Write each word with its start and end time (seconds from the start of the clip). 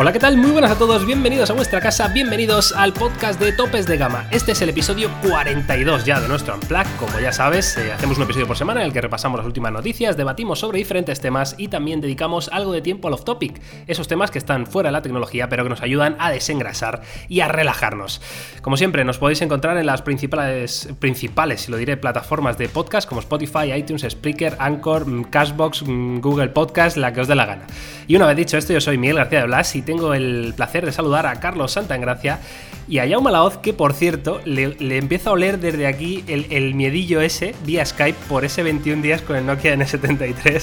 Hola, 0.00 0.12
¿qué 0.12 0.20
tal? 0.20 0.36
Muy 0.36 0.52
buenas 0.52 0.70
a 0.70 0.78
todos, 0.78 1.04
bienvenidos 1.04 1.50
a 1.50 1.54
vuestra 1.54 1.80
casa, 1.80 2.06
bienvenidos 2.06 2.70
al 2.70 2.92
podcast 2.92 3.40
de 3.40 3.50
Topes 3.50 3.84
de 3.88 3.96
Gama. 3.96 4.28
Este 4.30 4.52
es 4.52 4.62
el 4.62 4.68
episodio 4.68 5.10
42 5.26 6.04
ya 6.04 6.20
de 6.20 6.28
nuestro 6.28 6.54
Unplug. 6.54 6.86
Como 7.00 7.18
ya 7.18 7.32
sabes, 7.32 7.76
eh, 7.78 7.92
hacemos 7.92 8.16
un 8.16 8.22
episodio 8.22 8.46
por 8.46 8.56
semana 8.56 8.80
en 8.80 8.86
el 8.86 8.92
que 8.92 9.00
repasamos 9.00 9.38
las 9.38 9.46
últimas 9.48 9.72
noticias, 9.72 10.16
debatimos 10.16 10.60
sobre 10.60 10.78
diferentes 10.78 11.20
temas 11.20 11.56
y 11.58 11.66
también 11.66 12.00
dedicamos 12.00 12.48
algo 12.52 12.72
de 12.72 12.80
tiempo 12.80 13.08
al 13.08 13.14
off-topic, 13.14 13.60
esos 13.88 14.06
temas 14.06 14.30
que 14.30 14.38
están 14.38 14.68
fuera 14.68 14.90
de 14.90 14.92
la 14.92 15.02
tecnología 15.02 15.48
pero 15.48 15.64
que 15.64 15.70
nos 15.70 15.82
ayudan 15.82 16.14
a 16.20 16.30
desengrasar 16.30 17.02
y 17.28 17.40
a 17.40 17.48
relajarnos. 17.48 18.22
Como 18.62 18.76
siempre, 18.76 19.04
nos 19.04 19.18
podéis 19.18 19.42
encontrar 19.42 19.78
en 19.78 19.86
las 19.86 20.02
principales, 20.02 20.90
principales, 21.00 21.62
si 21.62 21.72
lo 21.72 21.76
diré, 21.76 21.96
plataformas 21.96 22.56
de 22.56 22.68
podcast 22.68 23.08
como 23.08 23.20
Spotify, 23.20 23.72
iTunes, 23.76 24.06
Spreaker, 24.08 24.58
Anchor, 24.60 25.08
mm, 25.08 25.24
Cashbox, 25.24 25.82
mm, 25.82 26.20
Google 26.20 26.50
Podcast, 26.50 26.96
la 26.96 27.12
que 27.12 27.20
os 27.20 27.26
dé 27.26 27.34
la 27.34 27.46
gana. 27.46 27.66
Y 28.06 28.14
una 28.14 28.26
vez 28.26 28.36
dicho 28.36 28.56
esto, 28.56 28.72
yo 28.72 28.80
soy 28.80 28.96
Miguel 28.96 29.16
García 29.16 29.40
de 29.40 29.46
Blas 29.46 29.74
y 29.74 29.87
tengo 29.88 30.12
el 30.12 30.52
placer 30.54 30.84
de 30.84 30.92
saludar 30.92 31.26
a 31.26 31.40
Carlos 31.40 31.72
Santagracia 31.72 32.40
y 32.88 32.98
a 32.98 33.08
Jaume 33.08 33.30
Laoz, 33.30 33.56
que 33.56 33.72
por 33.72 33.94
cierto 33.94 34.42
le, 34.44 34.74
le 34.74 34.98
empieza 34.98 35.30
a 35.30 35.32
oler 35.32 35.60
desde 35.60 35.86
aquí 35.86 36.24
el, 36.26 36.44
el, 36.50 36.74
miedillo 36.74 37.22
ese 37.22 37.54
vía 37.64 37.86
Skype 37.86 38.18
por 38.28 38.44
ese 38.44 38.62
21 38.62 39.00
días 39.00 39.22
con 39.22 39.36
el 39.36 39.46
Nokia 39.46 39.74
N73. 39.76 40.62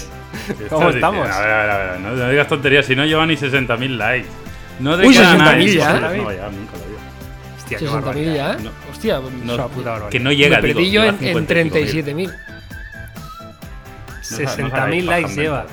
¿Cómo 0.70 0.89
estamos? 0.89 1.27
A 1.27 1.41
ver, 1.41 1.49
a 1.49 1.57
ver, 1.57 1.70
a 1.71 1.77
ver, 1.77 1.99
no, 2.01 2.11
no 2.11 2.29
digas 2.29 2.48
tonterías, 2.48 2.85
si 2.85 2.95
no 2.95 3.03
lleva 3.03 3.25
ni 3.25 3.34
60.000 3.34 3.98
likes. 3.98 4.29
No 4.79 4.91
Uy, 4.95 5.15
60.000 5.15 5.76
ya. 5.76 5.93
No, 5.93 6.31
ya, 6.31 6.49
nunca 6.51 6.77
lo. 6.77 6.95
Hostia, 7.57 7.79
60.000 7.79 8.35
ya. 8.35 8.57
No. 8.57 8.70
Hostia, 8.91 9.21
No, 9.43 10.09
que 10.12 10.20
no 10.20 10.31
llega, 10.31 10.62
me 10.62 10.67
digo, 10.76 10.81
yo 10.81 11.03
en, 11.03 11.17
en 11.20 11.48
55.000. 11.48 11.71
37.000. 12.21 12.35
60.000 14.21 15.03
likes 15.03 15.34
lleva. 15.34 15.65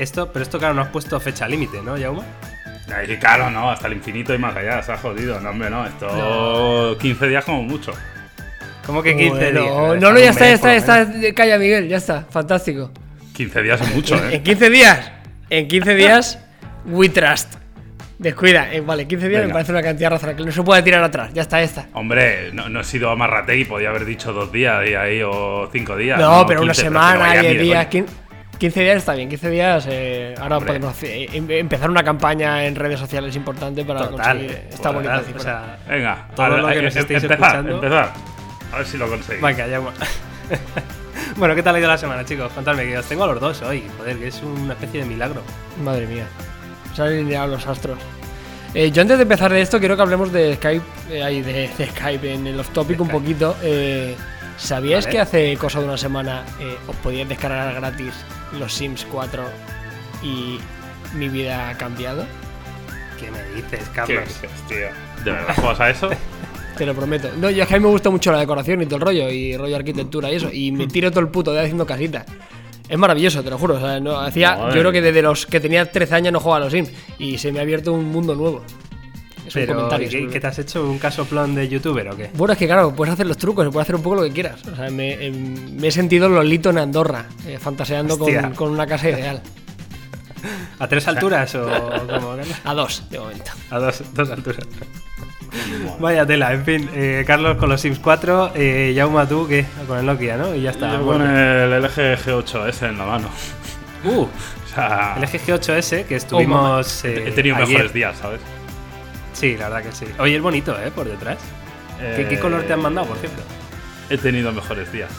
Esto, 0.00 0.32
pero 0.32 0.42
esto 0.42 0.58
claro, 0.58 0.72
no 0.74 0.80
has 0.80 0.88
puesto 0.88 1.20
fecha 1.20 1.46
límite, 1.46 1.82
¿no, 1.82 1.94
Jaume? 1.98 2.22
Ay, 2.94 3.18
claro, 3.18 3.50
no, 3.50 3.70
hasta 3.70 3.86
el 3.86 3.92
infinito 3.92 4.34
y 4.34 4.38
más 4.38 4.56
allá, 4.56 4.82
se 4.82 4.92
ha 4.92 4.96
jodido. 4.96 5.38
No, 5.40 5.50
hombre, 5.50 5.68
no, 5.68 5.86
esto 5.86 6.96
15 6.98 7.28
días 7.28 7.44
como 7.44 7.62
mucho. 7.62 7.92
¿Cómo 8.86 9.02
que 9.02 9.14
15 9.14 9.30
Bueno, 9.30 9.60
días? 9.60 10.00
No, 10.00 10.12
no, 10.12 10.18
ya 10.18 10.30
está, 10.30 10.46
ya 10.46 10.54
está, 10.54 10.68
ya 10.72 10.76
está. 11.04 11.34
Calla, 11.34 11.58
Miguel, 11.58 11.86
ya 11.86 11.98
está. 11.98 12.24
Fantástico. 12.30 12.90
15 13.34 13.62
días 13.62 13.80
es 13.82 13.94
mucho, 13.94 14.16
En 14.24 14.32
¿eh? 14.32 14.42
15 14.42 14.70
días. 14.70 15.12
En 15.50 15.68
15 15.68 15.94
días, 15.94 16.38
we 16.86 17.08
trust. 17.10 17.54
Descuida. 18.18 18.72
eh, 18.72 18.80
vale, 18.80 19.06
15 19.06 19.28
días 19.28 19.46
me 19.46 19.52
parece 19.52 19.72
una 19.72 19.82
cantidad 19.82 20.10
razonable. 20.10 20.38
Que 20.42 20.46
no 20.46 20.52
se 20.52 20.62
puede 20.62 20.82
tirar 20.82 21.04
atrás. 21.04 21.30
Ya 21.34 21.42
está, 21.42 21.58
ya 21.58 21.64
está. 21.64 21.86
Hombre, 21.92 22.50
no, 22.52 22.68
no 22.68 22.80
he 22.80 22.84
sido 22.84 23.10
amarrategui, 23.10 23.66
podía 23.66 23.90
haber 23.90 24.04
dicho 24.06 24.32
dos 24.32 24.50
días 24.50 24.82
y 24.88 24.94
ahí 24.94 25.22
o 25.22 25.68
cinco 25.70 25.96
días. 25.96 26.18
No, 26.18 26.44
pero 26.46 26.62
una 26.62 26.72
15, 26.72 26.82
que 26.84 26.90
no 26.90 27.00
semana, 27.00 27.18
vaya 27.20 27.40
10 27.42 27.52
ni 27.52 27.58
de 27.58 27.64
días. 27.64 27.86
coña. 27.86 27.90
15, 27.90 28.14
15 28.60 28.80
días 28.82 28.96
está 28.98 29.14
bien. 29.14 29.28
15 29.28 29.50
días. 29.50 29.86
eh, 29.88 30.34
ahora 30.38 30.58
Hombre. 30.58 30.68
podemos 30.74 30.90
hacer- 30.90 31.10
eh, 31.10 31.28
em- 31.32 31.50
empezar 31.50 31.90
una 31.90 32.04
campaña 32.04 32.64
en 32.66 32.76
redes 32.76 33.00
sociales 33.00 33.34
importante 33.34 33.84
para 33.84 34.08
Total, 34.08 34.36
conseguir 34.38 34.62
esta 34.70 34.90
bonita 34.90 35.18
o 35.18 35.22
cifra. 35.24 35.42
sea, 35.42 35.78
Venga, 35.88 36.28
Todo 36.36 36.48
lo 36.58 36.68
que 36.68 36.82
nos 36.82 36.94
estéis 36.96 37.22
empezar, 37.24 37.40
escuchando. 37.44 37.74
empezar. 37.76 38.12
A 38.72 38.76
ver 38.76 38.86
si 38.86 38.96
lo 38.98 39.08
conseguís. 39.08 39.42
Venga, 39.42 39.66
Jaume. 39.68 39.90
bueno, 41.36 41.54
¿qué 41.54 41.62
tal 41.62 41.74
ha 41.74 41.78
ido 41.78 41.88
la 41.88 41.98
semana, 41.98 42.24
chicos? 42.24 42.52
Contadme 42.52 42.84
que 42.84 42.98
os 42.98 43.06
tengo 43.06 43.24
a 43.24 43.26
los 43.28 43.40
dos 43.40 43.62
hoy. 43.62 43.82
Joder, 43.98 44.16
que 44.18 44.28
es 44.28 44.42
una 44.42 44.74
especie 44.74 45.00
de 45.00 45.06
milagro. 45.06 45.42
Madre 45.82 46.06
mía. 46.06 46.26
Se 46.94 47.02
han 47.02 47.08
alineado 47.08 47.48
los 47.48 47.66
astros. 47.66 47.98
Eh, 48.74 48.90
yo 48.92 49.02
antes 49.02 49.16
de 49.16 49.22
empezar 49.24 49.50
de 49.52 49.60
esto 49.62 49.80
quiero 49.80 49.96
que 49.96 50.02
hablemos 50.02 50.30
de 50.32 50.54
Skype, 50.54 50.84
eh, 51.10 51.22
ahí 51.24 51.42
de, 51.42 51.68
de 51.76 51.86
Skype 51.86 52.34
en 52.34 52.46
el 52.46 52.60
off 52.60 52.68
topic 52.70 53.00
un 53.00 53.06
Skype. 53.08 53.20
poquito. 53.20 53.56
Eh, 53.62 54.14
¿Sabíais 54.60 55.04
Vale. 55.06 55.16
que 55.16 55.20
hace 55.20 55.56
cosa 55.56 55.80
de 55.80 55.86
una 55.86 55.96
semana 55.96 56.44
eh, 56.60 56.76
os 56.86 56.94
podíais 56.96 57.28
descargar 57.28 57.74
gratis 57.74 58.12
los 58.58 58.72
Sims 58.74 59.06
4 59.10 59.42
y 60.22 60.58
mi 61.16 61.28
vida 61.30 61.70
ha 61.70 61.78
cambiado? 61.78 62.26
¿Qué 63.18 63.30
me 63.30 63.42
dices, 63.54 63.80
¿Qué 63.88 63.94
Carlos? 63.94 64.28
dices, 64.28 64.50
tío? 64.68 65.24
¿De 65.24 65.30
verdad 65.30 65.54
juegas 65.56 65.80
a 65.80 65.90
eso? 65.90 66.10
Te 66.76 66.86
lo 66.86 66.94
prometo. 66.94 67.28
No, 67.38 67.50
yo 67.50 67.62
es 67.62 67.68
que 67.68 67.74
a 67.74 67.78
mí 67.78 67.84
me 67.84 67.90
gusta 67.90 68.10
mucho 68.10 68.32
la 68.32 68.38
decoración 68.38 68.80
y 68.82 68.86
todo 68.86 68.96
el 68.96 69.02
rollo, 69.02 69.30
y 69.30 69.56
rollo 69.56 69.76
arquitectura 69.76 70.30
y 70.30 70.36
eso, 70.36 70.50
y 70.52 70.72
me 70.72 70.86
tiro 70.86 71.10
todo 71.10 71.20
el 71.20 71.28
puto 71.28 71.52
día 71.52 71.62
haciendo 71.62 71.84
casitas. 71.84 72.26
Es 72.88 72.98
maravilloso, 72.98 73.42
te 73.42 73.50
lo 73.50 73.58
juro. 73.58 73.76
O 73.76 73.80
sea, 73.80 74.00
no, 74.00 74.18
hacía, 74.18 74.56
Madre 74.56 74.74
yo 74.74 74.80
creo 74.80 74.92
que 74.92 75.00
desde 75.02 75.22
los 75.22 75.46
que 75.46 75.60
tenía 75.60 75.90
13 75.90 76.14
años 76.14 76.32
no 76.32 76.40
jugaba 76.40 76.58
a 76.58 76.64
los 76.64 76.72
Sims, 76.72 76.90
y 77.18 77.38
se 77.38 77.52
me 77.52 77.58
ha 77.58 77.62
abierto 77.62 77.92
un 77.92 78.06
mundo 78.06 78.34
nuevo. 78.34 78.62
Es 79.50 79.56
un 79.56 79.62
Pero, 79.62 79.74
comentario. 79.74 80.30
¿qué, 80.30 80.40
te 80.40 80.46
has 80.46 80.58
hecho? 80.60 80.88
¿Un 80.88 80.98
casoplón 80.98 81.54
de 81.54 81.68
youtuber 81.68 82.08
o 82.08 82.16
qué? 82.16 82.30
Bueno, 82.34 82.52
es 82.52 82.58
que 82.58 82.66
claro, 82.66 82.94
puedes 82.94 83.12
hacer 83.14 83.26
los 83.26 83.36
trucos, 83.36 83.66
puedes 83.72 83.84
hacer 83.84 83.96
un 83.96 84.02
poco 84.02 84.16
lo 84.16 84.22
que 84.22 84.30
quieras. 84.30 84.60
O 84.72 84.76
sea, 84.76 84.88
me, 84.90 85.16
me 85.30 85.88
he 85.88 85.90
sentido 85.90 86.28
Lolito 86.28 86.70
en 86.70 86.78
Andorra, 86.78 87.26
eh, 87.46 87.58
fantaseando 87.60 88.16
con, 88.18 88.54
con 88.54 88.70
una 88.70 88.86
casa 88.86 89.08
ideal. 89.10 89.42
¿A 90.78 90.86
tres 90.88 91.06
alturas 91.08 91.54
o 91.56 91.64
cómo? 92.08 92.36
A 92.64 92.74
dos, 92.74 93.04
de 93.10 93.18
momento. 93.18 93.50
A 93.70 93.78
dos, 93.78 94.02
dos 94.14 94.30
alturas. 94.30 94.64
Vaya 95.98 96.24
tela, 96.24 96.52
en 96.52 96.64
fin. 96.64 96.88
eh, 96.94 97.24
Carlos 97.26 97.56
con 97.56 97.68
los 97.68 97.80
Sims 97.80 97.98
4, 97.98 98.52
eh, 98.54 98.94
Jauma 98.96 99.28
tú, 99.28 99.46
¿qué? 99.48 99.66
Con 99.86 99.98
el 99.98 100.06
Nokia, 100.06 100.36
¿no? 100.36 100.54
Y 100.54 100.62
ya 100.62 100.70
está. 100.70 100.92
Yo 100.92 101.02
bueno. 101.04 101.24
con 101.24 101.36
el 101.36 101.82
LG 101.82 102.24
G8S 102.24 102.88
en 102.88 102.98
la 102.98 103.04
mano. 103.04 103.28
Uh, 104.04 104.22
O 104.22 104.28
sea, 104.72 105.14
el 105.16 105.22
LG 105.24 105.40
G8S 105.46 106.04
que 106.04 106.14
estuvimos. 106.16 107.04
he, 107.04 107.14
eh, 107.18 107.28
he 107.28 107.32
tenido 107.32 107.56
ayer. 107.56 107.68
mejores 107.68 107.92
días, 107.92 108.16
¿sabes? 108.16 108.40
Sí, 109.40 109.56
la 109.56 109.70
verdad 109.70 109.88
que 109.90 109.96
sí. 109.96 110.04
Oye, 110.18 110.36
es 110.36 110.42
bonito, 110.42 110.78
¿eh? 110.78 110.90
Por 110.90 111.06
detrás. 111.08 111.38
¿Qué, 111.98 112.26
qué 112.28 112.34
Eh, 112.34 112.38
color 112.40 112.62
te 112.64 112.74
han 112.74 112.80
mandado, 112.82 113.06
por 113.08 113.16
cierto? 113.16 113.42
He 114.10 114.18
tenido 114.18 114.52
mejores 114.52 114.92
días. 114.92 115.10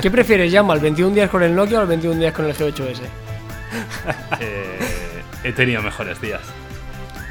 ¿Qué 0.00 0.10
prefieres, 0.10 0.50
Llama, 0.50 0.74
el 0.74 0.80
21 0.80 1.14
días 1.14 1.30
con 1.30 1.42
el 1.44 1.54
Nokia 1.54 1.78
o 1.78 1.82
el 1.82 1.88
21 1.88 2.18
días 2.18 2.32
con 2.34 2.46
el 2.46 2.54
G8S? 2.56 3.00
Eh, 4.40 5.22
he 5.44 5.52
tenido 5.52 5.80
mejores 5.82 6.20
días. 6.20 6.40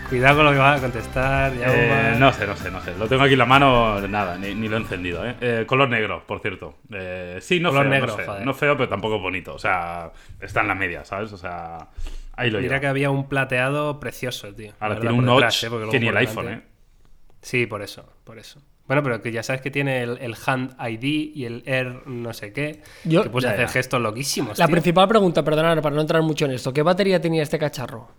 Cuidado 0.10 0.38
con 0.38 0.46
lo 0.46 0.52
que 0.52 0.58
vas 0.58 0.78
a 0.78 0.82
contestar, 0.82 1.52
Jauma. 1.54 1.74
Eh, 1.74 2.16
no 2.18 2.32
sé, 2.34 2.48
no 2.48 2.56
sé, 2.56 2.72
no 2.72 2.82
sé. 2.82 2.94
Lo 2.98 3.08
tengo 3.08 3.24
aquí 3.24 3.34
en 3.34 3.40
la 3.40 3.46
mano, 3.46 4.00
nada, 4.08 4.38
ni, 4.38 4.56
ni 4.56 4.68
lo 4.70 4.78
he 4.78 4.80
encendido, 4.80 5.26
¿eh? 5.26 5.36
Eh, 5.42 5.64
color 5.68 5.90
negro, 5.90 6.24
por 6.26 6.40
cierto. 6.42 6.76
Eh, 6.92 7.38
sí, 7.42 7.60
no 7.60 7.70
Color 7.70 7.84
feo, 7.84 7.92
negro, 7.92 8.18
no, 8.40 8.46
no 8.46 8.54
feo, 8.54 8.76
pero 8.78 8.90
tampoco 8.90 9.20
bonito. 9.20 9.54
O 9.54 9.60
sea, 9.60 10.10
está 10.40 10.62
en 10.62 10.68
la 10.70 10.76
media, 10.76 11.06
¿sabes? 11.06 11.32
O 11.34 11.38
sea, 11.38 11.88
ahí 12.42 12.50
lo 12.52 12.60
Mira 12.60 12.80
que 12.80 12.88
había 12.88 13.10
un 13.10 13.28
plateado 13.30 14.00
precioso, 14.00 14.54
tío. 14.54 14.74
Ahora 14.80 14.96
La 14.96 15.02
tiene 15.02 15.16
un 15.16 15.26
notch 15.26 15.62
detrás, 15.62 15.64
¿eh? 15.64 15.90
Que 15.92 16.00
ni 16.00 16.08
el 16.08 16.18
iPhone, 16.18 16.46
delante- 16.46 16.66
¿eh? 16.66 16.72
Sí, 17.42 17.66
por 17.66 17.82
eso, 17.82 18.06
por 18.24 18.38
eso. 18.38 18.62
Bueno, 18.88 19.04
pero 19.04 19.22
que 19.22 19.32
ya 19.32 19.42
sabes 19.42 19.62
que 19.62 19.72
tiene 19.72 20.02
el, 20.04 20.18
el 20.20 20.36
Hand 20.46 20.76
ID 20.80 21.04
y 21.36 21.46
el 21.46 21.64
Air 21.66 22.02
no 22.08 22.34
sé 22.34 22.52
qué. 22.52 22.82
Yo- 23.06 23.24
que 23.24 23.30
puedes 23.30 23.46
Ya, 23.50 23.54
hacer 23.54 23.68
ya. 23.68 23.72
gestos 23.72 24.02
loquísimos. 24.02 24.58
La 24.60 24.66
tío. 24.68 24.72
principal 24.74 25.08
pregunta, 25.08 25.44
perdonad 25.44 25.82
para 25.82 25.96
no 25.96 26.02
entrar 26.02 26.22
mucho 26.24 26.46
en 26.46 26.52
esto, 26.52 26.74
¿qué 26.74 26.82
batería 26.82 27.22
tenía 27.22 27.42
este 27.44 27.58
cacharro? 27.58 28.10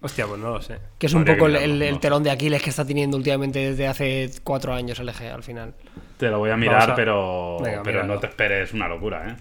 Hostia, 0.00 0.26
pues 0.26 0.40
no 0.40 0.50
lo 0.50 0.62
sé. 0.62 0.78
Que 0.96 1.06
es 1.06 1.12
un 1.12 1.22
Habría 1.22 1.34
poco 1.34 1.46
el, 1.46 1.52
mirarlo, 1.54 1.74
el- 1.74 1.82
el 1.82 1.94
no. 1.94 2.00
telón 2.00 2.22
de 2.22 2.30
Aquiles 2.30 2.62
que 2.62 2.70
está 2.70 2.84
teniendo 2.86 3.16
últimamente 3.16 3.58
desde 3.58 3.86
hace 3.88 4.30
cuatro 4.44 4.72
años 4.72 4.98
el 5.00 5.08
eje 5.08 5.28
al 5.28 5.42
final. 5.42 5.74
Te 6.16 6.28
lo 6.28 6.38
voy 6.38 6.50
a 6.50 6.56
mirar, 6.56 6.92
a- 6.92 6.94
pero, 6.94 7.58
Venga, 7.60 7.82
pero 7.82 7.96
míralo. 8.02 8.14
no 8.14 8.20
te 8.20 8.28
esperes 8.28 8.72
una 8.72 8.86
locura, 8.88 9.28
¿eh? 9.28 9.36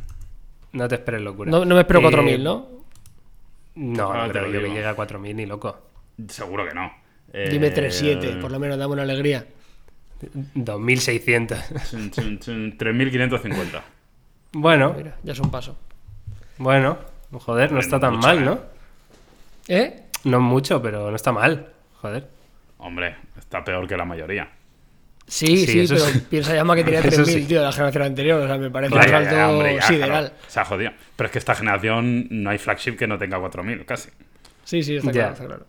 No 0.73 0.87
te 0.87 0.95
esperes 0.95 1.21
locura. 1.21 1.49
No, 1.51 1.63
no 1.63 1.75
me 1.75 1.81
espero 1.81 1.99
Eh, 1.99 2.03
4000, 2.03 2.43
¿no? 2.43 2.67
No, 3.77 4.11
Ah, 4.11 4.25
no 4.27 4.33
te 4.33 4.39
creo 4.39 4.47
lo 4.47 4.53
yo 4.53 4.61
que 4.61 4.67
llegue 4.69 4.85
a 4.87 4.95
4000 4.95 5.35
ni 5.37 5.45
loco. 5.45 5.77
Seguro 6.27 6.67
que 6.67 6.73
no. 6.73 6.91
Eh, 7.31 7.47
Dime 7.51 7.73
3.7, 7.73 8.41
por 8.41 8.51
lo 8.51 8.59
menos 8.59 8.77
dame 8.77 8.93
una 8.93 9.03
alegría. 9.03 9.45
2600. 10.55 11.59
chun, 11.89 12.11
chun, 12.11 12.39
chun, 12.39 12.77
3.550. 12.77 13.81
bueno, 14.53 14.93
Mira, 14.97 15.15
ya 15.23 15.33
es 15.33 15.39
un 15.39 15.51
paso. 15.51 15.77
bueno. 16.57 16.97
Joder, 17.31 17.71
no 17.73 17.79
está 17.79 17.97
no 17.97 17.99
tan 18.01 18.15
mucho, 18.15 18.27
mal, 18.27 18.37
¿eh? 18.37 18.41
¿no? 18.41 18.59
¿Eh? 19.67 20.03
No 20.23 20.39
mucho, 20.39 20.81
pero 20.81 21.09
no 21.09 21.15
está 21.15 21.31
mal. 21.33 21.73
Joder. 22.01 22.27
Hombre, 22.77 23.17
está 23.37 23.63
peor 23.65 23.85
que 23.85 23.97
la 23.97 24.05
mayoría. 24.05 24.49
Sí, 25.27 25.67
Sí, 25.67 25.85
pero 25.89 26.03
piensa 26.29 26.55
ya 26.55 26.63
más 26.63 26.77
que 26.77 26.83
tenía 26.85 26.99
Eso 27.03 27.23
3.000, 27.23 27.25
sí. 27.25 27.43
tío, 27.45 27.59
de 27.59 27.65
la 27.65 27.71
generación 27.73 28.03
anterior. 28.03 28.41
O 28.41 28.47
sea, 28.47 28.57
me 28.57 28.71
parece 28.71 28.95
un 28.95 29.01
salto 29.03 29.49
hombre, 29.49 29.75
ya, 29.75 29.81
sideral. 29.81 30.09
claro, 30.29 30.35
se 30.47 30.59
ha 30.59 30.65
jodido. 30.65 30.91
Pero 31.15 31.25
es 31.27 31.31
que 31.33 31.39
esta 31.39 31.55
generación 31.55 32.27
no 32.29 32.49
hay 32.49 32.57
flagship 32.57 32.95
que 32.95 33.07
no 33.07 33.17
tenga 33.17 33.37
4.000, 33.39 33.85
casi. 33.85 34.09
Sí, 34.63 34.83
sí, 34.83 34.95
está 34.95 35.07
Ya. 35.11 35.13
claro, 35.13 35.33
está 35.33 35.45
claro. 35.45 35.65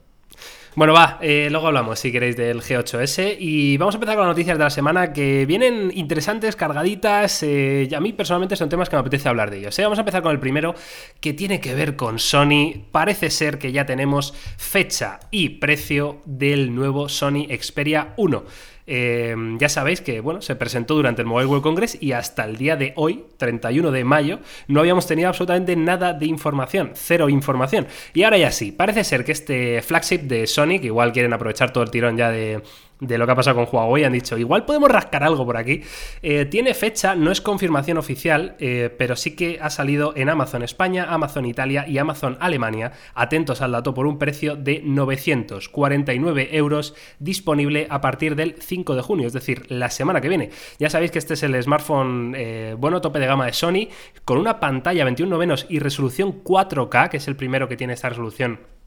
Bueno, 0.77 0.93
va, 0.93 1.19
eh, 1.21 1.49
luego 1.51 1.67
hablamos, 1.67 1.99
si 1.99 2.13
queréis, 2.13 2.37
del 2.37 2.61
G8S. 2.61 3.35
Y 3.41 3.77
vamos 3.79 3.95
a 3.95 3.97
empezar 3.97 4.15
con 4.15 4.27
las 4.27 4.33
noticias 4.37 4.57
de 4.57 4.63
la 4.63 4.71
semana 4.71 5.13
que 5.13 5.45
vienen 5.45 5.91
interesantes, 5.93 6.55
cargaditas. 6.55 7.43
eh, 7.43 7.89
y 7.91 7.95
a 7.95 8.01
mí 8.01 8.13
personalmente 8.13 8.55
son 8.55 8.69
temas 8.69 8.89
que 8.89 8.95
me 8.95 9.01
apetece 9.01 9.29
hablar 9.29 9.51
de 9.51 9.59
ellos. 9.59 9.77
¿eh? 9.77 9.83
Vamos 9.83 9.99
a 9.99 10.03
empezar 10.03 10.23
con 10.23 10.31
el 10.31 10.39
primero, 10.39 10.77
que 11.21 11.33
tiene 11.33 11.61
que 11.61 11.75
ver 11.75 11.97
con 11.97 12.21
Sony. 12.21 12.75
Parece 12.93 13.31
ser 13.31 13.59
que 13.59 13.73
ya 13.73 13.87
tenemos 13.87 14.35
fecha 14.57 15.19
y 15.33 15.49
precio 15.49 16.21
del 16.27 16.73
nuevo 16.73 17.09
Sony 17.09 17.49
Xperia 17.61 18.13
1. 18.17 18.45
Eh, 18.91 19.37
ya 19.59 19.69
sabéis 19.69 20.01
que 20.01 20.21
bueno, 20.21 20.41
se 20.41 20.57
presentó 20.57 20.95
durante 20.95 21.21
el 21.21 21.29
Mobile 21.29 21.47
World 21.47 21.63
Congress 21.63 21.99
y 22.01 22.13
hasta 22.13 22.47
el 22.47 22.57
día 22.57 22.75
de 22.75 22.95
hoy, 22.97 23.25
31 23.37 23.91
de 23.91 24.03
mayo, 24.03 24.39
no 24.67 24.81
habíamos 24.81 25.07
tenido 25.07 25.29
absolutamente 25.29 25.77
nada 25.77 26.15
de 26.15 26.25
información, 26.25 26.93
cero 26.95 27.29
información. 27.29 27.87
Y 28.15 28.23
ahora 28.23 28.39
ya 28.39 28.51
sí, 28.51 28.73
parece 28.73 29.05
ser 29.05 29.27
que 29.27 29.33
este 29.33 29.83
flagship 29.83 30.21
de 30.21 30.47
Sony, 30.47 30.81
que 30.81 30.87
igual 30.87 31.13
quieren 31.13 31.35
aprovechar 31.35 31.71
todo 31.71 31.85
el 31.85 31.91
tirón 31.91 32.17
ya 32.17 32.31
de, 32.31 32.63
de 33.01 33.19
lo 33.19 33.27
que 33.27 33.33
ha 33.33 33.37
pasado 33.37 33.57
con 33.57 33.69
Huawei. 33.71 34.05
Han 34.05 34.13
dicho, 34.13 34.37
igual 34.39 34.65
podemos 34.65 34.91
rascar 34.91 35.25
algo 35.25 35.45
por 35.45 35.57
aquí. 35.57 35.83
Eh, 36.23 36.45
tiene 36.47 36.75
fecha, 36.75 37.15
no 37.15 37.31
es 37.31 37.41
confirmación 37.41 37.99
oficial, 37.99 38.57
eh, 38.59 38.95
pero 38.97 39.17
sí 39.17 39.37
que 39.37 39.59
ha 39.61 39.71
salido 39.71 40.13
en 40.17 40.29
Amazon 40.29 40.63
España, 40.63 41.07
Amazon 41.09 41.47
Italia 41.47 41.87
y 41.87 41.99
Amazon 41.99 42.37
Alemania. 42.41 42.93
Atentos 43.15 43.63
al 43.63 43.73
dato 43.73 43.95
por 43.95 44.07
un 44.07 44.19
precio 44.19 44.57
de 44.57 44.83
949 44.85 46.57
euros 46.57 46.95
disponible 47.19 47.87
a 47.91 48.01
partir 48.01 48.37
del 48.37 48.57
5 48.59 48.95
de 48.95 49.03
junio, 49.03 49.27
es 49.27 49.33
decir, 49.33 49.67
la 49.69 49.91
semana 49.91 50.21
que 50.21 50.29
viene. 50.29 50.51
Ya 50.79 50.91
sabéis 50.91 51.11
que 51.11 51.19
este 51.19 51.35
es 51.35 51.43
el 51.43 51.61
smartphone 51.63 52.35
eh, 52.37 52.75
bueno 52.79 53.01
tope 53.01 53.19
de 53.19 53.27
gama 53.27 53.47
de 53.47 53.53
Sony 53.53 53.89
con 54.25 54.39
una 54.39 54.61
pantalla 54.61 55.05
21 55.05 55.31
novenos 55.31 55.67
y 55.69 55.79
resolución 55.79 56.43
4K, 56.43 57.09
que 57.11 57.17
es 57.19 57.29
el 57.29 57.37
primero 57.37 57.69
que 57.69 57.77
tiene 57.77 57.93
esta 57.93 58.09
resolución 58.09 58.78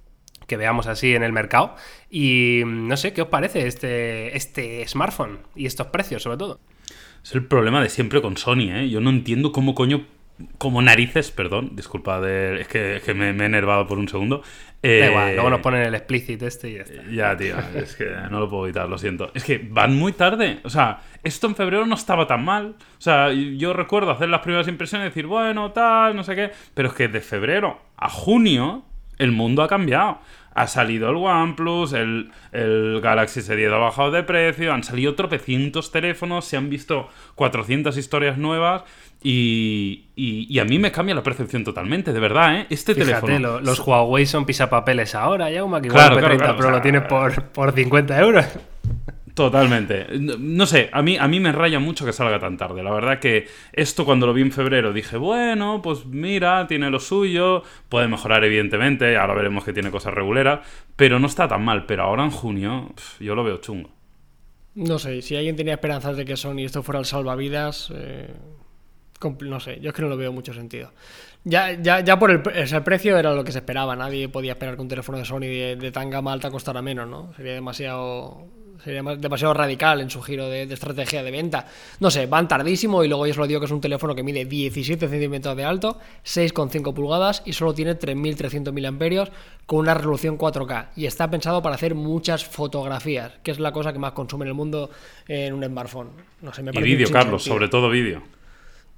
que 0.52 0.58
veamos 0.58 0.86
así 0.88 1.16
en 1.16 1.24
el 1.24 1.32
mercado. 1.32 1.76
Y 2.10 2.64
no 2.66 2.98
sé, 2.98 3.14
¿qué 3.14 3.22
os 3.22 3.30
parece 3.30 3.68
este, 3.68 4.36
este 4.36 4.86
smartphone 4.86 5.40
y 5.56 5.66
estos 5.66 5.88
precios 5.88 6.24
sobre 6.24 6.36
todo? 6.36 6.60
Es 7.24 7.34
el 7.34 7.46
problema 7.46 7.82
de 7.82 7.88
siempre 7.88 8.22
con 8.22 8.36
Sony, 8.36 8.70
¿eh? 8.70 8.90
Yo 8.90 9.00
no 9.00 9.12
entiendo 9.12 9.54
cómo 9.54 9.74
coño 9.74 10.06
como 10.58 10.82
narices, 10.82 11.32
perdón, 11.32 11.72
disculpa, 11.76 12.18
es, 12.28 12.68
que, 12.68 13.14
me, 13.16 13.28
he 13.28 13.46
enervado 13.46 13.88
por 13.88 13.98
un 13.98 14.10
segundo. 14.10 14.42
da 14.82 14.90
igual, 14.90 15.30
eh, 15.30 15.34
luego 15.36 15.52
nos 15.52 15.62
ponen 15.62 15.84
el 15.84 15.96
explicit 15.96 16.42
este 16.42 16.72
y 16.72 16.74
ya 16.74 16.82
está. 16.82 17.04
Ya, 17.10 17.38
tío, 17.38 17.56
es 17.76 17.96
que 17.96 18.10
no 18.30 18.42
lo 18.42 18.50
puedo 18.50 18.66
evitar, 18.66 18.90
lo 18.90 18.98
siento. 18.98 19.32
Es 19.34 19.46
que 19.46 19.58
van 19.58 19.96
muy 19.96 20.12
tarde, 20.12 20.60
o 20.64 20.70
sea, 20.70 21.00
esto 21.24 21.48
en 21.48 21.56
febrero 21.56 21.86
no 21.86 21.96
estaba 21.96 22.28
tan 22.28 22.44
mal. 22.44 22.76
O 22.98 23.02
sea, 23.02 23.32
yo 23.32 23.72
recuerdo 23.72 24.12
hacer 24.12 24.28
las 24.28 24.42
primeras 24.42 24.68
impresiones 24.68 25.06
y 25.06 25.10
decir, 25.10 25.28
bueno, 25.28 25.72
tal, 25.72 26.14
no 26.14 26.26
sé 26.26 26.36
qué, 26.36 26.52
pero 26.74 26.90
es 26.90 26.94
que 26.96 27.08
de 27.08 27.22
febrero 27.22 27.80
a 27.96 28.10
junio 28.10 28.84
el 29.18 29.32
mundo 29.32 29.62
ha 29.62 29.68
cambiado 29.68 30.20
ha 30.54 30.68
salido 30.68 31.10
el 31.10 31.16
OnePlus, 31.16 31.94
el, 31.94 32.32
el 32.52 33.00
Galaxy 33.02 33.40
S10 33.40 33.74
ha 33.74 33.78
bajado 33.78 34.12
de 34.12 34.24
precio, 34.24 34.74
han 34.74 34.84
salido 34.84 35.16
tropecientos 35.16 35.92
teléfonos, 35.92 36.46
se 36.46 36.58
han 36.58 36.70
visto 36.70 37.08
400 37.36 37.96
historias 37.98 38.38
nuevas 38.38 38.84
y, 39.24 40.06
y, 40.16 40.58
a 40.60 40.66
mí 40.66 40.80
me 40.80 40.92
cambia 40.92 41.14
la 41.14 41.22
percepción 41.24 41.64
totalmente, 41.64 42.12
de 42.12 42.20
verdad, 42.20 42.62
¿eh? 42.62 42.68
Este 42.70 42.96
teléfono... 42.96 43.60
los 43.60 43.80
Huawei 43.80 44.26
son 44.26 44.46
pisapapeles 44.46 45.14
ahora, 45.14 45.50
ya, 45.52 45.60
que 45.60 45.88
igual 45.88 45.90
claro, 45.90 46.18
P30 46.18 46.58
Pro 46.58 46.72
lo 46.72 46.82
tienes 46.82 47.04
por, 47.04 47.44
por 47.50 47.72
50 47.72 48.20
euros. 48.20 48.46
Totalmente. 49.42 50.06
No, 50.20 50.68
sé, 50.68 50.92
a 50.94 51.02
mí, 51.02 51.18
a 51.18 51.28
mí 51.28 51.40
me 51.40 51.52
raya 51.52 51.80
mucho 51.80 52.06
que 52.06 52.14
salga 52.14 52.38
tan 52.38 52.58
tarde. 52.58 52.84
La 52.84 52.92
verdad 52.92 53.18
que 53.18 53.48
esto 53.74 54.06
cuando 54.06 54.28
lo 54.28 54.36
vi 54.36 54.44
en 54.44 54.52
febrero 54.52 54.94
dije, 54.94 55.18
bueno, 55.18 55.82
pues 55.82 56.06
mira, 56.06 56.68
tiene 56.68 56.92
lo 56.92 57.00
suyo, 57.00 57.64
puede 57.90 58.08
mejorar 58.08 58.44
evidentemente, 58.44 59.18
ahora 59.18 59.34
veremos 59.34 59.64
que 59.64 59.74
tiene 59.74 59.90
cosas 59.90 60.14
reguleras, 60.14 60.60
pero 60.96 61.18
no 61.18 61.26
está 61.26 61.48
tan 61.48 61.66
mal. 61.66 61.88
Pero 61.88 62.04
ahora 62.04 62.24
en 62.24 62.30
junio 62.30 62.94
yo 63.20 63.34
lo 63.34 63.44
veo 63.44 63.58
chungo. 63.58 63.90
No 64.76 65.00
sé, 65.00 65.24
si 65.24 65.36
alguien 65.36 65.56
tenía 65.56 65.74
esperanzas 65.74 66.16
de 66.16 66.24
que 66.24 66.38
Sony 66.38 66.60
esto 66.60 66.84
fuera 66.84 67.00
el 67.00 67.06
salvavidas, 67.06 67.92
eh, 67.96 68.30
no 69.40 69.60
sé, 69.60 69.80
yo 69.82 69.90
es 69.90 69.96
que 69.96 70.04
no 70.04 70.08
lo 70.08 70.18
veo 70.18 70.32
mucho 70.32 70.54
sentido. 70.54 70.92
Ya, 71.44 71.74
ya, 71.74 72.02
ya 72.02 72.20
por 72.20 72.30
el, 72.30 72.44
el, 72.54 72.84
precio 72.84 73.18
era 73.18 73.34
lo 73.34 73.44
que 73.44 73.52
se 73.52 73.58
esperaba, 73.58 73.96
nadie 73.96 74.30
podía 74.30 74.52
esperar 74.52 74.76
que 74.76 74.82
un 74.84 74.88
teléfono 74.88 75.18
de 75.18 75.26
Sony 75.26 75.40
de, 75.40 75.76
de 75.78 75.92
tan 75.92 76.12
gama 76.12 76.32
alta 76.32 76.52
costara 76.52 76.84
menos, 76.84 77.10
¿no? 77.10 77.34
Sería 77.34 77.54
demasiado 77.54 78.61
Sería 78.84 79.04
demasiado 79.04 79.54
radical 79.54 80.02
en 80.02 80.10
su 80.10 80.22
giro 80.22 80.50
de, 80.50 80.64
estrategia 80.64 81.24
de 81.24 81.32
venta. 81.32 81.68
No 82.00 82.10
sé, 82.10 82.26
van 82.26 82.48
tardísimo 82.48 83.04
y 83.04 83.08
luego 83.08 83.26
yo 83.28 83.32
os 83.32 83.38
lo 83.38 83.48
digo 83.48 83.60
que 83.60 83.66
es 83.66 83.72
un 83.72 83.82
teléfono 83.82 84.16
que 84.16 84.24
mide 84.24 84.46
17 84.46 85.08
centímetros 85.08 85.56
de 85.56 85.64
alto, 85.64 86.00
6,5 86.26 86.94
pulgadas 86.94 87.44
y 87.46 87.54
solo 87.54 87.74
tiene 87.74 87.98
3.300 87.98 88.72
mAh 88.72 89.32
con 89.66 89.80
una 89.80 89.94
resolución 89.94 90.38
4K. 90.38 90.90
Y 90.96 91.06
está 91.06 91.30
pensado 91.30 91.62
para 91.62 91.76
hacer 91.76 91.96
muchas 91.96 92.46
fotografías, 92.46 93.34
que 93.44 93.52
es 93.52 93.60
la 93.60 93.72
cosa 93.72 93.94
que 93.94 94.00
más 94.00 94.14
consume 94.14 94.46
en 94.46 94.50
el 94.50 94.56
mundo 94.56 94.90
en 95.28 95.54
un 95.54 95.64
smartphone. 95.64 96.10
No 96.42 96.54
sé, 96.54 96.64
me 96.64 96.72
y 96.74 96.82
vídeo, 96.82 97.10
Carlos, 97.12 97.44
sobre 97.44 97.68
todo 97.68 97.90
vídeo. 97.90 98.24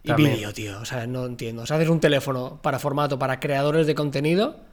Y 0.04 0.14
vídeo, 0.14 0.54
tío. 0.54 0.80
O 0.80 0.86
sea, 0.86 1.08
no 1.08 1.26
entiendo. 1.26 1.64
O 1.64 1.66
sea, 1.66 1.78
haces 1.78 1.90
un 1.90 2.00
teléfono 2.00 2.60
para 2.62 2.80
formato 2.80 3.18
para 3.18 3.40
creadores 3.40 3.88
de 3.88 3.96
contenido 3.96 4.73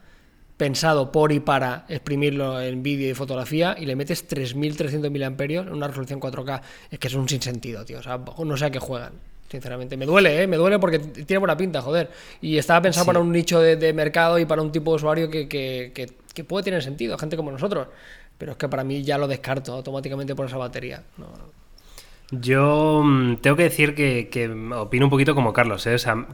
pensado 0.60 1.10
por 1.10 1.32
y 1.32 1.40
para 1.40 1.86
exprimirlo 1.88 2.60
en 2.60 2.82
vídeo 2.82 3.10
y 3.10 3.14
fotografía 3.14 3.74
y 3.78 3.86
le 3.86 3.96
metes 3.96 4.28
3.300 4.28 5.08
mAh 5.08 5.54
en 5.62 5.72
una 5.72 5.88
resolución 5.88 6.20
4K. 6.20 6.60
Es 6.90 6.98
que 6.98 7.08
es 7.08 7.14
un 7.14 7.26
sinsentido, 7.26 7.82
tío. 7.86 8.00
O 8.00 8.02
sea, 8.02 8.18
no 8.18 8.56
sé 8.58 8.66
a 8.66 8.70
qué 8.70 8.78
juegan. 8.78 9.14
Sinceramente, 9.50 9.96
me 9.96 10.04
duele, 10.04 10.42
¿eh? 10.42 10.46
Me 10.46 10.58
duele 10.58 10.78
porque 10.78 10.98
tiene 10.98 11.38
buena 11.38 11.56
pinta, 11.56 11.80
joder. 11.80 12.10
Y 12.42 12.58
estaba 12.58 12.82
pensado 12.82 13.06
para 13.06 13.20
un 13.20 13.32
nicho 13.32 13.58
de, 13.58 13.92
mercado 13.94 14.38
y 14.38 14.44
para 14.44 14.60
un 14.60 14.70
tipo 14.70 14.90
de 14.90 14.96
usuario 14.96 15.30
que, 15.30 15.48
que, 15.48 16.44
puede 16.44 16.64
tener 16.64 16.82
sentido, 16.82 17.16
gente 17.16 17.38
como 17.38 17.50
nosotros. 17.50 17.88
Pero 18.36 18.52
es 18.52 18.58
que 18.58 18.68
para 18.68 18.84
mí 18.84 19.02
ya 19.02 19.16
lo 19.16 19.28
descarto 19.28 19.72
automáticamente 19.72 20.34
por 20.34 20.44
esa 20.44 20.58
batería. 20.58 21.02
Yo 22.32 23.02
mm, 23.02 23.36
tengo 23.36 23.56
que 23.56 23.62
decir 23.62 23.94
que, 23.94 24.28
que, 24.28 24.46
opino 24.74 25.06
un 25.06 25.10
poquito 25.10 25.34
como 25.34 25.54
Carlos, 25.54 25.86
¿eh? 25.86 25.94
O 25.94 25.98
sea, 25.98 26.26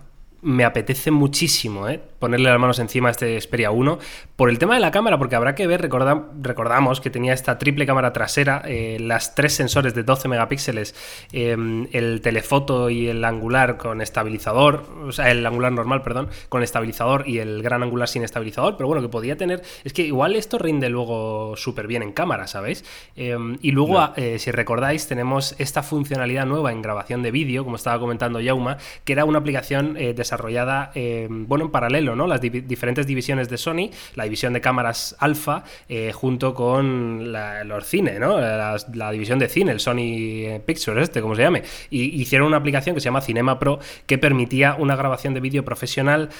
me 0.42 0.64
apetece 0.64 1.10
muchísimo 1.10 1.88
¿eh? 1.88 2.00
ponerle 2.18 2.50
las 2.50 2.58
manos 2.58 2.78
encima 2.78 3.08
a 3.08 3.10
este 3.12 3.40
Xperia 3.40 3.70
1 3.70 3.98
por 4.36 4.50
el 4.50 4.58
tema 4.58 4.74
de 4.74 4.80
la 4.80 4.90
cámara, 4.90 5.18
porque 5.18 5.34
habrá 5.36 5.54
que 5.54 5.66
ver, 5.66 5.80
recordamos 5.80 7.00
que 7.00 7.10
tenía 7.10 7.32
esta 7.32 7.58
triple 7.58 7.86
cámara 7.86 8.12
trasera, 8.12 8.62
eh, 8.66 8.98
las 9.00 9.34
tres 9.34 9.54
sensores 9.54 9.94
de 9.94 10.02
12 10.02 10.28
megapíxeles, 10.28 10.94
em, 11.32 11.88
el 11.92 12.20
telefoto 12.20 12.90
y 12.90 13.08
el 13.08 13.24
angular 13.24 13.76
con 13.76 14.00
estabilizador, 14.00 14.84
o 15.06 15.12
sea, 15.12 15.30
el 15.30 15.44
angular 15.46 15.72
normal, 15.72 16.02
perdón, 16.02 16.28
con 16.48 16.62
estabilizador 16.62 17.26
y 17.26 17.38
el 17.38 17.62
gran 17.62 17.82
angular 17.82 18.08
sin 18.08 18.22
estabilizador, 18.22 18.76
pero 18.76 18.88
bueno, 18.88 19.02
que 19.02 19.08
podía 19.08 19.36
tener, 19.36 19.62
es 19.84 19.92
que 19.92 20.02
igual 20.02 20.36
esto 20.36 20.58
rinde 20.58 20.90
luego 20.90 21.56
súper 21.56 21.86
bien 21.86 22.02
en 22.02 22.12
cámara, 22.12 22.46
¿sabéis? 22.46 22.84
Em, 23.16 23.58
y 23.62 23.70
luego, 23.70 24.12
eh, 24.16 24.38
si 24.38 24.50
recordáis, 24.50 25.06
tenemos 25.06 25.54
esta 25.58 25.82
funcionalidad 25.82 26.46
nueva 26.46 26.72
en 26.72 26.82
grabación 26.82 27.22
de 27.22 27.30
vídeo, 27.30 27.64
como 27.64 27.76
estaba 27.76 27.98
comentando 27.98 28.40
Yauma, 28.40 28.76
que 29.04 29.12
era 29.12 29.24
una 29.24 29.38
aplicación 29.38 29.94
de 29.94 30.24
desarrollada, 30.26 30.90
eh, 30.94 31.28
bueno, 31.30 31.66
en 31.66 31.70
paralelo, 31.70 32.16
¿no? 32.16 32.26
Las 32.26 32.40
diferentes 32.40 33.06
divisiones 33.06 33.48
de 33.48 33.56
Sony, 33.56 33.90
la 34.14 34.24
división 34.24 34.52
de 34.52 34.60
cámaras 34.60 35.16
alfa, 35.18 35.64
eh, 35.88 36.12
junto 36.12 36.54
con 36.54 37.32
los 37.32 37.86
cine, 37.86 38.18
¿no? 38.18 38.38
La, 38.40 39.10
división 39.12 39.38
de 39.38 39.48
cine, 39.48 39.72
el 39.72 39.80
Sony 39.80 40.60
Pictures, 40.64 41.04
este, 41.04 41.20
como 41.20 41.34
se 41.34 41.42
llame. 41.42 41.62
Y 41.90 42.20
hicieron 42.20 42.48
una 42.48 42.56
aplicación 42.56 42.94
que 42.94 43.00
se 43.00 43.06
llama 43.06 43.20
Cinema 43.20 43.58
Pro 43.58 43.78
que 44.06 44.18
permitía 44.18 44.74
una 44.78 44.96
grabación 44.96 45.34
de 45.34 45.40
vídeo 45.40 45.64
profesional 45.64 46.30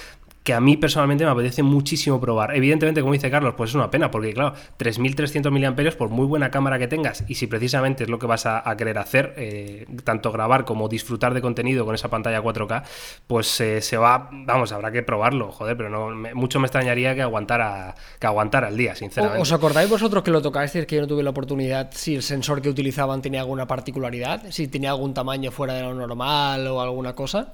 que 0.47 0.53
a 0.53 0.61
mí 0.61 0.77
personalmente 0.77 1.25
me 1.25 1.31
apetece 1.31 1.61
muchísimo 1.61 2.21
probar. 2.21 2.55
Evidentemente, 2.55 3.01
como 3.01 3.11
dice 3.11 3.29
Carlos, 3.29 3.55
pues 3.57 3.71
es 3.71 3.75
una 3.75 3.91
pena, 3.91 4.09
porque 4.09 4.31
claro, 4.31 4.53
3.300 4.79 5.51
mAh 5.51 5.97
por 5.97 6.07
muy 6.07 6.25
buena 6.25 6.51
cámara 6.51 6.79
que 6.79 6.87
tengas, 6.87 7.25
y 7.27 7.35
si 7.35 7.47
precisamente 7.47 8.05
es 8.05 8.09
lo 8.09 8.17
que 8.17 8.27
vas 8.27 8.45
a, 8.45 8.63
querer 8.77 8.97
hacer, 8.97 9.33
eh, 9.35 9.85
tanto 10.05 10.31
grabar 10.31 10.63
como 10.63 10.87
disfrutar 10.87 11.33
de 11.33 11.41
contenido 11.41 11.83
con 11.83 11.95
esa 11.95 12.09
pantalla 12.09 12.41
4K, 12.41 12.83
pues 13.27 13.59
eh, 13.59 13.81
se 13.81 13.97
va, 13.97 14.29
vamos, 14.31 14.71
habrá 14.71 14.89
que 14.89 15.03
probarlo, 15.03 15.51
joder, 15.51 15.75
pero 15.75 15.89
no, 15.89 16.15
mucho 16.33 16.61
me 16.61 16.67
extrañaría 16.67 17.13
que 17.13 17.23
aguantara, 17.23 17.95
que 18.17 18.27
aguantara 18.27 18.69
el 18.69 18.77
día, 18.77 18.95
sinceramente. 18.95 19.41
¿Os 19.41 19.51
acordáis 19.51 19.89
vosotros 19.89 20.23
que 20.23 20.31
lo 20.31 20.41
tocáis, 20.41 20.71
que 20.71 20.95
yo 20.95 21.01
no 21.01 21.07
tuve 21.07 21.23
la 21.23 21.31
oportunidad, 21.31 21.89
si 21.91 22.15
el 22.15 22.23
sensor 22.23 22.61
que 22.61 22.69
utilizaban 22.69 23.21
tenía 23.21 23.41
alguna 23.41 23.67
particularidad, 23.67 24.43
si 24.51 24.69
tenía 24.69 24.91
algún 24.91 25.13
tamaño 25.13 25.51
fuera 25.51 25.73
de 25.73 25.81
lo 25.81 25.93
normal 25.93 26.65
o 26.67 26.79
alguna 26.79 27.13
cosa? 27.15 27.53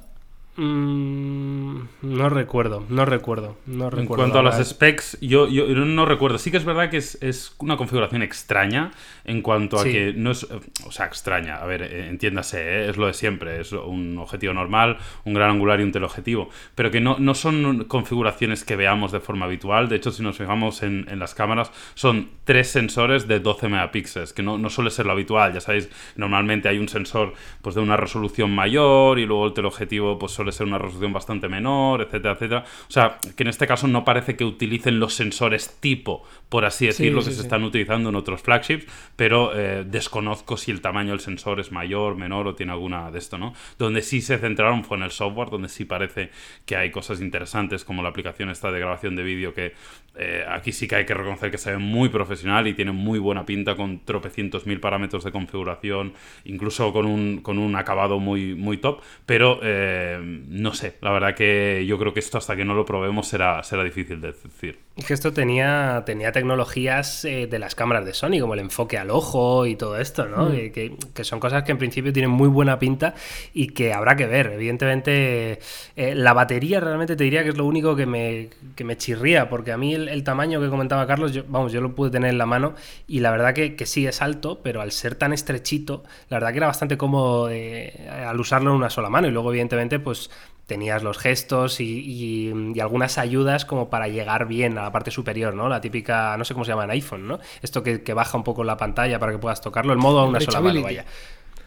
Mm, 0.56 1.78
no 2.04 2.30
recuerdo, 2.30 2.86
no 2.88 3.06
recuerdo, 3.06 3.58
no 3.66 3.90
recuerdo. 3.90 4.02
En 4.02 4.08
cuanto 4.08 4.40
a 4.40 4.44
las 4.44 4.64
specs, 4.64 5.18
yo, 5.20 5.48
yo, 5.48 5.66
no 5.68 6.06
recuerdo. 6.06 6.38
Sí 6.38 6.52
que 6.52 6.58
es 6.58 6.66
verdad 6.66 6.92
que 6.92 6.98
es, 6.98 7.18
es 7.22 7.56
una 7.58 7.76
configuración 7.76 8.22
extraña 8.22 8.92
en 9.26 9.42
cuanto 9.42 9.80
a 9.80 9.84
que 9.84 10.14
no 10.16 10.30
es. 10.30 10.48
O 10.86 10.92
sea, 10.92 11.08
extraña. 11.08 11.56
A 11.56 11.66
ver, 11.66 11.82
eh, 11.82 12.08
entiéndase, 12.08 12.62
¿eh? 12.62 12.90
es 12.90 12.98
lo 12.98 13.08
de 13.08 13.14
siempre. 13.14 13.62
Es 13.62 13.72
un 13.72 14.20
objetivo 14.20 14.54
normal, 14.54 14.98
un 15.26 15.34
gran 15.34 15.50
angular 15.50 15.80
y 15.80 15.84
un 15.84 15.92
teleobjetivo. 15.92 16.50
Pero 16.76 16.92
que 16.92 17.02
no, 17.02 17.18
no 17.18 17.34
son 17.34 17.86
configuraciones 17.86 18.64
que 18.64 18.76
veamos 18.76 19.12
de 19.12 19.22
forma 19.22 19.46
habitual. 19.46 19.90
De 19.90 19.96
hecho, 19.96 20.12
si 20.12 20.22
nos 20.22 20.38
fijamos 20.38 20.84
en, 20.84 21.08
en 21.10 21.18
las 21.18 21.34
cámaras, 21.34 21.72
son 21.96 22.30
tres 22.44 22.70
sensores 22.70 23.28
de 23.28 23.40
12 23.40 23.70
megapíxeles, 23.70 24.34
que 24.34 24.44
no, 24.44 24.60
no 24.60 24.70
suele 24.70 24.92
ser 24.92 25.08
lo 25.08 25.14
habitual. 25.14 25.52
Ya 25.52 25.62
sabéis, 25.62 25.90
normalmente 26.16 26.70
hay 26.70 26.78
un 26.78 26.90
sensor 26.90 27.34
pues, 27.64 27.74
de 27.74 27.82
una 27.82 27.98
resolución 27.98 28.54
mayor 28.54 29.18
y 29.18 29.26
luego 29.26 29.48
el 29.48 29.54
teleobjetivo 29.54 30.20
pues, 30.20 30.43
suele 30.44 30.52
ser 30.52 30.68
una 30.68 30.78
resolución 30.78 31.14
bastante 31.14 31.48
menor, 31.48 32.02
etcétera, 32.02 32.34
etcétera. 32.34 32.66
O 32.88 32.92
sea, 32.92 33.18
que 33.36 33.44
en 33.44 33.50
este 33.50 33.66
caso 33.66 33.88
no 33.88 34.04
parece 34.04 34.36
que 34.36 34.44
utilicen 34.44 35.00
los 35.00 35.14
sensores 35.14 35.78
tipo, 35.80 36.24
por 36.50 36.66
así 36.66 36.88
decirlo, 36.88 37.24
que 37.24 37.32
se 37.32 37.42
están 37.42 37.64
utilizando 37.64 38.10
en 38.10 38.16
otros 38.16 38.42
flagships, 38.42 38.86
pero 39.16 39.52
eh, 39.56 39.86
desconozco 39.86 40.58
si 40.58 40.72
el 40.72 40.82
tamaño 40.82 41.12
del 41.12 41.22
sensor 41.22 41.60
es 41.60 41.72
mayor, 41.72 42.16
menor 42.16 42.48
o 42.48 42.56
tiene 42.56 42.74
alguna 42.74 43.10
de 43.10 43.20
esto, 43.20 43.38
¿no? 43.38 43.54
Donde 43.80 44.02
sí 44.02 44.22
se 44.22 44.38
centraron 44.38 44.84
fue 44.84 44.98
en 44.98 45.04
el 45.04 45.12
software, 45.12 45.50
donde 45.50 45.70
sí 45.70 45.86
parece 45.86 46.30
que 46.66 46.76
hay 46.76 46.92
cosas 46.92 47.22
interesantes, 47.22 47.86
como 47.86 48.04
la 48.04 48.10
aplicación 48.10 48.50
esta 48.50 48.72
de 48.72 48.80
grabación 48.80 49.16
de 49.16 49.24
vídeo, 49.24 49.54
que 49.54 49.74
eh, 50.16 50.44
aquí 50.48 50.72
sí 50.72 50.88
que 50.88 50.96
hay 50.96 51.06
que 51.06 51.14
reconocer 51.14 51.52
que 51.52 51.58
se 51.58 51.72
ve 51.72 51.78
muy 51.78 52.10
profesional 52.10 52.68
y 52.68 52.74
tiene 52.74 52.92
muy 52.92 53.20
buena 53.20 53.46
pinta 53.46 53.76
con 53.76 54.04
tropecientos 54.04 54.68
mil 54.68 54.80
parámetros 54.80 55.24
de 55.24 55.32
configuración, 55.32 56.14
incluso 56.44 56.92
con 56.92 57.06
un, 57.06 57.42
con 57.42 57.58
un 57.58 57.76
acabado 57.76 58.20
muy, 58.20 58.56
muy 58.56 58.78
top, 58.78 59.02
pero... 59.26 59.60
Eh, 59.64 60.33
no 60.48 60.74
sé, 60.74 60.96
la 61.02 61.12
verdad 61.12 61.36
que 61.36 61.86
yo 61.88 61.98
creo 61.98 62.14
que 62.14 62.20
esto 62.20 62.38
hasta 62.38 62.56
que 62.56 62.66
no 62.66 62.74
lo 62.74 62.86
probemos 62.86 63.28
será, 63.28 63.62
será 63.64 63.84
difícil 63.84 64.22
de 64.22 64.34
decir. 64.34 64.80
Es 64.96 65.06
que 65.06 65.14
esto 65.14 65.34
tenía, 65.34 66.04
tenía 66.06 66.32
tecnologías 66.32 67.26
eh, 67.26 67.48
de 67.48 67.60
las 67.60 67.74
cámaras 67.74 68.06
de 68.06 68.14
Sony, 68.14 68.40
como 68.40 68.54
el 68.54 68.60
enfoque 68.60 68.98
al 68.98 69.10
ojo 69.10 69.66
y 69.66 69.76
todo 69.76 69.98
esto, 69.98 70.28
¿no? 70.28 70.50
Mm. 70.50 70.72
Que, 70.72 71.24
son 71.24 71.40
cosas 71.40 71.64
que 71.64 71.72
en 71.72 71.78
principio 71.78 72.14
tienen 72.14 72.30
muy 72.30 72.48
buena 72.48 72.78
pinta 72.78 73.16
y 73.54 73.68
que 73.68 73.94
habrá 73.94 74.16
que 74.16 74.28
ver. 74.28 74.52
Evidentemente, 74.54 75.60
eh, 75.96 76.16
la 76.16 76.34
batería 76.34 76.80
realmente 76.80 77.16
te 77.16 77.24
diría 77.24 77.44
que 77.44 77.50
es 77.50 77.58
lo 77.58 77.66
único 77.66 77.96
que 77.96 78.06
me, 78.06 78.50
que 78.76 78.84
me 78.84 78.98
chirría, 78.98 79.50
porque 79.50 79.72
a 79.72 79.78
mí 79.78 79.96
el, 79.96 80.24
tamaño 80.24 80.62
que 80.62 80.70
comentaba 80.70 81.08
Carlos, 81.08 81.34
yo, 81.34 81.44
vamos, 81.48 81.72
yo 81.72 81.82
lo 81.82 81.96
pude 81.96 82.12
tener 82.12 82.30
en 82.30 82.38
la 82.38 82.46
mano 82.46 82.76
y 83.08 83.20
la 83.20 83.32
verdad 83.32 83.54
que, 83.54 83.76
que 83.76 83.86
sí 83.86 84.06
es 84.06 84.22
alto, 84.22 84.62
pero 84.62 84.82
al 84.82 84.92
ser 84.92 85.16
tan 85.16 85.34
estrechito, 85.34 86.04
la 86.30 86.38
verdad 86.38 86.52
que 86.52 86.58
era 86.58 86.68
bastante 86.68 86.98
cómodo 86.98 87.50
eh, 87.50 88.10
al 88.10 88.40
usarlo 88.40 88.72
en 88.72 88.78
una 88.78 88.90
sola 88.90 89.10
mano 89.10 89.28
y 89.28 89.32
luego 89.32 89.50
evidentemente 89.50 90.00
pues 90.00 90.23
tenías 90.66 91.04
los 91.04 91.18
gestos 91.18 91.80
y, 91.80 92.52
algunas 92.80 93.18
ayudas 93.18 93.66
como 93.66 93.90
para 93.90 94.08
llegar 94.08 94.48
bien 94.48 94.78
a 94.78 94.84
la 94.84 94.92
parte 94.92 95.12
superior, 95.12 95.54
¿no? 95.54 95.68
La 95.70 95.82
típica, 95.82 96.36
no 96.38 96.46
sé 96.46 96.54
cómo 96.54 96.66
se 96.66 96.72
llama 96.72 96.86
en 96.86 96.92
iPhone, 96.92 97.28
¿no? 97.28 97.40
Esto 97.62 97.84
que, 97.84 98.14
baja 98.14 98.38
un 98.38 98.44
poco 98.44 98.64
la 98.64 98.78
pantalla 98.78 99.20
para 99.20 99.32
que 99.32 99.38
puedas 99.38 99.62
tocarlo, 99.62 99.94
el 99.94 100.00
modo 100.00 100.20
a 100.20 100.26
una 100.26 100.40
sola 100.40 100.62
mano, 100.62 100.82
vaya. 100.82 101.06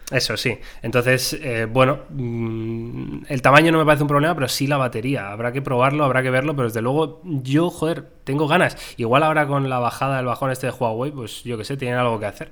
Eso 0.09 0.37
sí. 0.37 0.57
Entonces, 0.81 1.33
eh, 1.33 1.67
bueno, 1.69 1.99
mm, 2.09 3.23
el 3.27 3.41
tamaño 3.41 3.73
no 3.73 3.77
me 3.77 3.85
parece 3.85 4.03
un 4.03 4.07
problema, 4.07 4.33
pero 4.35 4.47
sí 4.47 4.65
la 4.65 4.77
batería. 4.77 5.31
Habrá 5.31 5.51
que 5.51 5.61
probarlo, 5.61 6.05
habrá 6.05 6.23
que 6.23 6.29
verlo, 6.29 6.55
pero 6.55 6.69
desde 6.69 6.81
luego 6.81 7.21
yo, 7.23 7.69
joder, 7.69 8.05
tengo 8.23 8.47
ganas. 8.47 8.77
Igual 8.95 9.23
ahora 9.23 9.47
con 9.47 9.69
la 9.69 9.79
bajada 9.79 10.17
del 10.17 10.25
bajón 10.25 10.51
este 10.51 10.67
de 10.67 10.73
Huawei, 10.73 11.11
pues 11.11 11.43
yo 11.43 11.57
que 11.57 11.65
sé, 11.65 11.75
tienen 11.75 11.97
algo 11.97 12.19
que 12.21 12.25
hacer. 12.25 12.51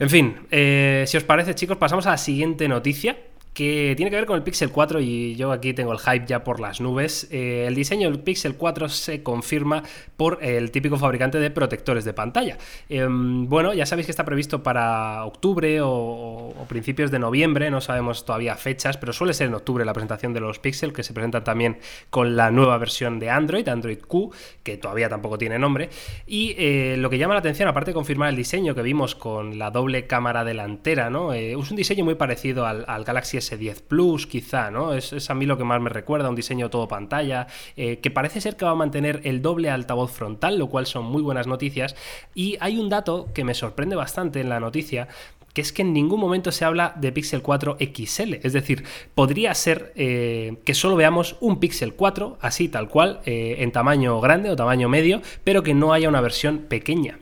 En 0.00 0.10
fin, 0.10 0.46
eh, 0.50 1.04
si 1.06 1.16
os 1.16 1.22
parece, 1.22 1.54
chicos, 1.54 1.76
pasamos 1.76 2.06
a 2.08 2.10
la 2.10 2.18
siguiente 2.18 2.66
noticia 2.66 3.16
que 3.54 3.94
tiene 3.96 4.10
que 4.10 4.16
ver 4.16 4.26
con 4.26 4.36
el 4.36 4.42
Pixel 4.42 4.70
4 4.70 5.00
y 5.00 5.36
yo 5.36 5.52
aquí 5.52 5.72
tengo 5.72 5.92
el 5.92 6.00
hype 6.00 6.26
ya 6.26 6.42
por 6.42 6.58
las 6.58 6.80
nubes. 6.80 7.28
Eh, 7.30 7.66
el 7.68 7.76
diseño 7.76 8.10
del 8.10 8.18
Pixel 8.18 8.56
4 8.56 8.88
se 8.88 9.22
confirma 9.22 9.84
por 10.16 10.42
el 10.42 10.72
típico 10.72 10.98
fabricante 10.98 11.38
de 11.38 11.50
protectores 11.50 12.04
de 12.04 12.12
pantalla. 12.12 12.58
Em, 12.88 13.48
bueno, 13.48 13.72
ya 13.72 13.86
sabéis 13.86 14.06
que 14.06 14.10
está 14.10 14.24
previsto 14.24 14.64
para 14.64 15.24
octubre 15.24 15.78
o, 15.82 16.52
principios 16.68 17.12
de 17.12 17.20
noviembre, 17.20 17.70
no 17.70 17.80
sabemos 17.80 18.24
todavía 18.24 18.56
fechas, 18.56 18.96
pero 18.96 19.12
suele 19.12 19.34
ser 19.34 19.46
en 19.46 19.54
octubre 19.54 19.84
la 19.84 19.92
presentación 19.92 20.32
de 20.32 20.40
los 20.40 20.58
Pixel, 20.58 20.92
que 20.92 21.04
se 21.04 21.12
presentan 21.12 21.44
también 21.44 21.78
con 22.10 22.34
la 22.34 22.50
nueva 22.50 22.76
versión 22.78 23.20
de 23.20 23.30
Android, 23.30 23.68
Android 23.68 23.98
Q, 24.00 24.32
que 24.64 24.78
todavía 24.78 25.08
tampoco 25.08 25.38
tiene 25.38 25.58
nombre. 25.60 25.90
Y 26.26 26.56
eh, 26.58 26.96
lo 26.98 27.08
que 27.08 27.18
llama 27.18 27.34
la 27.34 27.40
atención, 27.40 27.68
aparte 27.68 27.92
de 27.92 27.94
confirmar 27.94 28.30
el 28.30 28.36
diseño 28.36 28.74
que 28.74 28.82
vimos 28.82 29.14
con 29.14 29.58
la 29.58 29.70
doble 29.70 30.08
cámara 30.08 30.42
delantera, 30.42 31.08
¿no? 31.10 31.32
Eh, 31.32 31.52
es 31.52 31.70
un 31.70 31.76
diseño 31.76 32.04
muy 32.04 32.16
parecido 32.16 32.66
al, 32.66 32.84
al 32.88 33.04
Galaxy 33.04 33.36
S10 33.50 33.82
Plus, 33.82 34.26
quizá, 34.26 34.70
¿no? 34.70 34.94
Es, 34.94 35.30
a 35.30 35.34
mí 35.34 35.46
lo 35.46 35.56
que 35.56 35.64
más 35.64 35.80
me 35.80 35.90
recuerda, 35.90 36.28
un 36.28 36.34
diseño 36.34 36.70
todo 36.70 36.88
pantalla, 36.88 37.46
eh, 37.76 37.98
que 37.98 38.10
parece 38.10 38.40
ser 38.40 38.56
que 38.56 38.64
va 38.64 38.72
a 38.72 38.76
mantener 38.76 39.20
el 39.24 39.42
doble 39.42 39.70
altavoz 39.70 40.12
frontal, 40.12 40.58
lo 40.58 40.68
cual 40.68 40.86
son 40.86 41.04
muy 41.04 41.22
buenas 41.22 41.46
noticias. 41.46 41.96
Y 42.34 42.56
hay 42.60 42.78
un 42.78 42.88
dato 42.88 43.28
que 43.34 43.44
me 43.44 43.54
sorprende 43.54 43.96
bastante 43.96 44.40
en 44.40 44.48
la 44.48 44.60
noticia, 44.60 45.08
que 45.54 45.60
es 45.62 45.72
que 45.72 45.82
en 45.82 45.92
ningún 45.92 46.20
momento 46.20 46.52
se 46.52 46.64
habla 46.64 46.94
de 46.96 47.12
Pixel 47.12 47.40
4 47.40 47.78
XL. 47.78 48.34
Es 48.42 48.52
decir, 48.52 48.84
podría 49.14 49.54
ser 49.54 49.92
eh, 49.94 50.56
que 50.64 50.74
solo 50.74 50.96
veamos 50.96 51.36
un 51.40 51.60
Pixel 51.60 51.94
4, 51.94 52.38
así 52.40 52.68
tal 52.68 52.88
cual, 52.88 53.20
eh, 53.24 53.56
en 53.60 53.70
tamaño 53.70 54.20
grande 54.20 54.50
o 54.50 54.56
tamaño 54.56 54.88
medio, 54.88 55.22
pero 55.44 55.62
que 55.62 55.72
no 55.72 55.92
haya 55.92 56.08
una 56.08 56.20
versión 56.20 56.58
pequeña. 56.68 57.18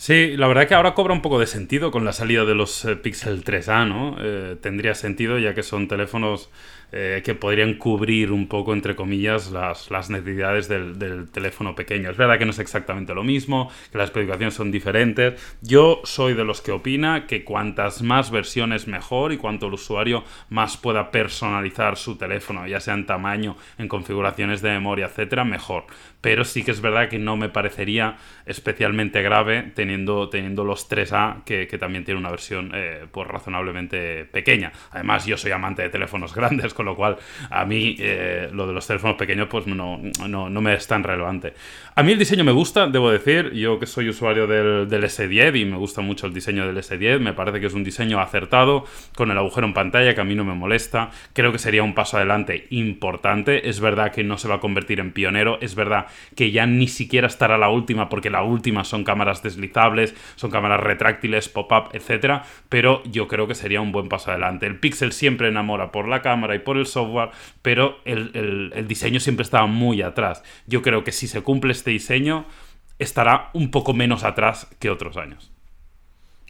Sí, 0.00 0.34
la 0.34 0.46
verdad 0.46 0.66
que 0.66 0.74
ahora 0.74 0.94
cobra 0.94 1.12
un 1.12 1.20
poco 1.20 1.38
de 1.38 1.46
sentido 1.46 1.90
con 1.90 2.06
la 2.06 2.14
salida 2.14 2.46
de 2.46 2.54
los 2.54 2.86
eh, 2.86 2.96
Pixel 2.96 3.44
3A, 3.44 3.86
¿no? 3.86 4.16
Eh, 4.18 4.56
tendría 4.58 4.94
sentido 4.94 5.38
ya 5.38 5.52
que 5.52 5.62
son 5.62 5.88
teléfonos 5.88 6.48
eh, 6.92 7.22
que 7.24 7.34
podrían 7.34 7.74
cubrir 7.74 8.32
un 8.32 8.48
poco, 8.48 8.72
entre 8.72 8.96
comillas, 8.96 9.50
las, 9.50 9.90
las 9.90 10.10
necesidades 10.10 10.68
del, 10.68 11.30
teléfono 11.30 11.74
pequeño. 11.74 12.10
Es 12.10 12.16
verdad 12.16 12.38
que 12.38 12.44
no 12.44 12.50
es 12.50 12.58
exactamente 12.58 13.14
lo 13.14 13.22
mismo, 13.22 13.70
que 13.92 13.98
las 13.98 14.08
especificaciones 14.08 14.54
son 14.54 14.70
diferentes. 14.70 15.40
Yo 15.62 16.00
soy 16.04 16.34
de 16.34 16.44
los 16.44 16.60
que 16.60 16.72
opina 16.72 17.26
que 17.26 17.44
cuantas 17.44 18.02
más 18.02 18.30
versiones 18.30 18.88
mejor 18.88 19.32
y 19.32 19.36
cuanto 19.36 19.66
el 19.66 19.74
usuario 19.74 20.24
más 20.48 20.76
pueda 20.76 21.10
personalizar 21.10 21.96
su 21.96 22.16
teléfono, 22.16 22.66
ya 22.66 22.80
sea 22.80 22.94
en 22.94 23.06
tamaño, 23.06 23.56
en 23.78 23.88
configuraciones 23.88 24.62
de 24.62 24.70
memoria, 24.70 25.06
etcétera, 25.06 25.44
mejor. 25.44 25.84
Pero 26.20 26.44
sí 26.44 26.64
que 26.64 26.70
es 26.70 26.80
verdad 26.80 27.08
que 27.08 27.18
no 27.18 27.36
me 27.36 27.48
parecería 27.48 28.16
especialmente 28.46 29.22
grave 29.22 29.72
teniendo, 29.74 30.28
teniendo 30.28 30.64
los 30.64 30.90
3A, 30.90 31.44
que, 31.44 31.66
también 31.78 32.04
tiene 32.04 32.20
una 32.20 32.30
versión 32.30 32.72
eh, 32.74 33.06
pues 33.10 33.26
razonablemente 33.26 34.26
pequeña. 34.26 34.72
Además, 34.90 35.24
yo 35.24 35.38
soy 35.38 35.52
amante 35.52 35.82
de 35.82 35.88
teléfonos 35.88 36.34
grandes, 36.40 36.74
con 36.80 36.86
lo 36.86 36.96
cual 36.96 37.18
a 37.50 37.66
mí 37.66 37.94
eh, 37.98 38.48
lo 38.54 38.66
de 38.66 38.72
los 38.72 38.86
teléfonos 38.86 39.18
pequeños 39.18 39.48
pues 39.48 39.66
no, 39.66 40.00
no, 40.26 40.48
no, 40.48 40.60
me 40.62 40.72
es 40.72 40.86
tan 40.86 41.04
relevante. 41.04 41.52
A 41.94 42.02
mí 42.02 42.12
el 42.12 42.18
diseño 42.18 42.42
me 42.42 42.52
gusta, 42.52 42.86
debo 42.86 43.10
decir, 43.10 43.52
yo 43.52 43.78
que 43.78 43.84
soy 43.84 44.08
usuario 44.08 44.46
del, 44.46 44.88
del 44.88 45.04
S10 45.04 45.60
y 45.60 45.66
me 45.66 45.76
gusta 45.76 46.00
mucho 46.00 46.26
el 46.26 46.32
diseño 46.32 46.66
del 46.66 46.78
S10, 46.78 47.18
me 47.18 47.34
parece 47.34 47.60
que 47.60 47.66
es 47.66 47.74
un 47.74 47.84
diseño 47.84 48.18
acertado, 48.18 48.86
con 49.14 49.30
el 49.30 49.36
agujero 49.36 49.66
en 49.66 49.74
pantalla 49.74 50.14
que 50.14 50.22
a 50.22 50.24
mí 50.24 50.34
no 50.34 50.42
me 50.42 50.54
molesta, 50.54 51.10
creo 51.34 51.52
que 51.52 51.58
sería 51.58 51.82
un 51.82 51.92
paso 51.92 52.16
adelante 52.16 52.66
importante, 52.70 53.68
es 53.68 53.80
verdad 53.80 54.10
que 54.10 54.24
no 54.24 54.38
se 54.38 54.48
va 54.48 54.54
a 54.54 54.60
convertir 54.60 55.00
en 55.00 55.12
pionero, 55.12 55.58
es 55.60 55.74
verdad 55.74 56.06
que 56.34 56.50
ya 56.50 56.64
ni 56.64 56.88
siquiera 56.88 57.26
estará 57.26 57.58
la 57.58 57.68
última 57.68 58.08
porque 58.08 58.30
la 58.30 58.42
última 58.42 58.84
son 58.84 59.04
cámaras 59.04 59.42
deslizables, 59.42 60.14
son 60.36 60.50
cámaras 60.50 60.80
retráctiles, 60.80 61.50
pop-up, 61.50 61.90
etcétera, 61.92 62.44
pero 62.70 63.02
yo 63.04 63.28
creo 63.28 63.46
que 63.46 63.54
sería 63.54 63.82
un 63.82 63.92
buen 63.92 64.08
paso 64.08 64.30
adelante. 64.30 64.64
El 64.64 64.78
Pixel 64.78 65.12
siempre 65.12 65.48
enamora 65.48 65.92
por 65.92 66.08
la 66.08 66.22
cámara 66.22 66.54
y 66.54 66.60
por 66.60 66.69
el 66.76 66.86
software, 66.86 67.30
pero 67.62 67.96
el, 68.04 68.86
diseño 68.86 69.20
siempre 69.20 69.42
estaba 69.42 69.66
muy 69.66 70.02
atrás. 70.02 70.42
Yo 70.66 70.82
creo 70.82 71.04
que 71.04 71.12
si 71.12 71.28
se 71.28 71.42
cumple 71.42 71.72
este 71.72 71.90
diseño, 71.90 72.46
estará 72.98 73.50
un 73.54 73.70
poco 73.70 73.94
menos 73.94 74.24
atrás 74.24 74.68
que 74.78 74.90
otros 74.90 75.16
años. 75.16 75.52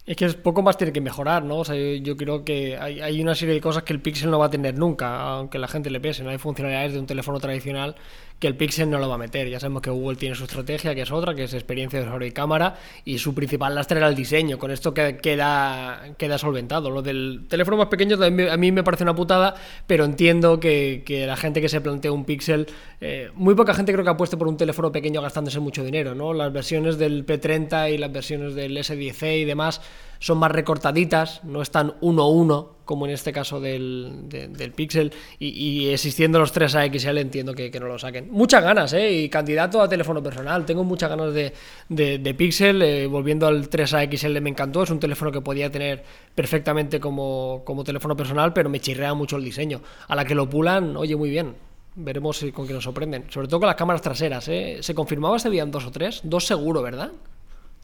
Es 0.07 0.17
que 0.17 0.29
poco 0.31 0.63
más 0.63 0.77
tiene 0.77 0.93
que 0.93 1.01
mejorar, 1.01 1.45
¿no? 1.45 1.59
O 1.59 1.65
sea, 1.65 1.77
yo, 1.77 2.17
creo 2.17 2.45
que 2.45 2.77
hay, 2.77 3.01
hay, 3.01 3.21
una 3.21 3.35
serie 3.35 3.55
de 3.55 3.61
cosas 3.61 3.85
que 3.85 3.93
el 3.93 4.01
Pixel 4.01 4.31
no 4.31 4.39
va 4.39 4.47
a 4.47 4.51
tener 4.51 4.77
nunca, 4.77 5.21
aunque 5.21 5.59
la 5.59 5.69
gente 5.69 5.91
le 5.91 6.01
pese. 6.01 6.25
No 6.25 6.31
hay 6.31 6.39
funcionalidades 6.39 6.95
de 6.95 6.99
un 6.99 7.07
teléfono 7.07 7.39
tradicional 7.39 7.95
que 8.41 8.47
el 8.47 8.57
Pixel 8.57 8.89
no 8.89 8.99
lo 8.99 9.09
va 9.09 9.17
a 9.17 9.19
meter. 9.19 9.49
Ya 9.49 9.61
sabemos 9.61 9.83
que 9.83 9.91
Google 9.91 10.17
tiene 10.17 10.35
su 10.35 10.45
estrategia, 10.45 10.95
que 10.95 11.03
es 11.03 11.13
otra, 11.13 11.35
que 11.35 11.45
es 11.45 11.55
experiencia 11.55 12.01
de 12.01 12.07
usuario 12.07 12.27
y 12.27 12.33
cámara, 12.33 12.77
y 13.05 13.19
su 13.19 13.35
principal 13.35 13.75
lastre 13.75 13.99
era 13.99 14.09
el 14.09 14.15
diseño. 14.15 14.59
Con 14.59 14.71
esto 14.71 14.95
queda, 14.95 16.15
queda 16.17 16.39
solventado. 16.39 16.91
Lo 16.91 17.03
del 17.03 17.43
teléfono 17.49 17.77
más 17.77 17.89
pequeño 17.89 18.17
a 18.21 18.57
mí 18.57 18.73
me 18.73 18.83
parece 18.83 19.05
una 19.05 19.15
putada, 19.15 19.55
pero 19.87 20.07
entiendo 20.07 20.59
que, 20.59 21.05
la 21.27 21.37
gente 21.37 21.61
que 21.61 21.69
se 21.69 21.83
plantea 21.83 22.13
un 22.13 22.25
Pixel, 22.25 22.67
eh, 23.01 23.31
muy 23.35 23.55
poca 23.55 23.75
gente 23.75 23.93
creo 23.93 24.05
que 24.05 24.11
apueste 24.11 24.39
por 24.39 24.49
un 24.49 24.57
teléfono 24.57 24.91
pequeño 24.91 25.21
gastándose 25.21 25.61
mucho 25.61 25.85
dinero, 25.85 26.15
¿no? 26.15 26.33
Las 26.33 26.51
versiones 26.51 26.97
del 26.97 27.27
P30 27.27 27.93
y 27.93 27.99
las 27.99 28.11
versiones 28.11 28.55
del 28.55 28.75
S10e 28.77 29.41
y 29.41 29.45
demás 29.45 29.83
son 30.21 30.39
más 30.39 30.53
recortaditas, 30.53 31.43
no 31.45 31.63
están 31.63 31.95
uno 32.03 32.23
a 32.23 32.29
uno, 32.29 32.77
como 32.85 33.07
en 33.07 33.13
este 33.13 33.33
caso 33.33 33.59
del, 33.59 34.29
del 34.29 34.73
Pixel, 34.73 35.13
y, 35.39 35.89
existiendo 35.89 36.39
los 36.39 36.55
3A 36.55 36.95
XL 36.95 37.19
entiendo 37.19 37.55
que, 37.55 37.71
no 37.81 37.87
lo 37.87 37.99
saquen. 37.99 38.29
Muchas 38.31 38.63
ganas, 38.63 38.93
¿eh? 38.93 39.11
Y 39.13 39.29
candidato 39.31 39.81
a 39.81 39.89
teléfono 39.89 40.23
personal, 40.23 40.67
tengo 40.67 40.85
muchas 40.85 41.09
ganas 41.09 41.33
de, 41.33 41.55
de, 41.89 42.35
Pixel, 42.35 42.83
eh, 42.83 43.07
volviendo 43.07 43.47
al 43.47 43.71
3A 43.71 44.15
XL 44.15 44.41
me 44.41 44.51
encantó, 44.51 44.83
es 44.83 44.91
un 44.91 45.01
teléfono 45.01 45.33
que 45.33 45.41
podía 45.41 45.71
tener 45.71 46.05
perfectamente 46.35 47.01
como, 47.01 47.63
como 47.65 47.83
teléfono 47.83 48.15
personal, 48.15 48.53
pero 48.53 48.69
me 48.69 48.79
chirrea 48.79 49.15
mucho 49.15 49.37
el 49.37 49.45
diseño. 49.45 49.81
A 50.07 50.15
la 50.15 50.27
que 50.27 50.35
lo 50.35 50.51
pulan, 50.51 50.97
oye, 50.99 51.17
muy 51.17 51.31
bien. 51.31 51.55
Veremos 51.95 52.45
con 52.53 52.67
qué 52.67 52.75
nos 52.75 52.85
sorprenden. 52.85 53.25
Sobre 53.31 53.49
todo 53.49 53.61
con 53.61 53.67
las 53.69 53.77
cámaras 53.77 54.03
traseras, 54.03 54.47
¿eh? 54.49 54.79
¿Se 54.81 54.95
confirmaba 54.95 55.39
si 55.39 55.49
habían 55.49 55.71
dos 55.71 55.87
o 55.87 55.91
tres? 55.91 56.21
Dos 56.25 56.47
seguro, 56.47 56.83
¿verdad? 56.83 57.11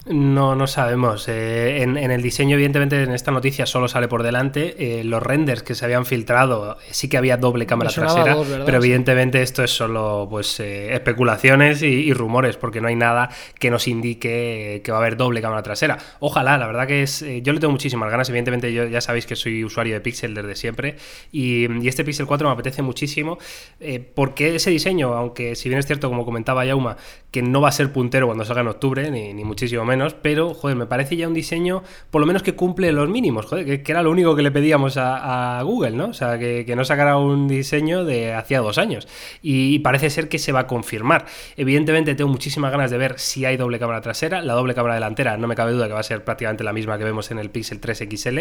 No, 0.09 0.55
no 0.55 0.69
sabemos. 0.69 1.27
Eh, 1.27 1.83
en, 1.83 1.97
el 1.97 2.23
diseño, 2.23 2.55
evidentemente, 2.55 3.03
en 3.03 3.11
esta 3.11 3.33
noticia 3.33 3.67
solo 3.67 3.89
sale 3.89 4.07
por 4.07 4.23
delante. 4.23 5.01
Eh, 5.01 5.05
los 5.05 5.21
renders 5.21 5.65
que 5.65 5.75
se 5.75 5.85
habían 5.85 6.07
filtrado, 6.07 6.79
sí 6.91 7.09
que 7.09 7.17
había 7.17 7.37
doble 7.37 7.67
cámara 7.67 7.91
trasera, 7.91 8.37
pero 8.65 8.77
evidentemente 8.77 9.43
esto 9.43 9.65
es 9.65 9.73
solo 9.73 10.29
pues 10.31 10.61
eh, 10.61 10.95
especulaciones 10.95 11.83
y, 11.83 12.13
rumores, 12.13 12.57
porque 12.57 12.81
no 12.81 12.87
hay 12.87 12.95
nada 12.95 13.31
que 13.59 13.69
nos 13.69 13.89
indique 13.89 14.81
que 14.85 14.93
va 14.93 14.99
a 14.99 15.01
haber 15.01 15.17
doble 15.17 15.43
cámara 15.43 15.65
trasera. 15.65 15.99
Ojalá, 16.21 16.57
la 16.57 16.69
verdad 16.69 16.87
que 16.87 17.03
es. 17.03 17.25
yo 17.43 17.53
le 17.53 17.59
tengo 17.59 17.73
muchísimas 17.73 18.09
ganas. 18.09 18.29
Evidentemente, 18.29 18.73
yo 18.73 18.87
ya 18.87 19.01
sabéis 19.01 19.27
que 19.27 19.35
soy 19.35 19.65
usuario 19.65 19.95
de 19.95 20.01
Pixel 20.01 20.35
desde 20.35 20.55
siempre. 20.55 20.97
Y, 21.33 21.67
este 21.87 22.05
Pixel 22.05 22.27
4 22.27 22.47
me 22.47 22.53
apetece 22.53 22.81
muchísimo. 22.83 23.39
porque 24.15 24.55
ese 24.55 24.71
diseño, 24.71 25.15
aunque 25.15 25.57
si 25.57 25.69
bien 25.69 25.81
es 25.81 25.87
cierto, 25.87 26.09
como 26.09 26.25
comentaba 26.25 26.65
Yauma, 26.65 26.97
que 27.33 27.43
no 27.43 27.61
va 27.61 27.71
a 27.71 27.73
ser 27.73 27.93
puntero 27.93 28.27
cuando 28.27 28.45
salga 28.45 28.63
en 28.63 28.69
octubre, 28.69 29.11
ni, 29.11 29.35
ni 29.35 29.43
muchísimo 29.43 29.85
menos 29.85 29.96
pero, 30.23 30.55
joder, 30.55 30.77
me 30.77 30.87
parece 30.87 31.17
ya 31.17 31.29
un 31.29 31.35
diseño, 31.35 31.83
por 32.11 32.21
lo 32.21 32.27
menos 32.27 32.43
que 32.43 32.55
cumple 32.55 32.93
los 32.93 33.09
mínimos, 33.09 33.47
joder, 33.47 33.83
que, 33.83 33.93
era 33.93 34.03
lo 34.03 34.11
único 34.11 34.37
que 34.37 34.43
le 34.43 34.51
pedíamos 34.51 34.97
a, 34.97 35.61
Google, 35.63 35.93
¿no? 35.93 36.07
O 36.09 36.13
sea, 36.13 36.39
que, 36.39 36.75
no 36.77 36.85
sacara 36.85 37.17
un 37.17 37.49
diseño 37.49 38.05
de 38.05 38.35
hacía 38.35 38.61
dos 38.61 38.79
años. 38.79 39.09
Y 39.43 39.79
parece 39.81 40.11
ser 40.11 40.29
que 40.29 40.39
se 40.39 40.53
va 40.53 40.61
a 40.61 40.67
confirmar. 40.67 41.27
Evidentemente 41.57 42.15
tengo 42.15 42.31
muchísimas 42.31 42.71
ganas 42.71 42.91
de 42.91 42.99
ver 42.99 43.19
si 43.19 43.45
hay 43.45 43.57
doble 43.57 43.79
cámara 43.79 44.01
trasera, 44.01 44.43
la 44.43 44.53
doble 44.53 44.75
cámara 44.75 44.95
delantera 44.95 45.37
no 45.37 45.47
me 45.47 45.55
cabe 45.55 45.73
duda 45.73 45.87
que 45.87 45.95
va 45.95 46.01
a 46.01 46.05
ser 46.05 46.25
prácticamente 46.25 46.65
la 46.65 46.73
misma 46.73 46.99
que 46.99 47.05
vemos 47.05 47.31
en 47.31 47.39
el 47.39 47.51
Pixel 47.51 47.81
3 47.81 48.05
XL. 48.11 48.39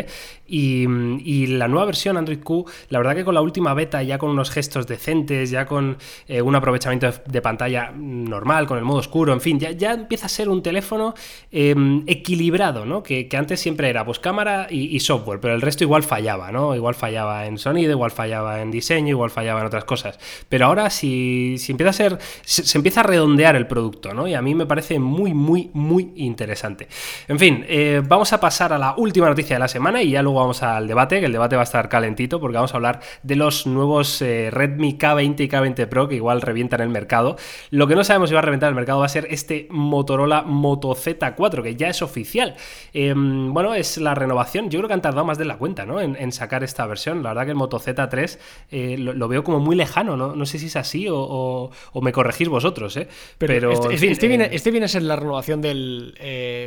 Y, 0.47 1.45
la 1.47 1.67
nueva 1.67 1.85
versión 1.85 2.17
Android 2.17 2.41
Q, 2.43 2.65
la 2.89 2.99
verdad 2.99 3.15
que 3.15 3.23
con 3.23 3.35
la 3.35 3.41
última 3.41 3.73
beta, 3.73 4.01
ya 4.03 4.17
con 4.17 4.31
unos 4.31 4.49
gestos 4.49 4.87
decentes, 4.87 5.49
ya 5.51 5.65
con 5.65 5.97
eh, 6.27 6.41
un 6.41 6.55
aprovechamiento 6.55 7.11
de, 7.25 7.41
pantalla 7.41 7.91
normal, 7.95 8.67
con 8.67 8.77
el 8.77 8.83
modo 8.83 8.99
oscuro, 8.99 9.31
en 9.31 9.41
fin, 9.41 9.59
ya, 9.59 9.71
ya 9.71 9.93
empieza 9.93 10.25
a 10.25 10.29
ser 10.29 10.49
un 10.49 10.61
teléfono 10.61 11.13
em, 11.51 12.03
equilibrado, 12.07 12.85
¿no? 12.85 13.03
Que, 13.03 13.27
antes 13.35 13.59
siempre 13.59 13.89
era 13.89 14.05
pues 14.05 14.19
cámara 14.19 14.67
y, 14.69 14.99
software, 14.99 15.39
pero 15.39 15.55
el 15.55 15.61
resto 15.61 15.83
igual 15.83 16.03
fallaba, 16.03 16.51
¿no? 16.51 16.73
Igual 16.75 16.95
fallaba 16.95 17.45
en 17.47 17.57
sonido, 17.57 17.91
igual 17.91 18.11
fallaba 18.11 18.61
en 18.61 18.71
diseño, 18.71 19.09
igual 19.09 19.29
fallaba 19.29 19.59
en 19.59 19.67
otras 19.67 19.83
cosas. 19.83 20.19
Pero 20.47 20.67
ahora 20.67 20.89
si, 20.89 21.57
empieza 21.67 21.89
a 21.89 21.93
ser, 21.93 22.19
se, 22.43 22.77
empieza 22.77 23.01
a 23.01 23.03
redondear 23.03 23.55
el 23.55 23.67
producto, 23.67 24.13
¿no? 24.13 24.27
Y 24.27 24.33
a 24.33 24.41
mí 24.41 24.55
me 24.55 24.65
parece 24.65 24.99
muy, 24.99 25.33
muy, 25.33 25.69
muy 25.73 26.13
interesante. 26.15 26.87
En 27.27 27.39
fin, 27.39 27.65
eh, 27.67 28.01
vamos 28.07 28.31
a 28.33 28.39
pasar 28.39 28.71
a 28.73 28.77
la 28.77 28.95
última 28.97 29.27
noticia 29.27 29.55
de 29.55 29.59
la 29.59 29.67
semana 29.67 30.01
y 30.01 30.11
ya 30.11 30.21
luego 30.21 30.39
vamos 30.39 30.63
al 30.63 30.87
debate, 30.87 31.19
que 31.19 31.25
el 31.25 31.31
debate 31.31 31.55
va 31.55 31.63
a 31.63 31.65
estar 31.65 31.89
calentito 31.89 32.39
porque 32.39 32.55
vamos 32.55 32.73
a 32.73 32.77
hablar 32.77 33.01
de 33.23 33.35
los 33.35 33.67
nuevos 33.67 34.21
eh, 34.21 34.49
Redmi 34.51 34.97
K20 34.97 35.41
y 35.41 35.49
K20 35.49 35.87
Pro 35.87 36.07
que 36.07 36.15
igual 36.15 36.41
revientan 36.41 36.81
el 36.81 36.89
mercado. 36.89 37.37
Lo 37.69 37.87
que 37.87 37.95
no 37.95 38.03
sabemos 38.03 38.29
si 38.29 38.33
va 38.33 38.39
a 38.39 38.43
reventar 38.43 38.69
el 38.69 38.75
mercado 38.75 38.99
va 38.99 39.05
a 39.05 39.09
ser 39.09 39.27
este 39.29 39.67
Motorola 39.69 40.43
Moto 40.43 40.95
Z4, 41.35 41.63
que 41.63 41.75
ya 41.75 41.89
es 41.89 42.01
oficial. 42.01 42.55
Em, 42.93 43.53
bueno, 43.53 43.73
es 43.73 43.97
la 43.97 44.15
renovación. 44.15 44.69
Yo 44.69 44.79
creo 44.79 44.87
que 44.87 44.93
han 44.93 45.01
tardado 45.01 45.25
más 45.25 45.37
de 45.37 45.45
la 45.45 45.57
cuenta, 45.57 45.85
¿no? 45.85 46.01
En, 46.01 46.31
sacar 46.31 46.63
esta 46.63 46.85
versión. 46.85 47.23
La 47.23 47.29
verdad 47.29 47.45
que 47.45 47.51
el 47.51 47.57
Moto 47.57 47.79
Z3 47.79 48.37
eh, 48.71 48.97
lo, 48.97 49.27
veo 49.27 49.43
como 49.43 49.59
muy 49.59 49.75
lejano, 49.75 50.17
¿no? 50.17 50.35
No 50.35 50.45
sé 50.45 50.59
si 50.59 50.67
es 50.67 50.75
así 50.75 51.07
o, 51.09 51.69
me 52.01 52.11
corregís 52.11 52.49
vosotros, 52.49 52.97
¿eh? 52.97 53.07
Pero, 53.37 53.71
este, 53.71 54.11
este, 54.11 54.27
viene, 54.27 54.49
este 54.51 54.71
viene 54.71 54.85
a 54.85 54.89
ser 54.89 55.03
la 55.03 55.15
renovación 55.15 55.61
del... 55.61 56.13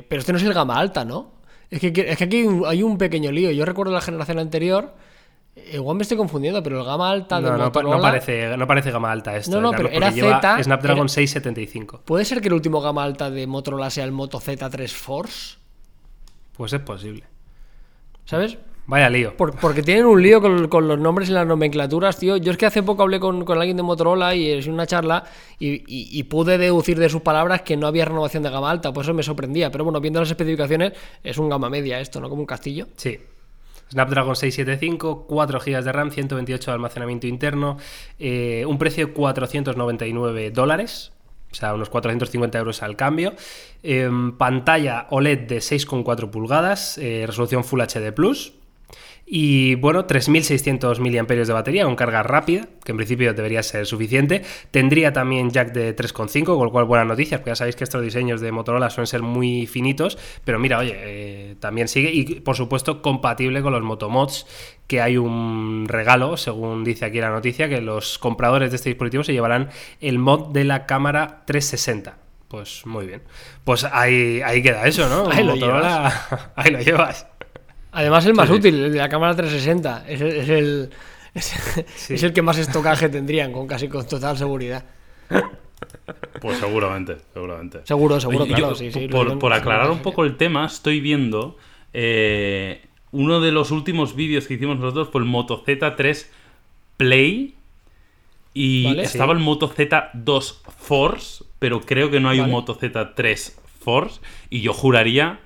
pero 0.09 0.21
este 0.21 0.33
no 0.33 0.39
es 0.39 0.45
el 0.45 0.55
gama 0.55 0.79
alta, 0.79 1.05
¿no? 1.05 1.39
Es 1.71 1.81
que, 1.81 1.89
es 1.89 2.17
que 2.17 2.25
aquí 2.25 2.47
hay 2.67 2.83
un, 2.83 2.99
pequeño 2.99 3.31
lío. 3.31 3.51
Yo 3.51 3.65
recuerdo 3.65 3.93
la 3.93 4.01
generación 4.01 4.39
anterior. 4.39 4.95
Igual 5.73 5.97
me 5.97 6.03
estoy 6.03 6.17
confundiendo, 6.17 6.63
pero 6.63 6.81
el 6.81 6.85
gama 6.85 7.11
alta 7.11 7.41
de 7.41 7.51
no, 7.51 7.59
Motorola... 7.59 7.97
no, 7.97 8.03
parece, 8.03 8.57
no 8.57 8.67
parece 8.67 8.91
gama 8.91 9.13
alta 9.13 9.37
esto. 9.37 9.51
No, 9.51 9.61
no, 9.61 9.71
pero 9.73 9.89
era 9.89 10.11
Z. 10.11 10.63
Snapdragon 10.65 11.09
675. 11.09 12.03
¿Puede 12.05 12.25
ser 12.25 12.41
que 12.41 12.49
el 12.49 12.55
último 12.55 12.81
gama 12.81 13.05
alta 13.05 13.31
de 13.31 13.47
Motorola 13.47 13.91
sea 13.91 14.05
el 14.05 14.13
Moto 14.13 14.41
Z3 14.41 14.89
Force? 14.89 15.57
Pues 16.57 16.73
es 16.73 16.81
posible. 16.81 17.25
¿Sabes? 18.25 18.59
Vaya 18.89 19.11
lío. 19.11 19.35
porque 19.37 19.83
tienen 19.83 20.07
un 20.07 20.23
lío 20.23 20.41
con, 20.41 20.89
los 20.89 20.99
nombres 20.99 21.29
y 21.29 21.33
las 21.33 21.47
nomenclaturas, 21.47 22.17
tío. 22.17 22.39
Yo 22.39 22.53
es 22.53 22.57
que 22.57 22.65
hace 22.65 22.83
poco 22.83 23.03
hablé 23.03 23.21
con, 23.21 23.45
alguien 23.53 23.77
de 23.77 23.83
Motorola 23.83 24.35
y 24.35 24.51
es 24.51 24.67
una 24.67 24.87
charla 24.87 25.25
y, 25.59 26.23
pude 26.23 26.57
deducir 26.57 26.99
de 26.99 27.11
sus 27.11 27.21
palabras 27.21 27.61
que 27.61 27.77
no 27.77 27.87
había 27.87 28.07
renovación 28.07 28.43
de 28.43 28.49
gama 28.49 28.71
alta, 28.71 28.91
por 28.91 29.05
eso 29.05 29.13
me 29.13 29.23
sorprendía. 29.23 29.71
Pero 29.71 29.85
bueno, 29.85 30.01
viendo 30.01 30.21
las 30.21 30.31
especificaciones, 30.31 30.95
es 31.23 31.37
un 31.37 31.51
gama 31.51 31.69
media 31.69 32.01
esto, 32.01 32.19
¿no? 32.19 32.31
Como 32.31 32.41
un 32.41 32.47
castillo. 32.47 32.87
Sí. 32.97 33.19
Snapdragon 33.91 34.37
675, 34.37 35.27
4 35.27 35.61
GB 35.61 35.83
de 35.83 35.93
RAM, 35.93 36.11
128 36.11 36.71
de 36.71 36.75
almacenamiento 36.75 37.27
interno, 37.27 37.79
eh, 38.19 38.65
un 38.67 38.79
precio 38.79 39.07
de 39.07 39.13
499 39.13 40.51
dólares, 40.51 41.13
o 41.51 41.55
sea, 41.55 41.75
unos 41.75 41.89
450 41.89 42.59
euros 42.59 42.83
al 42.83 42.97
cambio. 42.97 43.35
Em, 43.83 44.37
pantalla 44.37 45.07
OLED 45.11 45.47
de 45.47 45.61
6,4 45.61 46.31
pulgadas, 46.31 46.99
eh, 46.99 47.25
resolución 47.27 47.65
Full 47.65 47.81
HD 47.81 48.13
Plus. 48.13 48.58
Y 49.31 49.75
bueno, 49.75 50.07
3600 50.07 51.01
mAh 51.01 51.11
de 51.11 51.53
batería 51.53 51.85
con 51.85 51.97
carga 51.97 52.23
rápida, 52.23 52.67
que 52.83 52.93
en 52.93 52.97
principio 52.97 53.35
debería 53.35 53.63
ser 53.63 53.85
suficiente. 53.85 54.43
Tendría 54.71 55.13
también 55.13 55.51
jack 55.51 55.73
de 55.73 55.95
3.5, 55.95 56.45
con 56.45 56.65
lo 56.65 56.71
cual 56.71 56.87
buenas 56.87 57.07
noticias, 57.07 57.41
porque 57.41 57.51
ya 57.51 57.57
sabéis 57.57 57.77
que 57.77 57.85
estos 57.85 58.03
diseños 58.03 58.41
de 58.41 58.53
Motorola 58.53 58.89
suelen 58.89 59.07
ser 59.07 59.21
muy 59.21 59.67
finitos. 59.67 60.17
Pero 60.45 60.59
mira, 60.59 60.79
oye, 60.79 60.95
eh, 60.97 61.57
también 61.61 61.89
sigue 61.89 62.11
y 62.11 62.41
por 62.41 62.57
supuesto 62.57 63.03
compatible 63.03 63.61
con 63.61 63.75
los 63.75 63.83
Motomods, 63.83 64.47
que 64.87 65.03
hay 65.03 65.19
un 65.19 65.85
regalo, 65.89 66.39
según 66.39 66.83
dice 66.83 67.05
aquí 67.05 67.21
la 67.21 67.29
noticia, 67.29 67.69
que 67.69 67.83
los 67.83 68.19
compradores 68.19 68.71
de 68.71 68.77
este 68.77 68.89
dispositivo 68.89 69.25
se 69.25 69.35
llevarán 69.35 69.69
el 70.01 70.19
mod 70.19 70.53
de 70.53 70.65
la 70.65 70.87
cámara 70.87 71.43
360. 71.45 72.17
Pues 72.49 72.87
muy 72.87 73.07
bien. 73.07 73.23
Pues 73.65 73.85
ahí, 73.85 74.41
ahí 74.43 74.63
queda 74.63 74.87
eso, 74.87 75.07
¿no? 75.07 75.31
Ahí 75.31 75.45
Motorola, 75.45 76.53
ahí 76.57 76.71
lo 76.71 76.81
llevas. 76.81 77.27
Además, 77.93 78.27
el 78.27 78.35
más 78.35 78.51
útil, 78.51 78.85
el 78.85 78.93
de 78.93 78.99
la 78.99 79.09
cámara 79.09 79.35
360. 79.35 80.05
Es 80.09 80.21
el, 80.21 80.91
es 81.35 82.23
el, 82.23 82.33
que 82.33 82.43
más 82.43 82.59
estocaje 82.59 83.09
tendrían, 83.09 83.53
con 83.53 83.67
casi 83.67 83.89
con 83.89 84.07
total 84.07 84.37
seguridad. 84.37 84.85
Pues 86.41 86.59
seguramente, 86.59 87.17
seguramente. 87.33 87.81
Seguro, 87.85 88.21
seguro, 88.21 88.47
claro. 88.47 89.39
por, 89.39 89.53
aclarar 89.53 89.91
un 89.91 90.01
poco 90.01 90.25
el 90.25 90.37
tema, 90.37 90.67
estoy 90.67 91.01
viendo. 91.01 91.57
Eh, 91.93 92.83
uno 93.11 93.41
de 93.41 93.53
los 93.53 93.71
últimos 93.71 94.15
vídeos 94.15 94.47
que 94.47 94.55
hicimos 94.55 94.79
nosotros 94.79 95.09
fue 95.11 95.21
el 95.21 95.27
Moto 95.27 95.65
Z3 95.65 96.27
Play. 96.97 97.55
Y 98.55 98.99
estaba 98.99 99.33
el 99.33 99.39
Moto 99.39 99.73
Z2 99.73 100.57
Force, 100.79 101.45
pero 101.59 101.81
creo 101.81 102.11
que 102.11 102.19
no 102.19 102.29
hay 102.29 102.41
un 102.41 102.51
Moto 102.51 102.77
Z3 102.77 103.55
Force. 103.81 104.21
Y 104.51 104.63
yo 104.63 104.73
juraría 104.73 105.41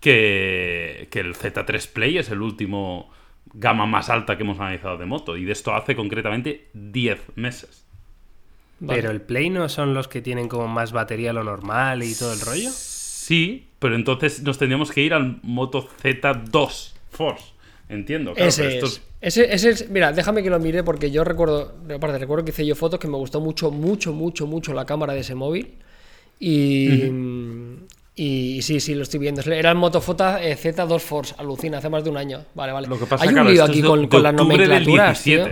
que, 0.00 0.95
el 1.20 1.34
Z3 1.34 1.92
Play 1.92 2.18
es 2.18 2.30
el 2.30 2.42
último 2.42 3.10
gama 3.54 3.86
más 3.86 4.10
alta 4.10 4.36
que 4.36 4.42
hemos 4.42 4.58
analizado 4.58 4.98
de 4.98 5.06
moto. 5.06 5.36
Y 5.36 5.44
de 5.44 5.52
esto 5.52 5.74
hace 5.74 5.96
concretamente 5.96 6.68
10 6.74 7.36
meses. 7.36 7.86
Pero 8.86 9.10
el 9.10 9.22
Play 9.22 9.48
no 9.50 9.68
son 9.68 9.94
los 9.94 10.06
que 10.06 10.20
tienen 10.20 10.48
como 10.48 10.68
más 10.68 10.92
batería 10.92 11.32
lo 11.32 11.42
normal 11.42 12.02
y 12.02 12.14
todo 12.14 12.32
el 12.32 12.40
rollo. 12.40 12.70
Sí, 12.70 13.68
pero 13.78 13.96
entonces 13.96 14.42
nos 14.42 14.58
tendríamos 14.58 14.92
que 14.92 15.00
ir 15.00 15.14
al 15.14 15.38
Moto 15.42 15.88
Z2 16.02 16.92
Force. 17.10 17.56
Entiendo. 17.88 18.34
ese, 18.36 18.78
es. 18.78 19.00
ese, 19.20 19.88
Mira, 19.88 20.12
déjame 20.12 20.42
que 20.42 20.50
lo 20.50 20.58
mire 20.58 20.82
porque 20.82 21.10
yo 21.10 21.24
recuerdo. 21.24 21.74
Aparte, 21.94 22.18
recuerdo 22.18 22.44
que 22.44 22.50
hice 22.50 22.66
yo 22.66 22.74
fotos 22.74 22.98
que 22.98 23.08
me 23.08 23.16
gustó 23.16 23.40
mucho, 23.40 23.70
mucho, 23.70 24.12
mucho, 24.12 24.46
mucho 24.46 24.74
la 24.74 24.84
cámara 24.84 25.14
de 25.14 25.20
ese 25.20 25.34
móvil. 25.34 25.74
Y, 26.38 27.00
y 28.18 28.62
sí, 28.62 28.80
sí, 28.80 28.94
lo 28.94 29.02
estoy 29.02 29.20
viendo. 29.20 29.42
Era 29.42 29.70
el 29.70 29.76
Motofoto 29.76 30.38
eh, 30.38 30.56
Z2 30.56 30.98
Force, 31.00 31.34
alucina, 31.36 31.78
hace 31.78 31.90
más 31.90 32.02
de 32.02 32.08
un 32.08 32.16
año. 32.16 32.46
Vale, 32.54 32.72
vale. 32.72 32.88
Lo 32.88 32.98
que 32.98 33.04
pasa, 33.04 33.24
Hay 33.24 33.34
un 33.34 33.46
lío 33.46 33.62
aquí 33.62 33.82
con, 33.82 34.08
con 34.08 34.22
las 34.22 34.32
nomenclaturas, 34.32 35.22
tío. 35.22 35.46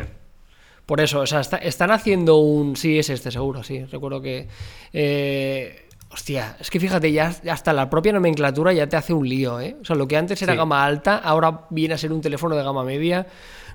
Por 0.87 1.03
eso, 1.03 1.21
o 1.21 1.27
sea, 1.27 1.41
están 1.41 1.91
haciendo 1.91 2.39
un. 2.39 2.75
Sí, 2.75 2.99
es 2.99 3.11
este, 3.11 3.31
seguro, 3.31 3.63
sí. 3.63 3.85
Recuerdo 3.85 4.21
que. 4.23 4.49
Eh... 4.93 5.81
Hostia, 6.11 6.57
es 6.61 6.71
que 6.71 6.79
fíjate, 6.79 7.11
ya 7.11 7.35
hasta 7.51 7.73
la 7.73 7.91
propia 7.91 8.13
nomenclatura 8.13 8.73
ya 8.73 8.89
te 8.89 8.97
hace 8.97 9.13
un 9.13 9.29
lío, 9.29 9.61
¿eh? 9.61 9.77
O 9.83 9.85
sea, 9.85 9.97
lo 9.97 10.07
que 10.07 10.17
antes 10.17 10.41
era 10.43 10.55
gama 10.55 10.85
alta, 10.85 11.17
ahora 11.17 11.63
viene 11.71 11.95
a 11.95 11.99
ser 11.99 12.13
un 12.13 12.21
teléfono 12.21 12.55
de 12.55 12.63
gama 12.63 12.85
media. 12.85 13.27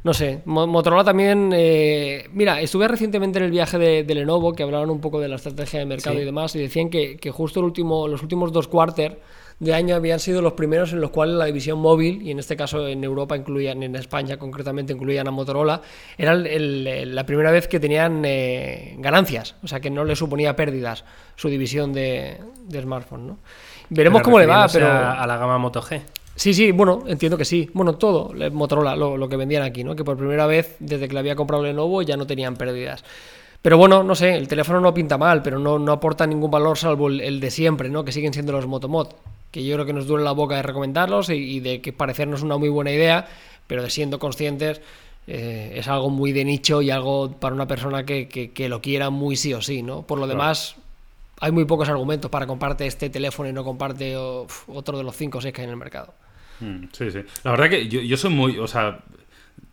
No 0.04 0.14
sé, 0.14 0.42
Motorola 0.46 1.04
también. 1.04 1.52
Eh, 1.54 2.30
mira, 2.32 2.62
estuve 2.62 2.88
recientemente 2.88 3.40
en 3.40 3.46
el 3.46 3.52
viaje 3.52 3.78
de, 3.78 4.16
Lenovo, 4.16 4.54
que 4.54 4.64
hablaban 4.64 4.90
un 4.90 5.02
poco 5.02 5.20
de 5.20 5.28
la 5.28 5.36
estrategia 5.36 5.80
de 5.80 5.86
mercado 5.86 6.20
y 6.20 6.26
demás, 6.26 6.56
y 6.56 6.60
decían 6.60 6.90
que, 6.90 7.18
que 7.18 7.32
justo 7.32 7.60
el 7.60 7.66
último, 7.66 8.08
los 8.08 8.22
últimos 8.22 8.52
dos 8.52 8.68
cuartos 8.68 9.14
de 9.60 9.74
año 9.74 9.96
habían 9.96 10.20
sido 10.20 10.42
los 10.42 10.54
primeros 10.54 10.94
en 10.94 11.02
los 11.02 11.10
cuales 11.10 11.36
la 11.36 11.46
división 11.46 11.80
móvil, 11.80 12.22
y 12.22 12.32
en 12.32 12.40
este 12.40 12.56
caso 12.56 12.88
en 12.88 13.04
Europa 13.04 13.36
incluían, 13.36 13.84
en 13.84 13.96
España 13.96 14.38
concretamente 14.38 14.94
incluían 14.94 15.28
a 15.28 15.32
Motorola, 15.32 15.82
era 16.18 16.34
la 16.34 17.26
primera 17.26 17.52
vez 17.52 17.68
que 17.68 17.80
tenían 17.80 18.24
eh, 18.26 18.96
ganancias, 19.00 19.56
o 19.62 19.68
sea 19.68 19.80
que 19.80 19.90
no 19.90 20.06
le 20.06 20.16
suponía 20.16 20.56
pérdidas 20.56 21.04
su 21.36 21.50
división 21.50 21.92
de, 21.92 22.38
de 22.68 22.82
smartphone. 22.82 23.28
¿no? 23.28 23.38
Veremos 23.90 24.22
cómo 24.22 24.40
le 24.40 24.46
va, 24.46 24.68
pero... 24.72 24.88
A 24.88 25.28
la 25.28 25.38
gama 25.38 25.58
Moto 25.58 25.82
G. 25.82 26.02
Sí, 26.40 26.54
sí, 26.54 26.72
bueno, 26.72 27.04
entiendo 27.06 27.38
que 27.38 27.44
sí. 27.44 27.70
Bueno, 27.74 27.96
todo, 27.96 28.32
Motorola, 28.54 28.96
lo, 28.96 29.28
que 29.28 29.36
vendían 29.36 29.62
aquí, 29.62 29.84
¿no? 29.84 29.94
Que 29.94 30.06
por 30.06 30.16
primera 30.16 30.48
vez, 30.48 30.78
desde 30.80 31.10
que 31.10 31.14
le 31.14 31.20
había 31.20 31.36
comprado 31.36 31.64
Lenovo, 31.64 32.02
ya 32.02 32.16
no 32.16 32.26
tenían 32.26 32.56
pérdidas. 32.56 33.04
Pero 33.62 33.78
bueno, 33.78 34.04
no 34.06 34.16
sé, 34.16 34.36
el 34.36 34.48
teléfono 34.48 34.80
no 34.80 34.94
pinta 34.94 35.18
mal, 35.18 35.42
pero 35.44 35.60
no, 35.60 35.78
no 35.78 35.92
aporta 35.92 36.26
ningún 36.26 36.50
valor 36.50 36.78
salvo 36.78 37.10
el, 37.10 37.42
de 37.42 37.52
siempre, 37.52 37.90
¿no? 37.90 38.06
Que 38.06 38.14
siguen 38.14 38.34
siendo 38.34 38.54
los 38.54 38.68
Motomod. 38.68 39.10
Que 39.52 39.66
yo 39.66 39.76
creo 39.76 39.86
que 39.86 39.92
nos 39.92 40.08
duele 40.08 40.24
la 40.24 40.32
boca 40.32 40.56
de 40.56 40.62
recomendarlos 40.62 41.30
y, 41.30 41.60
de 41.60 41.82
que 41.82 41.92
parecernos 41.92 42.42
una 42.42 42.56
muy 42.56 42.70
buena 42.70 42.92
idea, 42.92 43.28
pero 43.68 43.84
de 43.84 43.90
siendo 43.90 44.18
conscientes, 44.18 44.80
eh, 45.28 45.74
es 45.76 45.90
algo 45.90 46.10
muy 46.10 46.32
de 46.32 46.46
nicho 46.46 46.82
y 46.82 46.90
algo 46.90 47.34
para 47.34 47.54
una 47.54 47.68
persona 47.68 48.06
que, 48.06 48.68
lo 48.70 48.80
quiera 48.80 49.10
muy 49.10 49.36
sí 49.36 49.54
o 49.54 49.62
sí, 49.62 49.84
¿no? 49.84 50.04
Por 50.04 50.20
lo 50.20 50.26
demás, 50.26 50.78
hay 51.42 51.52
muy 51.52 51.66
pocos 51.66 51.90
argumentos 51.90 52.32
para 52.32 52.48
comparte 52.48 52.88
este 52.88 53.10
teléfono 53.10 53.50
y 53.50 53.52
no 53.52 53.66
comparte 53.66 54.16
otro 54.16 54.98
de 54.98 55.04
los 55.04 55.18
5 55.18 55.38
o 55.38 55.42
6 55.42 55.54
que 55.54 55.60
hay 55.64 55.66
en 55.66 55.72
el 55.72 55.78
mercado. 55.78 56.14
Mm, 56.60 56.86
sí, 56.92 57.12
sí. 57.12 57.20
La 57.44 57.52
verdad 57.52 57.70
que 57.70 57.88
yo, 57.88 58.18
soy 58.18 58.32
muy. 58.32 58.58
O 58.58 58.68
sea, 58.68 59.00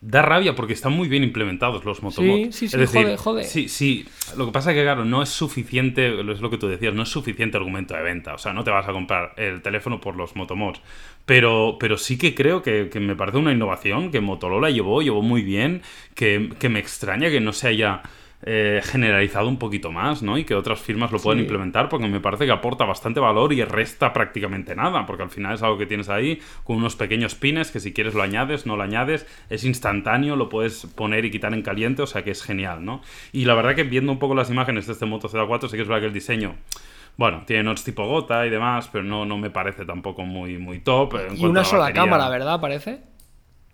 da 0.00 0.22
rabia 0.22 0.54
porque 0.54 0.72
están 0.72 0.92
muy 0.92 1.08
bien 1.08 1.24
implementados 1.24 1.84
los 1.84 2.02
motomods. 2.02 2.54
Sí, 2.54 2.68
sí, 2.68 2.68
sí, 2.68 2.76
es 2.76 2.92
decir, 2.92 3.02
jode, 3.02 3.16
jode. 3.16 3.44
Sí, 3.44 3.68
sí. 3.68 4.06
Lo 4.36 4.46
que 4.46 4.52
pasa 4.52 4.70
es 4.70 4.76
que, 4.76 4.82
claro, 4.82 5.04
no 5.04 5.22
es 5.22 5.28
suficiente, 5.28 6.20
es 6.20 6.40
lo 6.40 6.50
que 6.50 6.58
tú 6.58 6.68
decías, 6.68 6.94
no 6.94 7.02
es 7.02 7.08
suficiente 7.08 7.56
argumento 7.56 7.94
de 7.94 8.02
venta. 8.02 8.34
O 8.34 8.38
sea, 8.38 8.52
no 8.52 8.64
te 8.64 8.70
vas 8.70 8.88
a 8.88 8.92
comprar 8.92 9.34
el 9.36 9.62
teléfono 9.62 10.00
por 10.00 10.16
los 10.16 10.36
motomods. 10.36 10.80
Pero, 11.24 11.76
pero 11.80 11.98
sí 11.98 12.18
que 12.18 12.34
creo 12.34 12.62
que, 12.62 12.88
que 12.88 13.00
me 13.00 13.16
parece 13.16 13.38
una 13.38 13.52
innovación 13.52 14.12
que 14.12 14.20
Motorola 14.20 14.70
llevó, 14.70 15.02
llevó 15.02 15.22
muy 15.22 15.42
bien, 15.42 15.82
que, 16.14 16.50
que 16.60 16.68
me 16.68 16.78
extraña 16.78 17.30
que 17.30 17.40
no 17.40 17.52
se 17.52 17.68
haya 17.68 18.02
eh, 18.42 18.80
generalizado 18.84 19.48
un 19.48 19.58
poquito 19.58 19.90
más, 19.90 20.22
¿no? 20.22 20.36
Y 20.38 20.44
que 20.44 20.54
otras 20.54 20.78
firmas 20.80 21.10
lo 21.10 21.18
puedan 21.18 21.38
Sí. 21.38 21.44
implementar, 21.44 21.88
porque 21.88 22.06
me 22.06 22.20
parece 22.20 22.44
que 22.46 22.52
aporta 22.52 22.84
bastante 22.84 23.18
valor 23.18 23.52
y 23.52 23.64
resta 23.64 24.12
prácticamente 24.12 24.76
nada, 24.76 25.06
porque 25.06 25.22
al 25.22 25.30
final 25.30 25.54
es 25.54 25.62
algo 25.62 25.78
que 25.78 25.86
tienes 25.86 26.08
ahí 26.08 26.40
con 26.64 26.76
unos 26.76 26.96
pequeños 26.96 27.34
pines 27.34 27.70
que 27.70 27.80
si 27.80 27.92
quieres 27.94 28.14
lo 28.14 28.22
añades, 28.22 28.66
no 28.66 28.76
lo 28.76 28.82
añades, 28.82 29.26
es 29.48 29.64
instantáneo, 29.64 30.36
lo 30.36 30.48
puedes 30.48 30.86
poner 30.86 31.24
y 31.24 31.30
quitar 31.30 31.54
en 31.54 31.62
caliente, 31.62 32.02
o 32.02 32.06
sea 32.06 32.22
que 32.24 32.30
es 32.30 32.42
genial, 32.42 32.84
¿no? 32.84 33.00
Y 33.32 33.46
la 33.46 33.54
verdad 33.54 33.74
que 33.74 33.84
viendo 33.84 34.12
un 34.12 34.18
poco 34.18 34.34
las 34.34 34.50
imágenes 34.50 34.86
de 34.86 34.92
este 34.92 35.06
Moto 35.06 35.28
Z4, 35.28 35.68
sí 35.68 35.76
que 35.76 35.82
es 35.82 35.88
verdad 35.88 36.00
que 36.02 36.08
el 36.08 36.12
diseño... 36.14 36.54
Bueno, 37.18 37.44
tiene 37.46 37.62
notes 37.62 37.82
tipo 37.82 38.06
gota 38.06 38.46
y 38.46 38.50
demás, 38.50 38.90
pero 38.92 39.02
no, 39.02 39.24
no 39.24 39.38
me 39.38 39.48
parece 39.48 39.86
tampoco 39.86 40.20
muy, 40.22 40.58
muy 40.58 40.80
top. 40.80 41.14
en 41.14 41.38
Y 41.38 41.46
una 41.46 41.60
la 41.60 41.64
sola 41.64 41.80
batería. 41.84 42.02
cámara, 42.02 42.28
¿verdad? 42.28 42.60
Parece. 42.60 43.00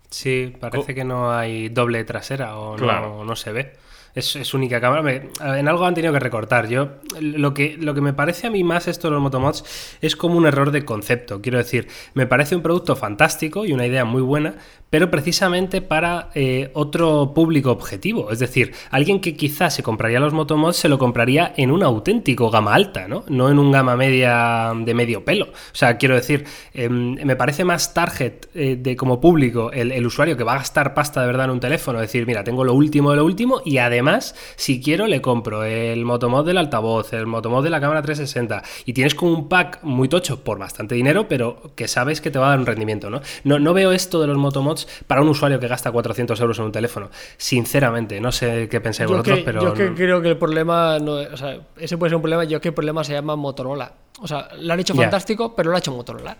Sí, 0.09 0.53
parece 0.59 0.91
Oh. 0.93 0.95
que 0.95 1.03
no 1.03 1.31
hay 1.31 1.67
doble 1.67 2.03
trasera 2.05 2.55
o 2.57 2.75
Claro. 2.77 3.17
no, 3.17 3.25
no 3.25 3.35
se 3.35 3.51
ve. 3.51 3.73
Es, 4.15 4.35
es 4.35 4.53
única 4.53 4.79
cámara. 4.79 5.23
En 5.57 5.67
algo 5.67 5.85
han 5.85 5.95
tenido 5.95 6.13
que 6.13 6.19
recortar. 6.19 6.67
Yo 6.67 6.89
lo 7.19 7.53
que, 7.53 7.77
lo 7.79 7.93
que 7.93 8.01
me 8.01 8.13
parece 8.13 8.47
a 8.47 8.51
mí 8.51 8.63
más 8.63 8.87
esto 8.87 9.07
de 9.07 9.13
los 9.13 9.21
motomods 9.21 9.97
es 10.01 10.15
como 10.15 10.37
un 10.37 10.45
error 10.45 10.71
de 10.71 10.85
concepto. 10.85 11.41
Quiero 11.41 11.57
decir, 11.57 11.87
me 12.13 12.27
parece 12.27 12.55
un 12.55 12.61
producto 12.61 12.95
fantástico 12.95 13.65
y 13.65 13.73
una 13.73 13.87
idea 13.87 14.05
muy 14.05 14.21
buena, 14.21 14.55
pero 14.93 15.09
precisamente 15.09 15.81
para 15.81 16.29
eh, 16.35 16.69
otro 16.73 17.33
público 17.33 17.71
objetivo. 17.71 18.29
Es 18.29 18.37
decir, 18.37 18.73
alguien 18.91 19.21
que 19.21 19.35
quizás 19.35 19.73
se 19.73 19.81
compraría 19.81 20.19
los 20.19 20.33
motomods 20.33 20.77
se 20.77 20.87
lo 20.87 20.99
compraría 20.99 21.51
en 21.57 21.71
un 21.71 21.81
auténtico 21.81 22.51
gama 22.51 22.75
alta, 22.75 23.07
¿no? 23.07 23.23
No 23.27 23.49
en 23.49 23.57
un 23.57 23.71
gama 23.71 23.95
media 23.95 24.71
de 24.75 24.93
medio 24.93 25.25
pelo. 25.25 25.45
O 25.45 25.75
sea, 25.75 25.97
quiero 25.97 26.13
decir, 26.13 26.45
em, 26.75 27.15
me 27.25 27.35
parece 27.35 27.63
más 27.63 27.95
target 27.95 28.45
eh, 28.53 28.77
de 28.79 28.95
como 28.95 29.19
público 29.19 29.71
el, 29.71 29.91
el 29.91 30.05
usuario 30.05 30.37
que 30.37 30.43
va 30.43 30.53
a 30.53 30.57
gastar 30.57 30.93
pasta 30.93 31.21
de 31.21 31.25
verdad 31.25 31.45
en 31.45 31.51
un 31.53 31.59
teléfono. 31.59 31.99
Decir, 31.99 32.27
mira, 32.27 32.43
tengo 32.43 32.63
lo 32.63 32.75
último 32.75 33.09
de 33.09 33.17
lo 33.17 33.25
último 33.25 33.63
y 33.65 33.79
además, 33.79 34.35
si 34.57 34.79
quiero, 34.79 35.07
le 35.07 35.23
compro 35.23 35.63
el 35.63 36.05
motomod 36.05 36.45
del 36.45 36.59
altavoz, 36.59 37.13
el 37.13 37.25
motomod 37.25 37.63
de 37.63 37.71
la 37.71 37.81
cámara 37.81 38.03
360 38.03 38.61
y 38.85 38.93
tienes 38.93 39.15
como 39.15 39.31
un 39.31 39.49
pack 39.49 39.79
muy 39.81 40.07
tocho 40.07 40.43
por 40.43 40.59
bastante 40.59 40.93
dinero, 40.93 41.27
pero 41.27 41.71
que 41.75 41.87
sabes 41.87 42.21
que 42.21 42.29
te 42.29 42.37
va 42.37 42.45
a 42.45 42.49
dar 42.49 42.59
un 42.59 42.67
rendimiento, 42.67 43.09
¿no? 43.09 43.21
No, 43.43 43.57
no 43.57 43.73
veo 43.73 43.91
esto 43.91 44.21
de 44.21 44.27
los 44.27 44.37
motomods 44.37 44.82
para 45.07 45.21
un 45.21 45.29
usuario 45.29 45.59
que 45.59 45.67
gasta 45.67 45.91
400 45.91 46.39
euros 46.39 46.59
en 46.59 46.65
un 46.65 46.71
teléfono. 46.71 47.09
Sinceramente, 47.37 48.19
no 48.21 48.31
sé 48.31 48.67
qué 48.69 48.79
pensáis 48.81 49.09
Yo, 49.09 49.15
vosotros, 49.17 49.39
que, 49.39 49.43
pero... 49.45 49.61
yo 49.61 49.73
que 49.73 49.89
no- 49.89 49.95
creo 49.95 50.21
que 50.21 50.29
el 50.29 50.37
problema 50.37 50.97
no 50.99 51.13
o 51.13 51.37
sea, 51.37 51.57
ese 51.77 51.97
puede 51.97 52.09
ser 52.11 52.15
un 52.15 52.21
problema, 52.21 52.43
yo 52.45 52.59
que 52.61 52.69
el 52.69 52.73
problema 52.73 53.03
se 53.03 53.13
llama 53.13 53.35
Motorola. 53.35 53.91
O 54.21 54.27
sea, 54.27 54.49
lo 54.59 54.73
han 54.73 54.79
hecho 54.79 54.95
fantástico, 54.95 55.55
pero 55.55 55.69
lo 55.69 55.75
ha 55.75 55.79
hecho 55.79 55.91
Motorola. 55.91 56.37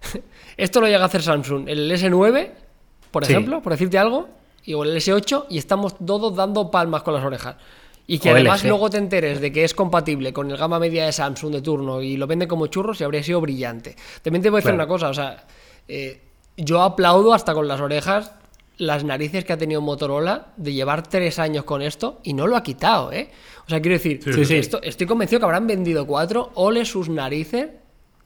Esto 0.56 0.80
lo 0.80 0.86
llega 0.86 1.02
a 1.02 1.06
hacer 1.06 1.22
Samsung, 1.22 1.68
el 1.68 1.90
S9, 1.90 2.50
por 3.10 3.24
Sí. 3.24 3.32
ejemplo, 3.32 3.62
por 3.62 3.72
decirte 3.72 3.98
algo, 3.98 4.28
y 4.64 4.74
o 4.74 4.84
el 4.84 4.96
S8 4.96 5.46
y 5.50 5.58
estamos 5.58 5.94
todos 6.04 6.34
dando 6.34 6.70
palmas 6.70 7.02
con 7.02 7.14
las 7.14 7.24
orejas. 7.24 7.56
Y 8.08 8.18
que 8.20 8.30
O 8.30 8.34
además 8.34 8.62
LG. 8.62 8.68
luego 8.68 8.88
te 8.90 8.98
enteres 8.98 9.40
de 9.40 9.50
que 9.50 9.64
es 9.64 9.74
compatible 9.74 10.32
con 10.32 10.48
el 10.50 10.56
gama 10.56 10.78
media 10.78 11.06
de 11.06 11.12
Samsung 11.12 11.52
de 11.52 11.60
turno 11.62 12.00
y 12.02 12.16
lo 12.16 12.26
venden 12.28 12.46
como 12.48 12.68
churros 12.68 13.00
y 13.00 13.04
habría 13.04 13.22
sido 13.22 13.40
brillante. 13.40 13.96
También 14.22 14.42
te 14.42 14.50
voy 14.50 14.58
a 14.58 14.60
decir 14.60 14.70
Claro. 14.74 14.76
una 14.84 14.86
cosa, 14.86 15.08
o 15.08 15.14
sea, 15.14 15.44
eh, 15.88 16.20
yo 16.56 16.82
aplaudo 16.82 17.34
hasta 17.34 17.54
con 17.54 17.68
las 17.68 17.80
orejas 17.80 18.32
las 18.78 19.04
narices 19.04 19.44
que 19.44 19.52
ha 19.54 19.56
tenido 19.58 19.80
Motorola 19.80 20.48
de 20.58 20.74
llevar 20.74 21.02
tres 21.06 21.38
años 21.38 21.64
con 21.64 21.80
esto 21.80 22.20
y 22.22 22.34
no 22.34 22.46
lo 22.46 22.56
ha 22.56 22.62
quitado, 22.62 23.10
¿eh? 23.10 23.30
O 23.66 23.70
sea, 23.70 23.80
quiero 23.80 23.94
decir, 23.94 24.20
Sí, 24.22 24.44
sí. 24.44 24.56
esto- 24.56 24.80
estoy 24.82 25.06
convencido 25.06 25.40
que 25.40 25.44
habrán 25.46 25.66
vendido 25.66 26.06
cuatro, 26.06 26.50
ole 26.54 26.84
sus 26.84 27.08
narices 27.08 27.68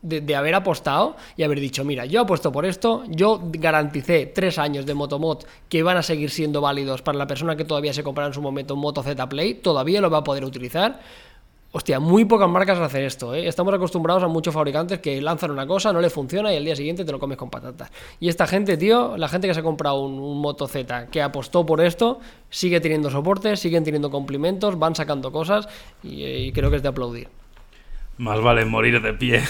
de, 0.03 0.21
de 0.23 0.35
haber 0.35 0.55
apostado 0.57 1.15
y 1.37 1.45
haber 1.45 1.61
dicho, 1.61 1.85
mira, 1.85 2.05
yo 2.05 2.23
apuesto 2.23 2.51
por 2.51 2.67
esto, 2.67 3.05
yo 3.09 3.41
garanticé 3.45 4.27
tres 4.27 4.59
años 4.59 4.87
de 4.87 4.95
Motomod 4.95 5.45
que 5.69 5.83
van 5.85 5.99
a 5.99 6.03
seguir 6.03 6.31
siendo 6.31 6.61
válidos 6.61 7.01
para 7.03 7.17
la 7.19 7.27
persona 7.29 7.55
que 7.55 7.65
todavía 7.65 7.93
se 7.93 8.03
comprara 8.03 8.27
en 8.29 8.35
su 8.35 8.43
momento 8.43 8.75
un 8.75 8.81
Moto 8.81 9.03
Z 9.05 9.29
Play, 9.29 9.55
todavía 9.55 10.01
lo 10.01 10.11
va 10.11 10.19
a 10.19 10.25
poder 10.25 10.45
utilizar. 10.45 11.01
Hostia, 11.73 12.01
muy 12.01 12.25
pocas 12.25 12.49
marcas 12.49 12.81
hacen 12.81 13.05
esto, 13.05 13.33
¿eh? 13.33 13.47
Estamos 13.47 13.73
acostumbrados 13.73 14.25
a 14.25 14.27
muchos 14.27 14.53
fabricantes 14.53 14.99
que 14.99 15.21
lanzan 15.23 15.53
una 15.53 15.69
cosa, 15.69 15.93
no 15.93 16.01
le 16.01 16.11
funciona 16.11 16.53
y 16.53 16.57
al 16.57 16.65
día 16.65 16.75
siguiente 16.75 17.05
te 17.05 17.13
lo 17.13 17.21
comes 17.21 17.39
con 17.39 17.49
patatas. 17.49 17.93
Y 18.19 18.29
esta 18.29 18.49
gente, 18.49 18.77
tío, 18.77 19.17
la 19.17 19.29
gente 19.29 19.47
que 19.47 19.55
se 19.55 19.61
ha 19.61 19.63
comprado 19.63 20.01
un, 20.01 20.19
un 20.19 20.41
Moto 20.41 20.67
Z, 20.67 21.07
que 21.13 21.23
apostó 21.23 21.65
por 21.65 21.81
esto, 21.81 22.19
sigue 22.49 22.81
teniendo 22.81 23.09
soporte, 23.09 23.57
siguen 23.57 23.85
teniendo 23.85 24.11
cumplimientos, 24.11 24.81
van 24.81 24.97
sacando 24.97 25.31
cosas 25.31 25.69
y, 26.03 26.25
y 26.25 26.53
creo 26.53 26.71
que 26.71 26.77
es 26.77 26.83
de 26.83 26.89
aplaudir. 26.89 27.29
Más 28.19 28.41
vale 28.43 28.65
morir 28.65 29.01
de 29.01 29.13
pie 29.15 29.41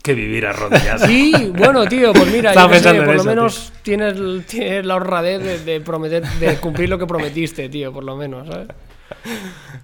que 0.00 0.14
vivir 0.14 0.46
arrodillado. 0.46 1.06
Sí, 1.06 1.50
bueno, 1.56 1.86
tío, 1.86 2.12
pues 2.12 2.30
mira, 2.30 2.54
yo 2.54 2.72
sé, 2.72 2.94
por 2.94 3.06
lo 3.06 3.12
eso, 3.14 3.24
menos 3.24 3.72
tienes, 3.82 4.46
tienes 4.46 4.86
la 4.86 4.94
honradez 4.94 5.42
de, 5.42 5.58
de 5.58 5.80
prometer, 5.80 6.22
de 6.22 6.56
cumplir 6.58 6.88
lo 6.88 6.98
que 6.98 7.06
prometiste, 7.06 7.68
tío, 7.68 7.92
por 7.92 8.04
lo 8.04 8.14
menos, 8.14 8.46
¿sabes? 8.46 8.68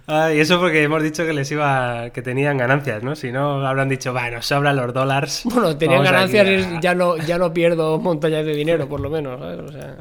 Ah, 0.07 0.31
y 0.33 0.39
eso 0.39 0.59
porque 0.59 0.83
hemos 0.83 1.01
dicho 1.03 1.25
que 1.25 1.33
les 1.33 1.49
iba 1.51 2.09
que 2.09 2.21
tenían 2.21 2.57
ganancias, 2.57 3.01
¿no? 3.03 3.15
Si 3.15 3.31
no, 3.31 3.65
habrán 3.65 3.87
dicho, 3.89 4.11
bueno, 4.13 4.41
sobran 4.41 4.75
los 4.75 4.93
dólares. 4.93 5.41
Bueno, 5.45 5.77
tenían 5.77 6.03
ganancias, 6.03 6.47
a- 6.47 6.51
y 6.51 6.79
ya 6.81 6.93
no, 6.95 7.17
ya 7.17 7.37
no 7.37 7.53
pierdo 7.53 7.97
montañas 7.99 8.45
de 8.45 8.53
dinero, 8.55 8.87
por 8.89 8.99
lo 8.99 9.09
menos, 9.09 9.39
¿sabes? 9.39 9.59
O 9.59 9.71
sea, 9.71 9.95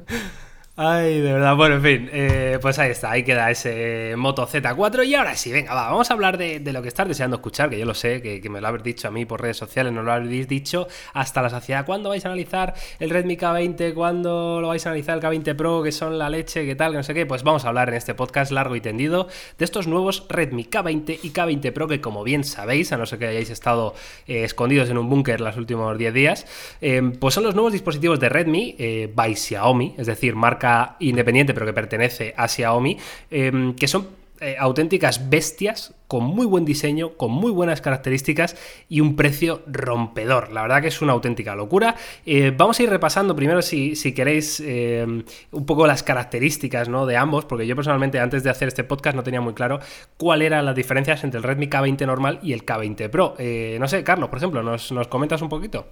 Ay, 0.83 1.21
de 1.21 1.35
verdad. 1.35 1.57
Bueno, 1.57 1.75
en 1.75 1.83
fin, 1.83 2.09
eh, 2.11 2.59
pues 2.59 2.79
ahí 2.79 2.91
está, 2.91 3.11
ahí 3.11 3.23
queda 3.23 3.51
ese 3.51 4.15
Moto 4.17 4.47
Z4. 4.47 5.07
Y 5.07 5.15
ahora 5.15 5.37
sí, 5.37 5.53
venga, 5.53 5.75
va, 5.75 5.91
vamos 5.91 6.11
a 6.11 6.15
hablar 6.15 6.39
de, 6.39 6.59
lo 6.73 6.81
que 6.81 6.89
estás 6.89 7.07
deseando 7.07 7.37
escuchar, 7.37 7.69
que 7.69 7.79
yo 7.79 7.85
lo 7.85 7.93
sé, 7.93 8.23
que, 8.23 8.49
me 8.49 8.63
lo 8.63 8.69
habéis 8.69 8.83
dicho 8.83 9.07
a 9.07 9.11
mí 9.11 9.27
por 9.27 9.43
redes 9.43 9.59
sociales, 9.59 9.93
no 9.93 10.03
lo 10.03 10.11
habéis 10.11 10.49
dicho 10.49 10.89
hasta 11.13 11.43
la 11.43 11.51
saciedad. 11.51 11.85
¿Cuándo 11.85 12.09
vais 12.09 12.25
a 12.25 12.29
analizar 12.29 12.73
el 12.99 13.11
Redmi 13.11 13.37
K20? 13.37 13.93
¿Cuándo 13.93 14.63
lo 14.63 14.69
vais 14.69 14.87
a 14.87 14.89
analizar 14.89 15.19
el 15.19 15.23
K20 15.23 15.55
Pro? 15.55 15.83
Que 15.83 15.93
son 15.93 16.19
la 16.19 16.31
leche, 16.31 16.65
qué 16.65 16.75
tal, 16.75 16.93
que 16.93 16.97
no 16.97 17.03
sé 17.03 17.13
qué. 17.13 17.27
Pues 17.27 17.43
vamos 17.43 17.67
a 17.67 17.69
hablar 17.69 17.91
en 17.91 17.97
este 17.97 18.15
podcast 18.15 18.51
largo 18.51 18.75
y 18.75 18.81
tendido 18.81 19.29
de 19.59 19.67
estos 19.67 19.87
nuevos 19.87 20.25
Redmi 20.31 20.65
K20 20.65 21.19
y 21.23 21.31
K20 21.31 21.73
Pro, 21.75 21.89
que 21.89 22.01
como 22.01 22.25
bien 22.25 22.43
sabéis, 22.43 22.91
a 22.93 22.97
no 22.97 23.05
ser 23.05 23.19
que 23.19 23.27
hayáis 23.27 23.51
estado 23.51 23.95
eh, 24.27 24.45
escondidos 24.45 24.89
en 24.89 24.97
un 24.97 25.11
búnker 25.11 25.43
los 25.43 25.59
últimos 25.59 25.99
10 25.99 26.15
días, 26.15 26.47
eh, 26.81 27.03
pues 27.21 27.35
son 27.35 27.45
los 27.45 27.55
nuevos 27.55 27.75
dispositivos 27.75 28.19
de 28.19 28.31
Redmi 28.31 29.11
by 29.15 29.37
Xiaomi, 29.37 29.97
es 29.99 30.07
decir, 30.07 30.35
marca 30.35 30.70
independiente 31.01 31.55
pero 31.55 31.67
que 31.67 31.73
pertenece 31.73 32.35
a 32.37 32.49
Xiaomi, 32.49 32.97
eh, 33.31 33.75
que 33.79 33.89
son 33.89 34.21
eh, 34.43 34.57
auténticas 34.59 35.29
bestias 35.29 35.95
con 36.11 36.25
muy 36.25 36.47
buen 36.47 36.65
diseño, 36.65 37.11
con 37.19 37.31
muy 37.31 37.53
buenas 37.53 37.83
características 37.83 38.57
y 38.89 39.01
un 39.01 39.15
precio 39.15 39.63
rompedor. 39.67 40.51
La 40.51 40.63
verdad 40.63 40.81
que 40.81 40.89
es 40.89 41.03
una 41.03 41.13
auténtica 41.13 41.55
locura. 41.55 41.95
Eh, 42.25 42.51
vamos 42.57 42.81
a 42.81 42.83
ir 42.83 42.89
repasando 42.89 43.37
primero, 43.37 43.61
si, 43.61 43.95
si 43.95 44.15
queréis, 44.15 44.61
eh, 44.65 45.07
un 45.07 45.67
poco 45.67 45.87
las 45.87 46.03
características 46.03 46.89
¿no? 46.89 47.05
de 47.05 47.19
ambos, 47.19 47.45
porque 47.45 47.67
yo 47.67 47.77
personalmente 47.77 48.19
antes 48.19 48.43
de 48.43 48.49
hacer 48.49 48.69
este 48.69 48.83
podcast 48.83 49.15
no 49.15 49.23
tenía 49.23 49.43
muy 49.43 49.53
claro 49.53 49.79
cuáles 50.17 50.47
eran 50.47 50.65
las 50.65 50.75
diferencias 50.75 51.23
entre 51.23 51.39
el 51.39 51.45
Redmi 51.45 51.69
K20 51.69 52.07
normal 52.07 52.41
y 52.43 52.55
el 52.55 52.65
K20 52.65 53.11
Pro. 53.11 53.35
Eh, 53.39 53.77
no 53.79 53.89
sé, 53.89 54.03
Carlos, 54.03 54.31
por 54.31 54.39
ejemplo, 54.39 54.63
¿nos, 54.63 54.91
nos 54.91 55.07
comentas 55.07 55.43
un 55.43 55.51
poquito? 55.51 55.87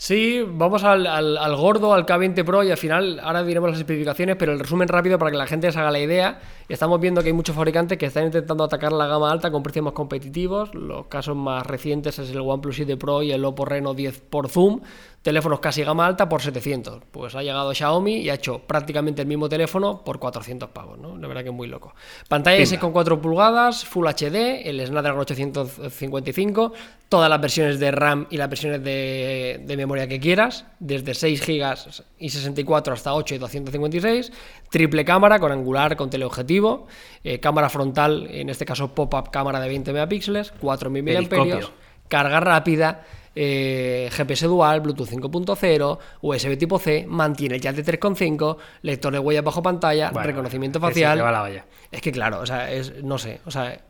Sí, 0.00 0.44
vamos 0.46 0.84
al, 0.84 1.08
al- 1.08 1.36
al 1.36 1.56
gordo, 1.56 1.92
al 1.92 2.06
K20 2.06 2.44
Pro 2.44 2.62
y 2.62 2.70
al 2.70 2.76
final 2.76 3.18
ahora 3.20 3.42
diremos 3.42 3.68
las 3.70 3.80
especificaciones, 3.80 4.36
pero 4.36 4.52
el 4.52 4.60
resumen 4.60 4.86
rápido 4.86 5.18
para 5.18 5.32
que 5.32 5.36
la 5.36 5.46
gente 5.48 5.72
se 5.72 5.78
haga 5.80 5.90
la 5.90 5.98
idea. 5.98 6.38
Estamos 6.68 7.00
viendo 7.00 7.22
que 7.22 7.28
hay 7.28 7.32
muchos 7.32 7.56
fabricantes 7.56 7.96
que 7.96 8.04
están 8.04 8.26
intentando 8.26 8.62
atacar 8.62 8.92
la 8.92 9.06
gama 9.06 9.32
alta 9.32 9.50
con 9.50 9.62
precios 9.62 9.82
más 9.82 9.94
competitivos. 9.94 10.74
Los 10.74 11.06
casos 11.06 11.34
más 11.34 11.66
recientes 11.66 12.18
es 12.18 12.30
el 12.30 12.40
OnePlus 12.40 12.76
7 12.76 12.98
Pro 12.98 13.22
y 13.22 13.32
el 13.32 13.42
Oppo 13.46 13.64
Reno 13.64 13.94
10 13.94 14.20
por 14.28 14.50
Zoom. 14.50 14.82
Teléfonos 15.22 15.60
casi 15.60 15.82
gama 15.82 16.06
alta 16.06 16.28
por 16.28 16.42
700. 16.42 17.02
Pues 17.10 17.34
ha 17.34 17.42
llegado 17.42 17.74
Xiaomi 17.74 18.18
y 18.18 18.30
ha 18.30 18.34
hecho 18.34 18.60
prácticamente 18.60 19.22
el 19.22 19.28
mismo 19.28 19.48
teléfono 19.48 20.04
por 20.04 20.18
400 20.18 20.68
pavos, 20.70 20.98
¿no? 20.98 21.16
La 21.16 21.26
verdad 21.26 21.42
que 21.42 21.48
es 21.48 21.54
muy 21.54 21.68
loco. 21.68 21.94
Pantalla 22.28 22.56
Pimba. 22.58 22.64
S 22.64 22.78
con 22.78 22.92
4 22.92 23.20
pulgadas, 23.20 23.84
Full 23.86 24.06
HD, 24.06 24.68
el 24.68 24.86
Snapdragon 24.86 25.20
855, 25.20 26.72
todas 27.08 27.28
las 27.28 27.40
versiones 27.40 27.80
de 27.80 27.90
RAM 27.90 28.26
y 28.30 28.36
las 28.36 28.48
versiones 28.48 28.84
de, 28.84 29.62
de 29.66 29.76
memoria 29.76 30.06
que 30.06 30.20
quieras, 30.20 30.66
desde 30.78 31.14
6 31.14 31.44
GB 31.46 32.04
y 32.18 32.30
64 32.30 32.92
hasta 32.94 33.14
8 33.14 33.34
y 33.34 33.38
256, 33.38 34.32
triple 34.70 35.04
cámara 35.04 35.40
con 35.40 35.50
angular, 35.50 35.96
con 35.96 36.10
teleobjetivo, 36.10 36.57
eh, 37.24 37.40
cámara 37.40 37.68
frontal, 37.68 38.26
en 38.30 38.48
este 38.48 38.64
caso 38.64 38.94
pop-up 38.94 39.30
cámara 39.30 39.60
de 39.60 39.68
20 39.68 39.92
megapíxeles, 39.92 40.52
4000 40.60 41.04
Periscopio. 41.04 41.60
mAh, 41.60 41.68
carga 42.08 42.40
rápida, 42.40 43.04
eh, 43.34 44.08
GPS 44.12 44.46
dual, 44.46 44.80
Bluetooth 44.80 45.08
5.0, 45.08 45.98
USB 46.22 46.56
tipo 46.58 46.78
C, 46.78 47.04
mantiene 47.08 47.56
el 47.56 47.60
jack 47.60 47.76
de 47.76 47.84
3.5, 47.98 48.56
lector 48.82 49.12
de 49.12 49.18
huellas 49.18 49.44
bajo 49.44 49.62
pantalla, 49.62 50.10
Bueno, 50.10 50.26
reconocimiento 50.26 50.80
facial. 50.80 51.22
va 51.22 51.30
la. 51.30 51.64
Es 51.92 52.00
que 52.00 52.10
claro, 52.12 52.40
o 52.40 52.46
sea, 52.46 52.70
es, 52.72 53.02
no 53.04 53.18
sé, 53.18 53.40
o 53.46 53.50
sea, 53.50 53.80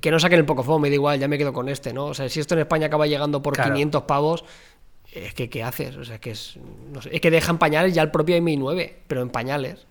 que 0.00 0.10
no 0.10 0.18
saquen 0.20 0.38
el 0.38 0.44
Pocophone, 0.46 0.80
me 0.82 0.88
da 0.88 0.94
igual, 0.94 1.18
ya 1.18 1.28
me 1.28 1.36
quedo 1.38 1.52
con 1.52 1.68
este, 1.68 1.92
¿no? 1.92 2.06
O 2.06 2.14
sea, 2.14 2.28
si 2.28 2.40
esto 2.40 2.54
en 2.54 2.60
España 2.60 2.86
acaba 2.86 3.06
llegando 3.06 3.42
por 3.42 3.54
Claro. 3.54 3.72
500 3.74 4.02
pavos, 4.04 4.44
es 5.12 5.34
que 5.34 5.50
¿qué 5.50 5.62
haces? 5.62 5.96
O 5.96 6.04
sea, 6.04 6.18
que 6.18 6.30
es, 6.30 6.58
no 6.92 7.02
sé, 7.02 7.10
es 7.12 7.20
que 7.20 7.30
dejan 7.30 7.58
pañales 7.58 7.92
ya 7.94 8.00
el 8.02 8.10
propio 8.10 8.40
Mi 8.40 8.56
9, 8.56 9.00
pero 9.08 9.20
en 9.22 9.28
pañales. 9.30 9.86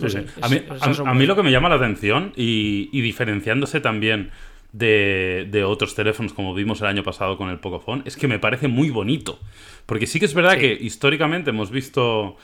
A, 0.00 1.14
mí, 1.14 1.26
lo 1.26 1.36
que 1.36 1.42
me 1.42 1.50
llama 1.50 1.68
la 1.68 1.76
atención 1.76 2.32
y, 2.36 3.00
diferenciándose 3.00 3.80
también 3.80 4.30
de, 4.72 5.64
otros 5.66 5.94
teléfonos 5.94 6.32
como 6.32 6.54
vimos 6.54 6.80
el 6.80 6.86
año 6.86 7.02
pasado 7.02 7.36
con 7.36 7.50
el 7.50 7.58
Pocophone 7.58 8.02
es 8.04 8.16
que 8.16 8.28
me 8.28 8.38
parece 8.38 8.68
muy 8.68 8.90
bonito. 8.90 9.38
Porque 9.86 10.06
sí 10.06 10.18
que 10.20 10.26
es 10.26 10.34
verdad 10.34 10.58
que 10.58 10.72
históricamente 10.72 11.50
hemos 11.50 11.70
visto 11.70 12.36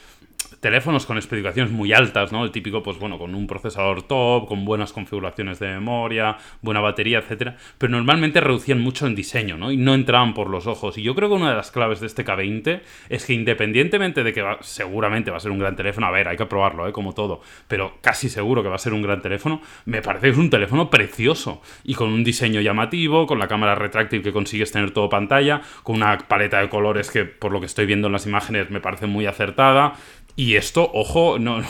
teléfonos 0.64 1.04
con 1.04 1.18
especificaciones 1.18 1.70
muy 1.70 1.92
altas, 1.92 2.32
¿no? 2.32 2.42
El 2.42 2.50
típico, 2.50 2.82
pues 2.82 2.98
bueno, 2.98 3.18
con 3.18 3.34
un 3.34 3.46
procesador 3.46 4.04
top, 4.04 4.48
con 4.48 4.64
buenas 4.64 4.94
configuraciones 4.94 5.58
de 5.58 5.66
memoria, 5.66 6.38
buena 6.62 6.80
batería, 6.80 7.18
etcétera, 7.18 7.58
pero 7.76 7.90
normalmente 7.90 8.40
reducían 8.40 8.80
mucho 8.80 9.06
en 9.06 9.14
diseño, 9.14 9.58
¿no? 9.58 9.70
Y 9.70 9.76
no 9.76 9.92
entraban 9.92 10.32
por 10.32 10.48
los 10.48 10.66
ojos. 10.66 10.96
Y 10.96 11.02
yo 11.02 11.14
creo 11.14 11.28
que 11.28 11.34
una 11.34 11.50
de 11.50 11.56
las 11.56 11.70
claves 11.70 12.00
de 12.00 12.06
este 12.06 12.24
K20 12.24 12.80
es 13.10 13.26
que 13.26 13.34
independientemente 13.34 14.24
de 14.24 14.32
que 14.32 14.42
seguramente 14.62 15.30
va 15.30 15.36
a 15.36 15.40
ser 15.40 15.50
un 15.50 15.58
gran 15.58 15.76
teléfono, 15.76 16.06
a 16.06 16.10
ver, 16.10 16.28
hay 16.28 16.38
que 16.38 16.46
probarlo, 16.46 16.88
¿eh? 16.88 16.92
Como 16.92 17.12
todo, 17.12 17.42
pero 17.68 17.98
casi 18.00 18.30
seguro 18.30 18.62
que 18.62 18.70
va 18.70 18.76
a 18.76 18.78
ser 18.78 18.94
un 18.94 19.02
gran 19.02 19.20
teléfono, 19.20 19.60
me 19.84 20.00
parece 20.00 20.28
que 20.28 20.32
es 20.32 20.38
un 20.38 20.48
teléfono 20.48 20.88
precioso 20.88 21.60
y 21.84 21.92
con 21.92 22.08
un 22.10 22.24
diseño 22.24 22.62
llamativo, 22.62 23.26
con 23.26 23.38
la 23.38 23.48
cámara 23.48 23.74
retráctil 23.74 24.22
que 24.22 24.32
consigues 24.32 24.72
tener 24.72 24.92
todo 24.92 25.10
pantalla, 25.10 25.60
con 25.82 25.96
una 25.96 26.16
paleta 26.16 26.62
de 26.62 26.70
colores 26.70 27.10
que 27.10 27.26
por 27.26 27.52
lo 27.52 27.60
que 27.60 27.66
estoy 27.66 27.84
viendo 27.84 28.06
en 28.06 28.14
las 28.14 28.24
imágenes 28.24 28.70
me 28.70 28.80
parece 28.80 29.06
muy 29.06 29.26
acertada, 29.26 29.92
y 30.36 30.56
esto, 30.56 30.90
ojo, 30.92 31.38
no, 31.38 31.62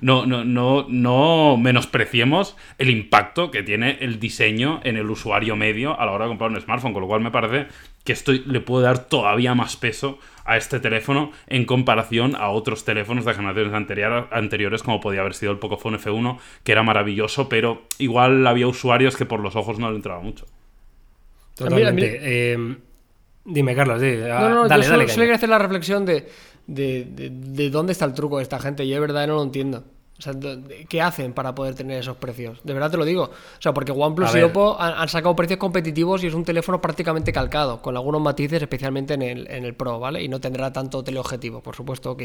no, 0.00 0.26
no, 0.26 0.44
no, 0.44 0.86
no 0.88 1.56
menospreciemos 1.56 2.56
el 2.78 2.90
impacto 2.90 3.50
que 3.50 3.62
tiene 3.62 3.98
el 4.00 4.20
diseño 4.20 4.80
en 4.84 4.96
el 4.96 5.10
usuario 5.10 5.56
medio 5.56 5.98
a 5.98 6.06
la 6.06 6.12
hora 6.12 6.26
de 6.26 6.30
comprar 6.30 6.50
un 6.50 6.60
smartphone, 6.60 6.92
con 6.92 7.02
lo 7.02 7.08
cual 7.08 7.20
me 7.20 7.32
parece 7.32 7.66
que 8.04 8.12
esto 8.12 8.32
le 8.32 8.60
puede 8.60 8.84
dar 8.84 9.06
todavía 9.06 9.54
más 9.54 9.76
peso 9.76 10.18
a 10.44 10.56
este 10.56 10.80
teléfono 10.80 11.32
en 11.48 11.64
comparación 11.64 12.34
a 12.36 12.50
otros 12.50 12.84
teléfonos 12.84 13.24
de 13.24 13.34
generaciones 13.34 13.72
anteriores, 14.30 14.82
como 14.82 15.00
podía 15.00 15.20
haber 15.20 15.34
sido 15.34 15.52
el 15.52 15.58
Pocophone 15.58 15.98
F1, 15.98 16.38
que 16.64 16.72
era 16.72 16.82
maravilloso, 16.82 17.48
pero 17.48 17.82
igual 17.98 18.46
había 18.46 18.66
usuarios 18.66 19.16
que 19.16 19.26
por 19.26 19.40
los 19.40 19.56
ojos 19.56 19.78
no 19.78 19.90
le 19.90 19.96
entraba 19.96 20.20
mucho. 20.20 20.46
Totalmente. 21.56 22.18
Eh, 22.22 22.76
dime, 23.44 23.74
Carlos, 23.74 24.00
dale, 24.00 24.54
no, 24.54 24.68
dale, 24.68 24.84
yo 24.84 25.08
solo, 25.08 25.34
hacer 25.34 25.48
la 25.48 25.58
reflexión 25.58 26.04
de 26.04 26.28
de, 26.66 27.70
dónde 27.70 27.92
está 27.92 28.04
el 28.04 28.14
truco 28.14 28.36
de 28.38 28.42
esta 28.42 28.58
gente. 28.58 28.86
Yo 28.86 28.94
de 28.94 29.00
verdad 29.00 29.26
no 29.26 29.36
lo 29.36 29.42
entiendo. 29.42 29.84
O 30.18 30.22
sea, 30.22 30.34
¿qué 30.88 31.02
hacen 31.02 31.32
para 31.32 31.52
poder 31.52 31.74
tener 31.74 31.98
esos 31.98 32.16
precios? 32.16 32.60
De 32.62 32.72
verdad 32.72 32.92
te 32.92 32.96
lo 32.96 33.04
digo. 33.04 33.24
O 33.24 33.60
sea, 33.60 33.74
porque 33.74 33.90
OnePlus 33.90 34.36
y 34.36 34.42
Oppo 34.42 34.80
han, 34.80 35.08
sacado 35.08 35.34
precios 35.34 35.58
competitivos 35.58 36.22
y 36.22 36.28
es 36.28 36.34
un 36.34 36.44
teléfono 36.44 36.80
prácticamente 36.80 37.32
calcado, 37.32 37.82
con 37.82 37.96
algunos 37.96 38.22
matices, 38.22 38.62
especialmente 38.62 39.14
en 39.14 39.22
el, 39.22 39.50
en 39.50 39.64
el 39.64 39.74
Pro, 39.74 39.98
¿vale? 39.98 40.22
Y 40.22 40.28
no 40.28 40.40
tendrá 40.40 40.72
tanto 40.72 41.02
teleobjetivo, 41.02 41.60
por 41.60 41.74
supuesto, 41.74 42.12
ok. 42.12 42.22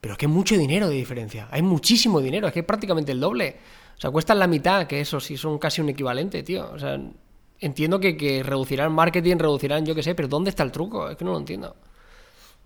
Pero 0.00 0.12
es 0.12 0.18
que 0.18 0.26
hay 0.26 0.32
mucho 0.32 0.58
dinero 0.58 0.88
de 0.88 0.96
diferencia. 0.96 1.46
Hay 1.52 1.62
muchísimo 1.62 2.20
dinero, 2.20 2.48
es 2.48 2.52
que 2.52 2.60
es 2.60 2.66
prácticamente 2.66 3.12
el 3.12 3.20
doble. 3.20 3.56
O 3.96 4.00
sea, 4.00 4.10
cuestan 4.10 4.40
la 4.40 4.48
mitad, 4.48 4.88
que 4.88 5.00
eso 5.00 5.20
sí 5.20 5.36
son 5.36 5.58
casi 5.58 5.80
un 5.80 5.90
equivalente, 5.90 6.42
tío. 6.42 6.68
O 6.72 6.78
sea, 6.80 6.98
entiendo 7.60 8.00
que, 8.00 8.16
que 8.16 8.42
reducirán 8.42 8.92
marketing, 8.92 9.36
reducirán 9.38 9.86
yo 9.86 9.94
qué 9.94 10.02
sé, 10.02 10.14
pero 10.14 10.28
¿dónde 10.28 10.50
está 10.50 10.62
el 10.62 10.72
truco? 10.72 11.10
Es 11.10 11.16
que 11.16 11.24
no 11.24 11.32
lo 11.32 11.38
entiendo. 11.38 11.76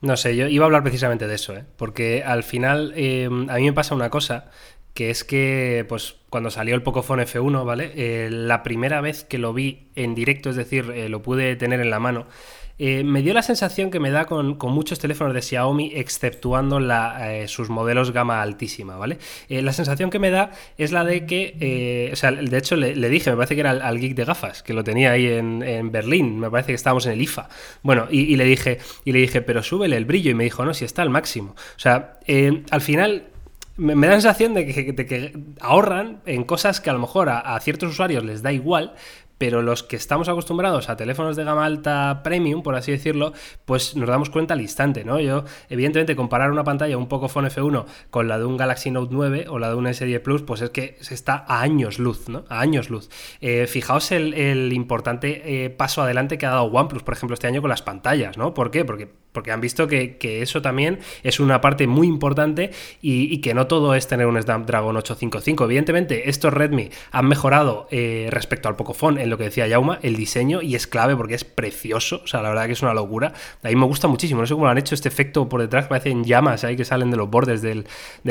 No 0.00 0.16
sé, 0.16 0.34
yo 0.34 0.48
iba 0.48 0.64
a 0.64 0.66
hablar 0.66 0.82
precisamente 0.82 1.26
de 1.26 1.34
eso, 1.34 1.54
¿eh? 1.54 1.64
porque 1.76 2.22
al 2.24 2.42
final 2.42 2.92
eh, 2.96 3.26
a 3.26 3.56
mí 3.56 3.64
me 3.64 3.72
pasa 3.74 3.94
una 3.94 4.08
cosa, 4.08 4.50
que 4.94 5.10
es 5.10 5.24
que 5.24 5.84
pues 5.88 6.16
cuando 6.30 6.50
salió 6.50 6.74
el 6.74 6.82
Pocophone 6.82 7.26
F1, 7.26 7.64
¿vale? 7.66 7.92
Eh, 7.94 8.30
la 8.30 8.62
primera 8.62 9.02
vez 9.02 9.24
que 9.24 9.36
lo 9.36 9.52
vi 9.52 9.90
en 9.96 10.14
directo, 10.14 10.48
es 10.48 10.56
decir, 10.56 10.86
lo 10.86 11.22
pude 11.22 11.54
tener 11.56 11.80
en 11.80 11.90
la 11.90 12.00
mano, 12.00 12.26
eh, 12.82 13.04
me 13.04 13.20
dio 13.20 13.34
la 13.34 13.42
sensación 13.42 13.90
que 13.90 14.00
me 14.00 14.10
da 14.10 14.24
con, 14.24 14.56
muchos 14.58 14.98
teléfonos 14.98 15.34
de 15.34 15.42
Xiaomi, 15.42 15.92
exceptuando 15.94 16.80
eh, 16.80 17.46
sus 17.46 17.68
modelos 17.68 18.10
gama 18.10 18.40
altísima, 18.40 18.96
¿vale? 18.96 19.18
Eh, 19.50 19.60
la 19.60 19.74
sensación 19.74 20.08
que 20.08 20.18
me 20.18 20.30
da 20.30 20.52
es 20.78 20.90
la 20.90 21.04
de 21.04 21.26
que, 21.26 22.08
o 22.10 22.16
sea, 22.16 22.32
de 22.32 22.56
hecho 22.56 22.76
le, 22.76 23.08
dije, 23.10 23.30
me 23.30 23.36
parece 23.36 23.54
que 23.54 23.60
era 23.60 23.72
al, 23.72 24.00
geek 24.00 24.14
de 24.14 24.24
gafas, 24.24 24.62
que 24.62 24.72
lo 24.72 24.82
tenía 24.82 25.12
ahí 25.12 25.26
en, 25.26 25.92
Berlín, 25.92 26.40
me 26.40 26.50
parece 26.50 26.68
que 26.68 26.76
estábamos 26.76 27.04
en 27.04 27.12
el 27.12 27.20
IFA. 27.20 27.50
Bueno, 27.82 28.06
y, 28.10 28.34
le 28.36 28.44
dije, 28.44 28.78
y 29.04 29.12
le 29.12 29.18
dije, 29.18 29.42
pero 29.42 29.62
súbele 29.62 29.98
el 29.98 30.06
brillo, 30.06 30.30
y 30.30 30.34
me 30.34 30.44
dijo, 30.44 30.64
no, 30.64 30.72
si 30.72 30.86
está 30.86 31.02
al 31.02 31.10
máximo. 31.10 31.50
O 31.50 31.78
sea, 31.78 32.18
al 32.70 32.80
final 32.80 33.24
me, 33.76 33.94
da 34.06 34.14
la 34.14 34.20
sensación 34.20 34.54
de 34.54 34.66
que, 34.66 35.38
ahorran 35.60 36.20
en 36.26 36.44
cosas 36.44 36.80
que 36.80 36.90
a 36.90 36.92
lo 36.92 36.98
mejor 36.98 37.28
a, 37.28 37.58
ciertos 37.60 37.90
usuarios 37.90 38.24
les 38.24 38.42
da 38.42 38.52
igual, 38.52 38.94
pero 39.40 39.62
los 39.62 39.82
que 39.82 39.96
estamos 39.96 40.28
acostumbrados 40.28 40.90
a 40.90 40.98
teléfonos 40.98 41.34
de 41.34 41.44
gama 41.44 41.64
alta 41.64 42.20
premium, 42.22 42.62
por 42.62 42.74
así 42.74 42.92
decirlo, 42.92 43.32
pues 43.64 43.96
nos 43.96 44.06
damos 44.06 44.28
cuenta 44.28 44.52
al 44.52 44.60
instante, 44.60 45.02
¿no? 45.02 45.18
Yo, 45.18 45.44
evidentemente, 45.70 46.14
comparar 46.14 46.52
una 46.52 46.62
pantalla 46.62 46.98
un 46.98 47.08
poco 47.08 47.26
Phone 47.26 47.48
F1 47.48 47.86
con 48.10 48.28
la 48.28 48.38
de 48.38 48.44
un 48.44 48.58
Galaxy 48.58 48.90
Note 48.90 49.08
9 49.14 49.46
o 49.48 49.58
la 49.58 49.70
de 49.70 49.76
un 49.76 49.86
S10 49.86 50.20
Plus, 50.20 50.42
pues 50.42 50.60
es 50.60 50.68
que 50.68 50.98
se 51.00 51.14
está 51.14 51.42
a 51.48 51.62
años 51.62 51.98
luz, 51.98 52.28
¿no? 52.28 52.44
A 52.50 52.60
años 52.60 52.90
luz. 52.90 53.08
Eh, 53.40 53.66
fijaos 53.66 54.12
el, 54.12 54.74
importante 54.74 55.64
eh, 55.64 55.70
paso 55.70 56.02
adelante 56.02 56.36
que 56.36 56.44
ha 56.44 56.50
dado 56.50 56.64
OnePlus, 56.64 57.02
por 57.02 57.14
ejemplo, 57.14 57.32
este 57.32 57.46
año 57.46 57.62
con 57.62 57.70
las 57.70 57.80
pantallas, 57.80 58.36
¿no? 58.36 58.52
¿Por 58.52 58.70
qué? 58.70 58.84
Porque, 58.84 59.08
porque 59.32 59.52
han 59.52 59.60
visto 59.60 59.86
que, 59.86 60.18
eso 60.20 60.62
también 60.62 60.98
es 61.22 61.40
una 61.40 61.60
parte 61.60 61.86
muy 61.86 62.06
importante 62.06 62.70
y, 63.00 63.40
que 63.40 63.54
no 63.54 63.66
todo 63.66 63.94
es 63.94 64.06
tener 64.06 64.26
un 64.26 64.40
Snapdragon 64.40 64.96
855. 64.96 65.64
Evidentemente, 65.64 66.28
estos 66.28 66.52
Redmi 66.52 66.90
han 67.10 67.26
mejorado 67.26 67.86
eh, 67.90 68.28
respecto 68.30 68.68
al 68.68 68.76
Pocophone 68.76 69.24
lo 69.26 69.38
que 69.38 69.44
decía 69.44 69.66
Yauma, 69.66 69.98
el 70.02 70.16
diseño, 70.16 70.62
y 70.62 70.74
es 70.74 70.86
clave 70.86 71.16
porque 71.16 71.34
es 71.34 71.44
precioso, 71.44 72.22
o 72.24 72.26
sea, 72.26 72.42
la 72.42 72.50
verdad 72.50 72.66
que 72.66 72.72
es 72.72 72.82
una 72.82 72.94
locura. 72.94 73.32
A 73.62 73.68
mí 73.68 73.76
me 73.76 73.86
gusta 73.86 74.08
muchísimo, 74.08 74.40
no 74.40 74.46
sé 74.46 74.54
cómo 74.54 74.68
han 74.68 74.78
hecho 74.78 74.94
este 74.94 75.08
efecto 75.08 75.48
por 75.48 75.60
detrás, 75.60 75.86
parecen 75.86 76.24
llamas 76.24 76.64
ahí 76.64 76.76
que 76.76 76.84
salen 76.84 77.10
de 77.10 77.16
los 77.16 77.30
bordes 77.30 77.62
del, 77.62 77.86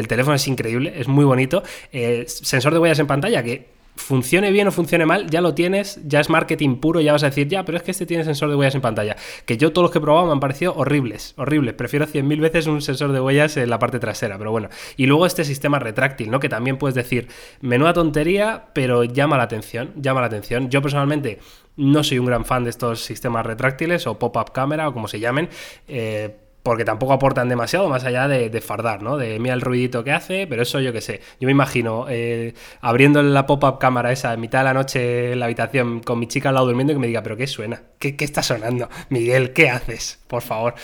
teléfono, 0.07 0.35
es 0.35 0.47
increíble, 0.47 0.93
es 0.95 1.07
muy 1.07 1.25
bonito. 1.25 1.63
Eh, 1.91 2.25
sensor 2.27 2.73
de 2.73 2.79
huellas 2.79 2.99
en 2.99 3.07
pantalla 3.07 3.43
que 3.43 3.78
funcione 3.99 4.51
bien 4.51 4.67
o 4.67 4.71
funcione 4.71 5.05
mal, 5.05 5.29
ya 5.29 5.41
lo 5.41 5.53
tienes, 5.53 5.99
ya 6.05 6.19
es 6.19 6.29
marketing 6.29 6.77
puro, 6.77 7.01
ya 7.01 7.11
vas 7.11 7.23
a 7.23 7.27
decir, 7.27 7.47
ya, 7.47 7.65
pero 7.65 7.77
es 7.77 7.83
que 7.83 7.91
este 7.91 8.05
tiene 8.05 8.23
sensor 8.23 8.49
de 8.49 8.55
huellas 8.55 8.73
en 8.75 8.81
pantalla. 8.81 9.15
Que 9.45 9.57
yo 9.57 9.71
todos 9.71 9.83
los 9.83 9.91
que 9.91 9.99
he 9.99 10.01
probado 10.01 10.25
me 10.25 10.31
han 10.31 10.39
parecido 10.39 10.73
horribles, 10.75 11.33
horribles. 11.37 11.75
Prefiero 11.75 12.07
100.000 12.07 12.39
veces 12.39 12.67
un 12.67 12.81
sensor 12.81 13.11
de 13.11 13.19
huellas 13.19 13.57
en 13.57 13.69
la 13.69 13.77
parte 13.77 13.99
trasera, 13.99 14.37
pero 14.37 14.51
bueno. 14.51 14.69
Y 14.95 15.05
luego 15.05 15.25
este 15.25 15.43
sistema 15.43 15.79
retráctil, 15.79 16.31
¿no? 16.31 16.39
Que 16.39 16.49
también 16.49 16.77
puedes 16.77 16.95
decir, 16.95 17.27
menuda 17.61 17.93
tontería, 17.93 18.69
pero 18.73 19.03
llama 19.03 19.37
la 19.37 19.43
atención, 19.43 19.91
llama 19.97 20.21
la 20.21 20.27
atención. 20.27 20.69
Yo 20.69 20.81
personalmente 20.81 21.39
no 21.75 22.03
soy 22.03 22.19
un 22.19 22.25
gran 22.25 22.45
fan 22.45 22.63
de 22.63 22.69
estos 22.69 23.01
sistemas 23.01 23.45
retráctiles 23.45 24.07
o 24.07 24.17
pop-up 24.17 24.51
cámara 24.53 24.87
o 24.87 24.93
como 24.93 25.07
se 25.07 25.19
llamen. 25.19 25.49
Eh, 25.87 26.48
porque 26.69 26.85
tampoco 26.85 27.13
aportan 27.13 27.49
demasiado 27.49 27.89
más 27.89 28.03
allá 28.03 28.27
de, 28.27 28.61
fardar, 28.61 29.01
¿no? 29.01 29.17
De 29.17 29.39
mira 29.39 29.55
el 29.55 29.61
ruidito 29.61 30.03
que 30.03 30.11
hace, 30.11 30.45
pero 30.45 30.61
eso 30.61 30.79
yo 30.79 30.93
qué 30.93 31.01
sé. 31.01 31.19
Yo 31.41 31.47
me 31.47 31.51
imagino 31.51 32.05
eh, 32.07 32.53
abriendo 32.79 33.23
la 33.23 33.47
pop-up 33.47 33.79
cámara 33.79 34.11
esa 34.11 34.35
en 34.35 34.39
mitad 34.39 34.59
de 34.59 34.65
la 34.65 34.75
noche 34.75 35.31
en 35.31 35.39
la 35.39 35.45
habitación 35.45 36.01
con 36.01 36.19
mi 36.19 36.27
chica 36.27 36.49
al 36.49 36.53
lado 36.53 36.67
durmiendo 36.67 36.93
y 36.93 36.95
que 36.95 36.99
me 36.99 37.07
diga, 37.07 37.23
¿pero 37.23 37.35
qué 37.35 37.47
suena? 37.47 37.81
¿Qué, 37.97 38.15
está 38.19 38.43
sonando? 38.43 38.87
Miguel, 39.09 39.51
¿qué 39.51 39.71
haces? 39.71 40.23
Por 40.27 40.43
favor. 40.43 40.75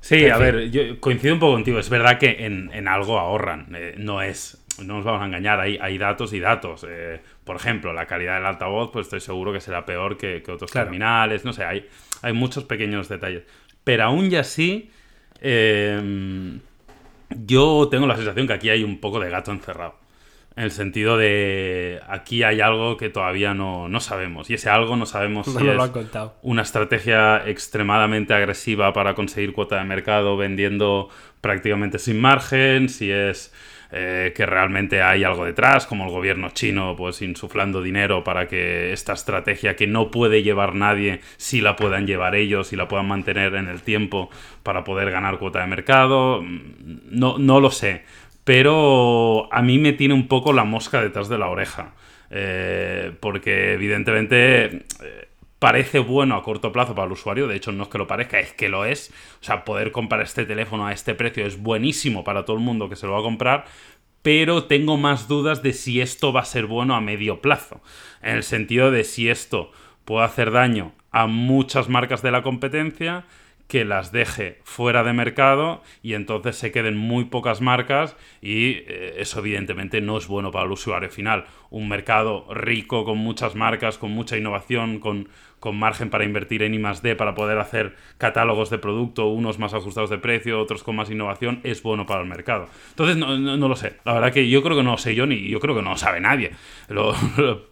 Sí, 0.00 0.30
a 0.30 0.38
ver, 0.38 0.70
yo 0.70 0.98
coincido 1.00 1.34
un 1.34 1.40
poco 1.40 1.52
contigo. 1.52 1.78
Es 1.78 1.90
verdad 1.90 2.16
que 2.16 2.46
en, 2.46 2.88
algo 2.88 3.18
ahorran. 3.18 3.66
Eh, 3.74 3.94
no 3.98 4.22
es. 4.22 4.56
No 4.82 4.94
nos 4.94 5.04
vamos 5.04 5.20
a 5.20 5.26
engañar, 5.26 5.60
hay, 5.60 5.76
hay 5.82 5.98
datos 5.98 6.32
y 6.32 6.40
datos. 6.40 6.86
Eh, 6.88 7.20
por 7.44 7.56
ejemplo, 7.56 7.92
la 7.92 8.06
calidad 8.06 8.36
del 8.36 8.46
altavoz, 8.46 8.90
pues 8.90 9.08
estoy 9.08 9.20
seguro 9.20 9.52
que 9.52 9.60
será 9.60 9.84
peor 9.84 10.16
que, 10.16 10.42
otros 10.48 10.70
terminales. 10.70 11.44
No 11.44 11.52
sé, 11.52 11.62
hay, 11.62 11.86
hay 12.22 12.32
muchos 12.32 12.64
pequeños 12.64 13.06
detalles. 13.10 13.42
Pero 13.90 14.04
aún 14.04 14.30
y 14.30 14.36
así, 14.36 14.88
em, 15.40 16.60
yo 17.30 17.88
tengo 17.90 18.06
la 18.06 18.14
sensación 18.14 18.46
que 18.46 18.52
aquí 18.52 18.70
hay 18.70 18.84
un 18.84 19.00
poco 19.00 19.18
de 19.18 19.28
gato 19.28 19.50
encerrado. 19.50 19.96
En 20.54 20.62
el 20.62 20.70
sentido 20.70 21.16
de 21.16 22.00
aquí 22.06 22.44
hay 22.44 22.60
algo 22.60 22.96
que 22.96 23.08
todavía 23.08 23.52
no, 23.52 23.90
sabemos. 23.98 24.48
Y 24.48 24.54
ese 24.54 24.70
algo 24.70 24.94
no 24.94 25.06
sabemos 25.06 25.48
si 25.48 25.66
es 25.66 25.76
una 26.42 26.62
estrategia 26.62 27.42
extremadamente 27.48 28.32
agresiva 28.32 28.92
para 28.92 29.14
conseguir 29.14 29.52
cuota 29.52 29.78
de 29.78 29.84
mercado 29.86 30.36
vendiendo 30.36 31.08
prácticamente 31.40 31.98
sin 31.98 32.20
margen, 32.20 32.88
si 32.88 33.10
es 33.10 33.52
eh, 33.92 34.32
que 34.36 34.46
realmente 34.46 35.02
hay 35.02 35.24
algo 35.24 35.44
detrás, 35.44 35.86
como 35.86 36.04
el 36.04 36.10
gobierno 36.10 36.50
chino, 36.50 36.94
pues 36.96 37.22
insuflando 37.22 37.82
dinero 37.82 38.22
para 38.22 38.46
que 38.46 38.92
esta 38.92 39.12
estrategia 39.12 39.76
que 39.76 39.86
no 39.86 40.10
puede 40.10 40.42
llevar 40.42 40.74
nadie, 40.74 41.20
sí 41.36 41.60
la 41.60 41.76
puedan 41.76 42.06
llevar 42.06 42.34
ellos 42.34 42.72
y 42.72 42.76
la 42.76 42.86
puedan 42.86 43.08
mantener 43.08 43.54
en 43.54 43.68
el 43.68 43.82
tiempo 43.82 44.30
para 44.62 44.84
poder 44.84 45.10
ganar 45.10 45.38
cuota 45.38 45.60
de 45.60 45.66
mercado. 45.66 46.42
Mm, 46.42 47.10
no, 47.10 47.38
no 47.38 47.60
lo 47.60 47.70
sé, 47.70 48.02
pero 48.44 49.52
a 49.52 49.62
mí 49.62 49.78
me 49.78 49.92
tiene 49.92 50.14
un 50.14 50.28
poco 50.28 50.52
la 50.52 50.64
mosca 50.64 51.02
detrás 51.02 51.28
de 51.28 51.38
la 51.38 51.48
oreja. 51.48 51.94
Eh, 52.32 53.10
porque 53.18 53.72
evidentemente 53.72 54.64
eh, 54.66 55.28
parece 55.60 55.98
bueno 56.00 56.34
a 56.34 56.42
corto 56.42 56.72
plazo 56.72 56.96
para 56.96 57.06
el 57.06 57.12
usuario, 57.12 57.46
de 57.46 57.54
hecho 57.54 57.70
no 57.70 57.84
es 57.84 57.88
que 57.90 57.98
lo 57.98 58.08
parezca, 58.08 58.40
es 58.40 58.52
que 58.54 58.68
lo 58.68 58.84
es. 58.84 59.12
O 59.40 59.44
sea, 59.44 59.64
poder 59.64 59.92
comprar 59.92 60.22
este 60.22 60.44
teléfono 60.44 60.86
a 60.86 60.92
este 60.92 61.14
precio 61.14 61.46
es 61.46 61.62
buenísimo 61.62 62.24
para 62.24 62.44
todo 62.44 62.56
el 62.56 62.62
mundo 62.62 62.88
que 62.88 62.96
se 62.96 63.06
lo 63.06 63.12
va 63.12 63.20
a 63.20 63.22
comprar, 63.22 63.66
pero 64.22 64.64
tengo 64.64 64.96
más 64.96 65.28
dudas 65.28 65.62
de 65.62 65.72
si 65.74 66.00
esto 66.00 66.32
va 66.32 66.40
a 66.40 66.46
ser 66.46 66.66
bueno 66.66 66.96
a 66.96 67.00
medio 67.00 67.40
plazo, 67.40 67.80
en 68.22 68.36
el 68.36 68.42
sentido 68.42 68.90
de 68.90 69.04
si 69.04 69.28
esto 69.28 69.70
puede 70.04 70.24
hacer 70.24 70.50
daño 70.50 70.92
a 71.12 71.26
muchas 71.26 71.88
marcas 71.88 72.22
de 72.22 72.30
la 72.30 72.42
competencia 72.42 73.26
que 73.70 73.84
las 73.84 74.10
deje 74.10 74.58
fuera 74.64 75.04
de 75.04 75.12
mercado 75.12 75.82
y 76.02 76.14
entonces 76.14 76.56
se 76.56 76.72
queden 76.72 76.96
muy 76.96 77.26
pocas 77.26 77.60
marcas 77.60 78.16
y 78.42 78.72
eh, 78.72 79.14
eso 79.18 79.38
evidentemente 79.38 80.00
no 80.00 80.18
es 80.18 80.26
bueno 80.26 80.50
para 80.50 80.64
el 80.64 80.72
usuario 80.72 81.08
final. 81.08 81.44
Un 81.70 81.88
mercado 81.88 82.52
rico 82.52 83.04
con 83.04 83.18
muchas 83.18 83.54
marcas, 83.54 83.96
con 83.96 84.10
mucha 84.10 84.36
innovación, 84.36 84.98
con, 84.98 85.28
con 85.60 85.78
margen 85.78 86.10
para 86.10 86.24
invertir 86.24 86.62
en 86.62 86.74
I 86.74 86.82
D 87.02 87.14
para 87.14 87.34
poder 87.34 87.58
hacer 87.58 87.94
catálogos 88.18 88.70
de 88.70 88.78
producto, 88.78 89.28
unos 89.28 89.58
más 89.58 89.74
ajustados 89.74 90.10
de 90.10 90.18
precio, 90.18 90.60
otros 90.60 90.82
con 90.82 90.96
más 90.96 91.10
innovación, 91.10 91.60
es 91.62 91.82
bueno 91.82 92.06
para 92.06 92.22
el 92.22 92.28
mercado. 92.28 92.68
Entonces, 92.90 93.16
no, 93.16 93.38
no, 93.38 93.68
lo 93.68 93.76
sé. 93.76 93.94
La 94.04 94.14
verdad 94.14 94.32
que 94.32 94.48
yo 94.48 94.62
creo 94.62 94.76
que 94.76 94.82
no 94.82 94.96
sé 94.98 95.14
yo 95.14 95.26
ni 95.26 95.48
yo 95.48 95.60
creo 95.60 95.76
que 95.76 95.82
no 95.82 95.96
sabe 95.96 96.20
nadie 96.20 96.52
lo, 96.88 97.14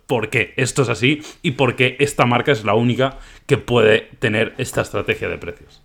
por 0.06 0.30
qué 0.30 0.54
esto 0.56 0.82
es 0.82 0.88
así 0.88 1.22
y 1.42 1.52
por 1.52 1.74
qué 1.76 1.96
esta 1.98 2.26
marca 2.26 2.52
es 2.52 2.64
la 2.64 2.74
única 2.74 3.18
que 3.46 3.56
puede 3.56 4.10
tener 4.18 4.54
esta 4.58 4.82
estrategia 4.82 5.28
de 5.28 5.38
precios. 5.38 5.82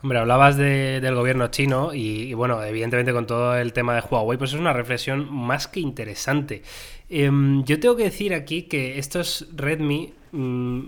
Hombre, 0.00 0.20
hablabas 0.20 0.56
del 0.56 1.14
gobierno 1.16 1.48
chino 1.48 1.92
y, 1.92 2.32
bueno, 2.32 2.62
evidentemente 2.62 3.12
con 3.12 3.26
todo 3.26 3.56
el 3.56 3.72
tema 3.72 3.96
de 3.96 4.02
Huawei, 4.08 4.38
pues 4.38 4.52
es 4.52 4.60
una 4.60 4.72
reflexión 4.72 5.32
más 5.32 5.66
que 5.66 5.80
interesante. 5.80 6.62
Em, 7.08 7.64
yo 7.64 7.80
tengo 7.80 7.96
que 7.96 8.04
decir 8.04 8.32
aquí 8.32 8.62
que 8.62 8.98
estos 8.98 9.48
Redmi, 9.56 10.12
mm, 10.30 10.82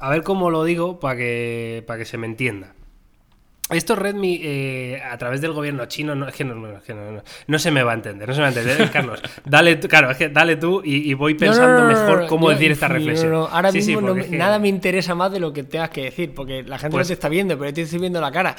a 0.00 0.10
ver 0.10 0.22
cómo 0.22 0.50
lo 0.50 0.64
digo 0.64 0.98
para 0.98 1.16
que, 1.16 1.84
que 1.86 2.04
se 2.04 2.18
me 2.18 2.26
entienda. 2.26 2.74
Esto 3.70 3.94
Redmi, 3.94 4.40
eh, 4.42 5.02
a 5.02 5.16
través 5.18 5.40
del 5.40 5.52
gobierno 5.52 5.86
chino, 5.86 6.14
no, 6.14 6.28
es 6.28 6.34
que, 6.34 6.44
no, 6.44 6.54
no, 6.54 7.58
se 7.58 7.70
me 7.70 7.82
va 7.82 7.92
a 7.92 7.94
entender, 7.94 8.28
no 8.28 8.34
se 8.34 8.40
me 8.40 8.50
va 8.50 8.54
a 8.54 8.60
entender, 8.60 8.90
Carlos. 8.90 9.22
Dale, 9.44 9.78
claro, 9.78 10.10
es 10.10 10.16
que 10.16 10.28
dale 10.28 10.56
tú 10.56 10.82
y, 10.84 11.14
voy 11.14 11.34
pensando 11.34 11.84
mejor 11.84 12.26
cómo 12.26 12.50
decir 12.50 12.72
esta 12.72 12.88
reflexión. 12.88 13.32
Ahora 13.34 13.72
mismo 13.72 14.00
nada 14.30 14.58
me 14.58 14.68
interesa 14.68 15.14
más 15.14 15.32
de 15.32 15.40
lo 15.40 15.52
que 15.52 15.64
tengas 15.64 15.90
que 15.90 16.04
decir, 16.04 16.34
porque 16.34 16.62
la 16.62 16.78
gente 16.78 16.94
no 16.94 16.98
pues 16.98 17.08
te 17.08 17.14
está 17.14 17.28
viendo, 17.28 17.58
pero 17.58 17.72
te 17.72 17.82
estoy 17.82 17.98
viendo 17.98 18.20
la 18.20 18.32
cara. 18.32 18.56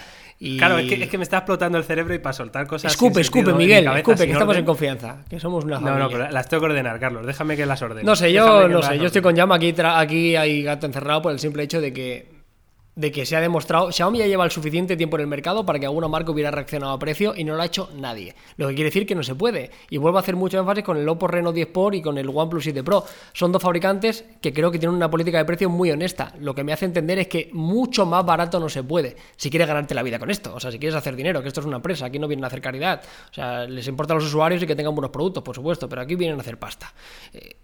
Claro, 0.57 0.79
es 0.79 0.89
que, 0.89 1.03
es 1.03 1.09
que, 1.09 1.17
me 1.17 1.23
está 1.23 1.37
explotando 1.37 1.77
el 1.77 1.83
cerebro 1.83 2.15
y 2.15 2.19
para 2.19 2.33
soltar 2.33 2.65
cosas. 2.65 2.91
Escupe, 2.91 3.21
escupe, 3.21 3.53
Miguel, 3.53 3.87
escupe, 3.97 4.25
que 4.25 4.31
estamos 4.31 4.57
en 4.57 4.65
confianza, 4.65 5.23
que 5.29 5.39
somos 5.39 5.63
una 5.63 5.75
familia. 5.75 5.99
No, 5.99 6.03
no, 6.05 6.09
pero 6.09 6.31
las 6.31 6.49
tengo 6.49 6.61
que 6.61 6.71
ordenar, 6.71 6.99
Carlos, 6.99 7.25
déjame 7.25 7.55
que 7.55 7.65
las 7.65 7.81
ordene. 7.81 8.03
No 8.03 8.15
sé, 8.15 8.33
yo 8.33 8.67
no 8.67 8.81
sé, 8.81 8.97
yo 8.97 9.05
estoy 9.05 9.21
con 9.21 9.35
llama 9.35 9.55
aquí, 9.55 9.75
aquí 9.79 10.35
hay 10.35 10.63
gato 10.63 10.87
encerrado 10.87 11.21
por 11.21 11.31
el 11.31 11.39
simple 11.39 11.63
hecho 11.63 11.79
de 11.79 11.93
que 11.93 12.30
de 13.01 13.11
que 13.11 13.25
se 13.25 13.35
ha 13.35 13.41
demostrado, 13.41 13.91
Xiaomi 13.91 14.19
ya 14.19 14.27
lleva 14.27 14.45
el 14.45 14.51
suficiente 14.51 14.95
tiempo 14.95 15.17
en 15.17 15.21
el 15.21 15.27
mercado 15.27 15.65
para 15.65 15.79
que 15.79 15.87
alguna 15.87 16.07
marca 16.07 16.31
hubiera 16.31 16.51
reaccionado 16.51 16.93
a 16.93 16.99
precio 16.99 17.33
y 17.35 17.43
no 17.43 17.55
lo 17.55 17.63
ha 17.63 17.65
hecho 17.65 17.89
nadie. 17.95 18.35
Lo 18.57 18.67
que 18.67 18.75
quiere 18.75 18.89
decir 18.89 19.07
que 19.07 19.15
no 19.15 19.23
se 19.23 19.33
puede. 19.33 19.71
Y 19.89 19.97
vuelvo 19.97 20.19
a 20.19 20.21
hacer 20.21 20.35
mucho 20.35 20.59
énfasis 20.59 20.83
con 20.83 20.97
el 20.97 21.09
Oppo 21.09 21.27
Reno 21.27 21.51
10 21.51 21.67
Pro 21.67 21.91
y 21.93 22.01
con 22.01 22.19
el 22.19 22.29
OnePlus 22.29 22.63
7 22.63 22.83
Pro. 22.83 23.03
Son 23.33 23.51
dos 23.51 23.61
fabricantes 23.61 24.23
que 24.39 24.53
creo 24.53 24.69
que 24.69 24.77
tienen 24.77 24.95
una 24.95 25.09
política 25.09 25.39
de 25.39 25.45
precio 25.45 25.67
muy 25.67 25.89
honesta. 25.89 26.31
Lo 26.39 26.53
que 26.53 26.63
me 26.63 26.73
hace 26.73 26.85
entender 26.85 27.17
es 27.17 27.27
que 27.27 27.49
mucho 27.53 28.05
más 28.05 28.23
barato 28.23 28.59
no 28.59 28.69
se 28.69 28.83
puede 28.83 29.15
si 29.35 29.49
quieres 29.49 29.67
ganarte 29.67 29.95
la 29.95 30.03
vida 30.03 30.19
con 30.19 30.29
esto. 30.29 30.53
O 30.53 30.59
sea, 30.59 30.71
si 30.71 30.77
quieres 30.77 30.95
hacer 30.95 31.15
dinero, 31.15 31.41
que 31.41 31.47
esto 31.47 31.61
es 31.61 31.65
una 31.65 31.77
empresa, 31.77 32.05
aquí 32.05 32.19
no 32.19 32.27
vienen 32.27 32.43
a 32.43 32.47
hacer 32.47 32.61
caridad. 32.61 33.01
O 33.31 33.33
sea, 33.33 33.65
les 33.65 33.87
importa 33.87 34.13
a 34.13 34.17
los 34.17 34.25
usuarios 34.25 34.61
y 34.61 34.67
que 34.67 34.75
tengan 34.75 34.93
buenos 34.93 35.09
productos, 35.09 35.41
por 35.41 35.55
supuesto, 35.55 35.89
pero 35.89 36.03
aquí 36.03 36.15
vienen 36.15 36.37
a 36.37 36.41
hacer 36.41 36.59
pasta. 36.59 36.93
Eh, 37.33 37.55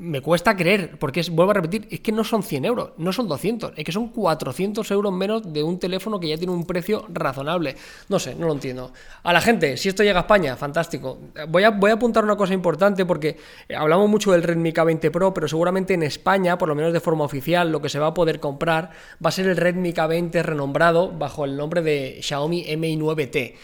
me 0.00 0.22
cuesta 0.22 0.56
creer, 0.56 0.98
porque 0.98 1.20
es, 1.20 1.30
vuelvo 1.30 1.50
a 1.50 1.54
repetir, 1.54 1.86
es 1.90 2.00
que 2.00 2.10
no 2.10 2.24
son 2.24 2.42
100 2.42 2.64
euros, 2.64 2.90
no 2.96 3.12
son 3.12 3.28
200, 3.28 3.74
es 3.76 3.84
que 3.84 3.92
son 3.92 4.08
400 4.08 4.90
euros 4.90 5.12
menos 5.12 5.52
de 5.52 5.62
un 5.62 5.78
teléfono 5.78 6.18
que 6.18 6.28
ya 6.28 6.38
tiene 6.38 6.52
un 6.52 6.64
precio 6.64 7.04
razonable. 7.10 7.76
No 8.08 8.18
sé, 8.18 8.34
no 8.34 8.46
lo 8.46 8.54
entiendo. 8.54 8.92
A 9.22 9.32
la 9.32 9.40
gente, 9.40 9.76
si 9.76 9.90
esto 9.90 10.02
llega 10.02 10.20
a 10.20 10.22
España, 10.22 10.56
fantástico. 10.56 11.18
Voy 11.48 11.64
a, 11.64 11.70
voy 11.70 11.90
a 11.90 11.94
apuntar 11.94 12.24
una 12.24 12.36
cosa 12.36 12.54
importante 12.54 13.04
porque 13.04 13.36
hablamos 13.76 14.08
mucho 14.08 14.32
del 14.32 14.42
Redmi 14.42 14.72
K20 14.72 15.10
Pro, 15.10 15.34
pero 15.34 15.46
seguramente 15.46 15.94
en 15.94 16.02
España, 16.02 16.56
por 16.56 16.68
lo 16.68 16.74
menos 16.74 16.92
de 16.92 17.00
forma 17.00 17.24
oficial, 17.24 17.70
lo 17.70 17.82
que 17.82 17.90
se 17.90 17.98
va 17.98 18.08
a 18.08 18.14
poder 18.14 18.40
comprar 18.40 18.90
va 19.24 19.28
a 19.28 19.32
ser 19.32 19.46
el 19.46 19.56
Redmi 19.56 19.92
K20 19.92 20.42
renombrado 20.42 21.12
bajo 21.12 21.44
el 21.44 21.56
nombre 21.56 21.82
de 21.82 22.20
Xiaomi 22.22 22.64
Mi 22.78 22.96
9T 22.96 23.54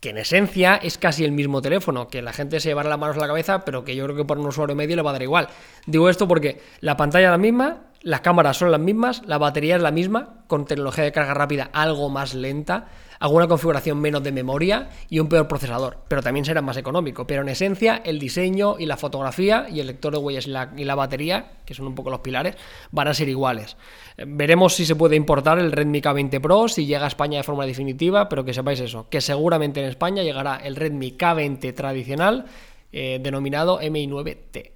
que 0.00 0.10
en 0.10 0.18
esencia 0.18 0.76
es 0.76 0.98
casi 0.98 1.24
el 1.24 1.32
mismo 1.32 1.60
teléfono, 1.60 2.08
que 2.08 2.22
la 2.22 2.32
gente 2.32 2.60
se 2.60 2.68
llevará 2.68 2.88
las 2.88 2.98
manos 2.98 3.16
a 3.16 3.20
la 3.20 3.26
cabeza, 3.26 3.64
pero 3.64 3.84
que 3.84 3.96
yo 3.96 4.04
creo 4.04 4.16
que 4.16 4.24
por 4.24 4.38
un 4.38 4.46
usuario 4.46 4.76
medio 4.76 4.96
le 4.96 5.02
va 5.02 5.10
a 5.10 5.14
dar 5.14 5.22
igual. 5.22 5.48
Digo 5.86 6.08
esto 6.08 6.28
porque 6.28 6.60
la 6.80 6.96
pantalla 6.96 7.26
es 7.26 7.30
la 7.32 7.38
misma, 7.38 7.82
las 8.02 8.20
cámaras 8.20 8.56
son 8.56 8.70
las 8.70 8.80
mismas, 8.80 9.22
la 9.26 9.38
batería 9.38 9.76
es 9.76 9.82
la 9.82 9.90
misma, 9.90 10.44
con 10.46 10.66
tecnología 10.66 11.04
de 11.04 11.12
carga 11.12 11.34
rápida 11.34 11.68
algo 11.72 12.08
más 12.08 12.32
lenta, 12.32 12.86
alguna 13.18 13.48
configuración 13.48 14.00
menos 14.00 14.22
de 14.22 14.30
memoria 14.30 14.90
y 15.08 15.18
un 15.18 15.28
peor 15.28 15.48
procesador, 15.48 15.98
pero 16.06 16.22
también 16.22 16.44
será 16.44 16.62
más 16.62 16.76
económico. 16.76 17.26
Pero 17.26 17.42
en 17.42 17.48
esencia, 17.48 18.00
el 18.04 18.18
diseño 18.18 18.76
y 18.78 18.86
la 18.86 18.96
fotografía 18.96 19.66
y 19.68 19.80
el 19.80 19.88
lector 19.88 20.12
de 20.12 20.18
huellas 20.18 20.46
y 20.46 20.84
la, 20.84 20.94
batería, 20.94 21.58
que 21.64 21.74
son 21.74 21.86
un 21.88 21.94
poco 21.94 22.10
los 22.10 22.20
pilares, 22.20 22.56
van 22.92 23.08
a 23.08 23.14
ser 23.14 23.28
iguales. 23.28 23.76
Veremos 24.16 24.74
si 24.74 24.86
se 24.86 24.94
puede 24.94 25.16
importar 25.16 25.58
el 25.58 25.72
Redmi 25.72 26.00
K20 26.00 26.40
Pro, 26.40 26.68
si 26.68 26.86
llega 26.86 27.04
a 27.04 27.08
España 27.08 27.38
de 27.38 27.44
forma 27.44 27.66
definitiva, 27.66 28.28
pero 28.28 28.44
que 28.44 28.54
sepáis 28.54 28.80
eso, 28.80 29.08
que 29.08 29.20
seguramente 29.20 29.80
en 29.80 29.86
España 29.86 30.22
llegará 30.22 30.56
el 30.56 30.76
Redmi 30.76 31.16
K20 31.16 31.74
tradicional, 31.74 32.46
eh, 32.92 33.18
denominado 33.20 33.80
MI9T. 33.80 34.72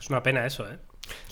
Es 0.00 0.10
una 0.10 0.22
pena 0.22 0.44
eso, 0.44 0.68
¿eh? 0.68 0.78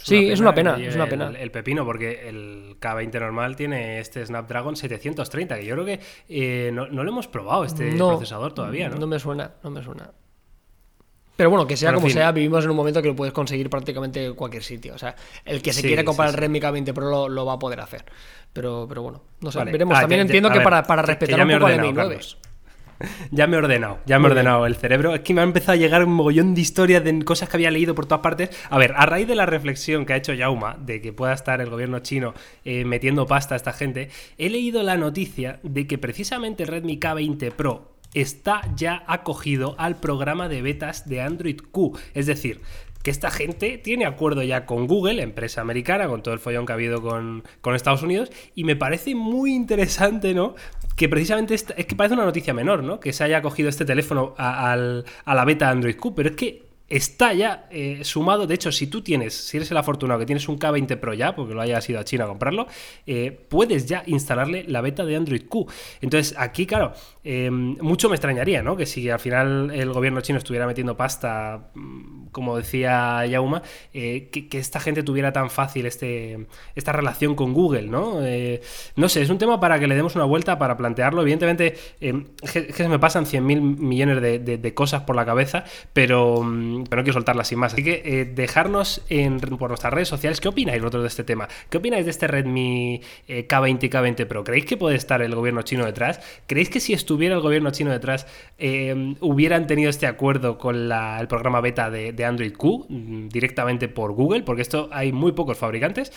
Sí, 0.02 0.30
es 0.30 0.40
una 0.40 0.54
pena, 0.54 0.76
es 0.80 0.94
una 0.94 1.06
pena. 1.06 1.33
El, 1.38 1.50
pepino, 1.50 1.85
porque 1.85 2.28
el 2.28 2.76
K20 2.80 3.20
normal 3.20 3.56
tiene 3.56 4.00
este 4.00 4.24
Snapdragon 4.24 4.76
730, 4.76 5.59
que 5.59 5.64
yo 5.64 5.74
creo 5.74 5.85
que 5.85 6.00
eh, 6.28 6.70
no, 6.72 6.87
lo 6.87 7.09
hemos 7.09 7.28
probado 7.28 7.64
este 7.64 7.92
procesador 7.92 8.52
todavía, 8.52 8.88
¿no? 8.88 8.96
No 8.96 9.06
me 9.06 9.18
suena, 9.18 9.52
no 9.62 9.70
me 9.70 9.83
suena. 9.83 10.11
Pero 11.40 11.48
bueno, 11.48 11.66
que 11.66 11.74
sea 11.74 11.94
como 11.94 12.11
sea, 12.11 12.33
vivimos 12.33 12.62
en 12.64 12.70
un 12.70 12.76
momento 12.76 13.00
que 13.00 13.09
lo 13.09 13.16
puedes 13.16 13.33
conseguir 13.33 13.70
prácticamente 13.70 14.26
en 14.26 14.35
cualquier 14.35 14.62
sitio. 14.62 14.94
O 14.94 14.98
sea, 14.98 15.16
el 15.46 15.62
que 15.62 15.72
se 15.72 15.80
quiera 15.80 16.04
comprar 16.04 16.28
el 16.28 16.35
Redmi 16.35 16.61
K20 16.61 16.92
Pro 16.92 17.30
lo, 17.30 17.46
va 17.46 17.54
a 17.54 17.59
poder 17.59 17.80
hacer. 17.80 18.04
Pero, 18.52 18.85
pero 18.87 19.00
bueno, 19.00 19.22
no 19.40 19.50
sé, 19.50 19.64
veremos. 19.64 19.96
Ah, 19.96 20.02
También 20.02 20.20
entiendo 20.20 20.50
que 20.50 20.61
para, 20.61 20.83
respetar 21.00 21.40
un 21.40 21.52
poco 21.52 21.66
al 21.66 21.80
Mi 21.80 21.92
9 21.94 22.18
ya 23.30 23.46
me 23.46 23.56
he 23.56 23.58
ordenado, 23.58 23.98
ya 24.06 24.18
me 24.18 24.28
he 24.28 24.30
ordenado 24.30 24.66
el 24.66 24.76
cerebro. 24.76 25.14
Es 25.14 25.20
que 25.20 25.34
me 25.34 25.40
ha 25.40 25.44
empezado 25.44 25.72
a 25.72 25.76
llegar 25.76 26.04
un 26.04 26.12
mogollón 26.12 26.54
de 26.54 26.60
historias 26.60 27.02
de 27.04 27.24
cosas 27.24 27.48
que 27.48 27.56
había 27.56 27.70
leído 27.70 27.94
por 27.94 28.06
todas 28.06 28.22
partes. 28.22 28.50
A 28.68 28.78
ver, 28.78 28.94
a 28.96 29.06
raíz 29.06 29.26
de 29.28 29.34
la 29.34 29.46
reflexión 29.46 30.06
que 30.06 30.12
ha 30.12 30.16
hecho 30.16 30.34
Yauma 30.34 30.76
de 30.78 31.00
que 31.00 31.12
pueda 31.12 31.32
estar 31.32 31.60
el 31.60 31.70
gobierno 31.70 32.00
chino 32.00 32.34
eh, 32.64 32.84
metiendo 32.84 33.26
pasta 33.26 33.54
a 33.54 33.56
esta 33.56 33.72
gente, 33.72 34.10
he 34.38 34.50
leído 34.50 34.82
la 34.82 34.96
noticia 34.96 35.60
de 35.62 35.86
que 35.86 35.98
precisamente 35.98 36.64
el 36.64 36.68
Redmi 36.68 36.98
K20 36.98 37.52
Pro 37.52 37.96
está 38.14 38.62
ya 38.74 39.04
acogido 39.06 39.74
al 39.78 39.96
programa 40.00 40.48
de 40.48 40.62
betas 40.62 41.08
de 41.08 41.20
Android 41.20 41.60
Q. 41.70 41.96
Es 42.14 42.26
decir, 42.26 42.60
que 43.02 43.10
esta 43.10 43.30
gente 43.30 43.78
tiene 43.78 44.04
acuerdo 44.04 44.42
ya 44.42 44.66
con 44.66 44.86
Google, 44.86 45.22
empresa 45.22 45.60
americana, 45.60 46.06
con 46.08 46.22
todo 46.22 46.34
el 46.34 46.40
follón 46.40 46.66
que 46.66 46.72
ha 46.72 46.74
habido 46.74 47.00
con, 47.00 47.44
Estados 47.74 48.02
Unidos, 48.02 48.30
y 48.54 48.64
me 48.64 48.76
parece 48.76 49.14
muy 49.14 49.54
interesante, 49.54 50.34
¿no? 50.34 50.54
Que 50.96 51.09
precisamente 51.09 51.55
es 51.55 51.64
que 51.64 51.96
parece 51.96 52.14
una 52.14 52.24
noticia 52.24 52.53
menor, 52.53 52.83
¿no? 52.83 53.00
Que 53.00 53.12
se 53.12 53.24
haya 53.24 53.40
cogido 53.42 53.68
este 53.68 53.85
teléfono 53.85 54.35
a, 54.37 54.72
a 54.72 55.35
la 55.35 55.44
beta 55.44 55.70
Android 55.70 55.96
Q, 55.96 56.14
pero 56.14 56.29
es 56.31 56.37
que 56.37 56.69
está 56.90 57.33
ya 57.33 57.68
eh, 57.70 58.00
sumado. 58.03 58.46
De 58.46 58.55
hecho, 58.55 58.72
si 58.72 58.88
tú 58.88 59.00
tienes, 59.00 59.33
si 59.33 59.57
eres 59.57 59.70
el 59.70 59.76
afortunado 59.76 60.18
que 60.18 60.26
tienes 60.26 60.48
un 60.48 60.59
K20 60.59 60.98
Pro 60.98 61.14
ya, 61.14 61.35
porque 61.35 61.55
lo 61.55 61.61
hayas 61.62 61.88
ido 61.88 62.00
a 62.00 62.05
China 62.05 62.24
a 62.24 62.26
comprarlo, 62.26 62.66
eh, 63.07 63.46
puedes 63.48 63.87
ya 63.87 64.03
instalarle 64.07 64.64
la 64.66 64.81
beta 64.81 65.05
de 65.05 65.16
Android 65.16 65.46
Q. 65.48 65.66
Entonces, 66.00 66.35
aquí, 66.37 66.66
claro, 66.66 66.92
em, 67.22 67.76
mucho 67.81 68.09
me 68.09 68.16
extrañaría, 68.16 68.62
¿no? 68.62 68.76
Que 68.76 68.87
si 68.87 69.09
al 69.09 69.20
final 69.20 69.70
el 69.70 69.92
gobierno 69.92 70.20
chino 70.20 70.38
estuviera 70.38 70.66
metiendo 70.66 70.96
pasta, 70.96 71.70
mm, 71.74 72.26
como 72.33 72.57
decía 72.57 73.24
Yauma, 73.24 73.62
eh, 73.94 74.29
que, 74.31 74.59
esta 74.59 74.81
gente 74.81 75.03
tuviera 75.03 75.33
tan 75.33 75.48
fácil 75.48 75.87
este, 75.87 76.46
esta 76.74 76.92
relación 76.92 77.35
con 77.35 77.55
Google, 77.55 77.85
¿no? 77.85 78.20
no 78.96 79.09
sé, 79.09 79.22
es 79.22 79.31
un 79.31 79.38
tema 79.38 79.59
para 79.59 79.79
que 79.79 79.87
le 79.87 79.94
demos 79.94 80.16
una 80.16 80.24
vuelta 80.24 80.59
para 80.59 80.76
plantearlo. 80.76 81.22
Evidentemente, 81.22 81.76
em, 82.00 82.26
es 82.42 82.53
que, 82.53 82.72
se 82.72 82.88
me 82.88 82.98
pasan 82.98 83.26
100.000 83.26 83.61
millones 83.61 84.20
de 84.20 84.74
cosas 84.74 85.03
por 85.03 85.16
la 85.16 85.24
cabeza, 85.24 85.64
pero 85.92 86.42
mm, 86.42 86.79
pero 86.88 87.00
no 87.00 87.04
quiero 87.04 87.14
soltarla 87.14 87.44
sin 87.44 87.58
más. 87.58 87.72
Así 87.72 87.82
que 87.82 88.02
eh, 88.04 88.24
dejarnos 88.24 89.02
por 89.58 89.70
nuestras 89.70 89.92
redes 89.92 90.08
sociales 90.08 90.40
qué 90.40 90.48
opináis 90.48 90.80
vosotros 90.80 91.02
de 91.02 91.08
este 91.08 91.24
tema. 91.24 91.48
¿Qué 91.68 91.78
opináis 91.78 92.04
de 92.04 92.10
este 92.10 92.26
Redmi 92.26 93.00
eh, 93.28 93.46
K20 93.48 93.84
y 93.84 93.88
K20 93.88 94.26
Pro? 94.26 94.44
¿Creéis 94.44 94.64
que 94.64 94.76
puede 94.76 94.96
estar 94.96 95.22
el 95.22 95.34
gobierno 95.34 95.62
chino 95.62 95.84
detrás? 95.84 96.20
¿Creéis 96.46 96.70
que 96.70 96.80
si 96.80 96.92
estuviera 96.92 97.34
el 97.34 97.40
gobierno 97.40 97.70
chino 97.70 97.90
detrás 97.90 98.26
eh, 98.58 99.14
hubieran 99.20 99.66
tenido 99.66 99.90
este 99.90 100.06
acuerdo 100.06 100.58
con 100.58 100.90
el 100.90 101.28
programa 101.28 101.60
beta 101.60 101.90
de, 101.90 102.24
Android 102.24 102.54
Q 102.56 102.86
mm, 102.88 103.28
directamente 103.28 103.88
por 103.88 104.12
Google? 104.12 104.42
Porque 104.42 104.62
esto 104.62 104.88
hay 104.92 105.12
muy 105.12 105.32
pocos 105.32 105.58
fabricantes. 105.58 106.12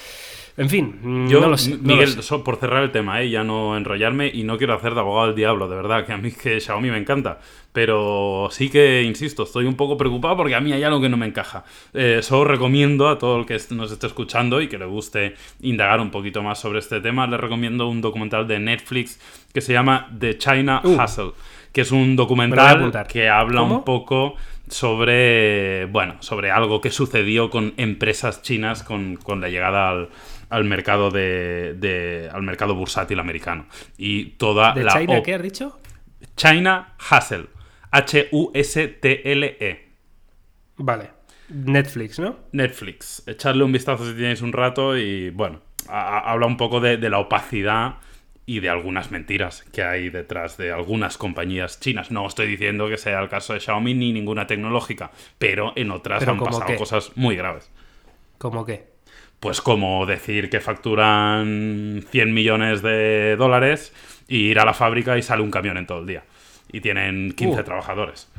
En 0.56 0.70
fin, 0.70 1.00
mm, 1.02 1.28
yo, 1.28 1.42
no 1.42 1.50
lo 1.50 1.58
sé, 1.58 1.78
Miguel, 1.78 2.16
por 2.46 2.58
cerrar 2.58 2.84
el 2.84 2.92
tema, 2.92 3.24
ya 3.24 3.44
no 3.44 3.76
enrollarme 3.76 4.30
y 4.32 4.44
no 4.44 4.60
quiero 4.60 4.76
hacer 4.76 4.94
de 4.94 5.00
abogado 5.00 5.28
del 5.28 5.36
diablo, 5.36 5.68
de 5.68 5.76
verdad, 5.76 6.06
que 6.06 6.14
a 6.14 6.18
mí 6.18 6.32
que 6.32 6.60
Xiaomi 6.60 6.92
me 6.92 6.98
encanta. 6.98 7.40
Pero 7.72 8.50
sí 8.52 8.70
que, 8.70 9.02
insisto, 9.02 9.44
estoy 9.44 9.66
un 9.66 9.74
poco 9.74 9.98
preocupado 9.98 10.38
porque 10.38 10.54
a 10.54 10.62
mí 10.62 10.72
hay 10.72 10.84
algo 10.84 11.02
que 11.02 11.10
no 11.10 11.18
me 11.18 11.26
encaja. 11.26 11.64
Eh, 11.96 12.20
solo 12.22 12.46
recomiendo 12.46 13.10
a 13.10 13.18
todo 13.18 13.40
el 13.40 13.48
que 13.48 13.58
nos 13.72 13.92
esté 13.92 14.06
escuchando 14.06 14.62
y 14.62 14.68
que 14.68 14.78
le 14.78 14.86
guste 14.86 15.34
indagar 15.62 16.00
un 16.00 16.12
poquito 16.12 16.44
más 16.44 16.60
sobre 16.60 16.80
este 16.80 17.02
tema, 17.02 17.26
le 17.26 17.38
recomiendo 17.38 17.88
un 17.88 18.00
documental 18.00 18.48
de 18.48 18.60
Netflix 18.60 19.20
que 19.52 19.62
se 19.62 19.74
llama 19.74 20.08
The 20.20 20.38
China 20.38 20.82
uh. 20.84 21.02
Hustle, 21.02 21.32
que 21.72 21.82
es 21.82 21.92
un 21.92 22.16
documental 22.16 22.92
que 23.08 23.28
habla 23.28 23.64
un 23.64 23.84
poco 23.84 24.36
sobre, 24.70 25.86
bueno, 25.86 26.16
sobre 26.20 26.52
algo 26.52 26.80
que 26.80 26.92
sucedió 26.92 27.50
con 27.50 27.74
empresas 27.78 28.44
chinas 28.44 28.84
con, 28.84 29.18
con 29.18 29.42
la 29.42 29.50
llegada 29.50 29.90
al, 29.90 30.10
al 30.54 30.64
mercado 30.66 31.10
de, 31.12 31.74
de- 31.78 32.30
al 32.32 32.44
mercado 32.44 32.76
bursátil 32.76 33.20
americano. 33.20 33.66
Y 33.98 34.26
toda 34.38 34.74
¿De 34.74 34.84
la 34.84 34.94
China 35.00 35.22
qué 35.24 35.34
has 35.36 35.42
dicho? 35.42 35.80
China 36.36 36.96
Hustle. 37.12 37.48
H-U-S-T-L-E. 38.54 39.90
Vale. 40.78 41.10
Netflix, 41.50 42.20
¿no? 42.20 42.38
Netflix. 42.52 43.24
Echarle 43.28 43.64
un 43.64 43.72
vistazo 43.72 44.06
si 44.06 44.14
tenéis 44.14 44.42
un 44.42 44.54
rato 44.54 44.98
y 44.98 45.30
bueno, 45.30 45.62
a- 45.88 46.18
a- 46.18 46.32
habla 46.32 46.46
un 46.48 46.58
poco 46.58 46.80
de, 46.80 46.98
de 46.98 47.10
la 47.10 47.20
opacidad 47.20 47.96
y 48.46 48.60
de 48.60 48.70
algunas 48.70 49.12
mentiras 49.12 49.64
que 49.72 49.84
hay 49.84 50.10
detrás 50.10 50.58
de 50.58 50.72
algunas 50.72 51.18
compañías 51.18 51.80
chinas. 51.80 52.12
No 52.12 52.26
estoy 52.28 52.48
diciendo 52.48 52.90
que 52.90 52.98
sea 52.98 53.20
el 53.22 53.30
caso 53.30 53.54
de 53.54 53.60
Xiaomi 53.60 53.94
ni 53.94 54.12
ninguna 54.14 54.48
tecnológica, 54.48 55.12
pero 55.38 55.74
en 55.76 55.92
otras 55.92 56.20
¿Pero 56.20 56.32
han 56.34 56.40
pasado 56.40 56.66
qué? 56.66 56.76
cosas 56.76 57.12
muy 57.16 57.36
graves. 57.36 57.70
¿Cómo 58.38 58.66
qué? 58.66 58.93
Pues 59.44 59.62
como 59.62 60.06
decir 60.06 60.50
que 60.50 60.60
facturan 60.62 62.04
100 62.10 62.34
millones 62.34 62.82
de 62.82 63.36
dólares 63.36 63.94
y 64.28 64.38
ir 64.48 64.60
a 64.60 64.66
la 64.66 64.74
fábrica 64.74 65.18
y 65.18 65.22
sale 65.22 65.44
un 65.44 65.52
camión 65.52 65.78
en 65.78 65.86
todo 65.86 66.00
el 66.00 66.08
día. 66.08 66.24
Y 66.72 66.80
tienen 66.82 67.34
15 67.34 67.60
Uh. 67.60 67.64
trabajadores. 67.64 68.32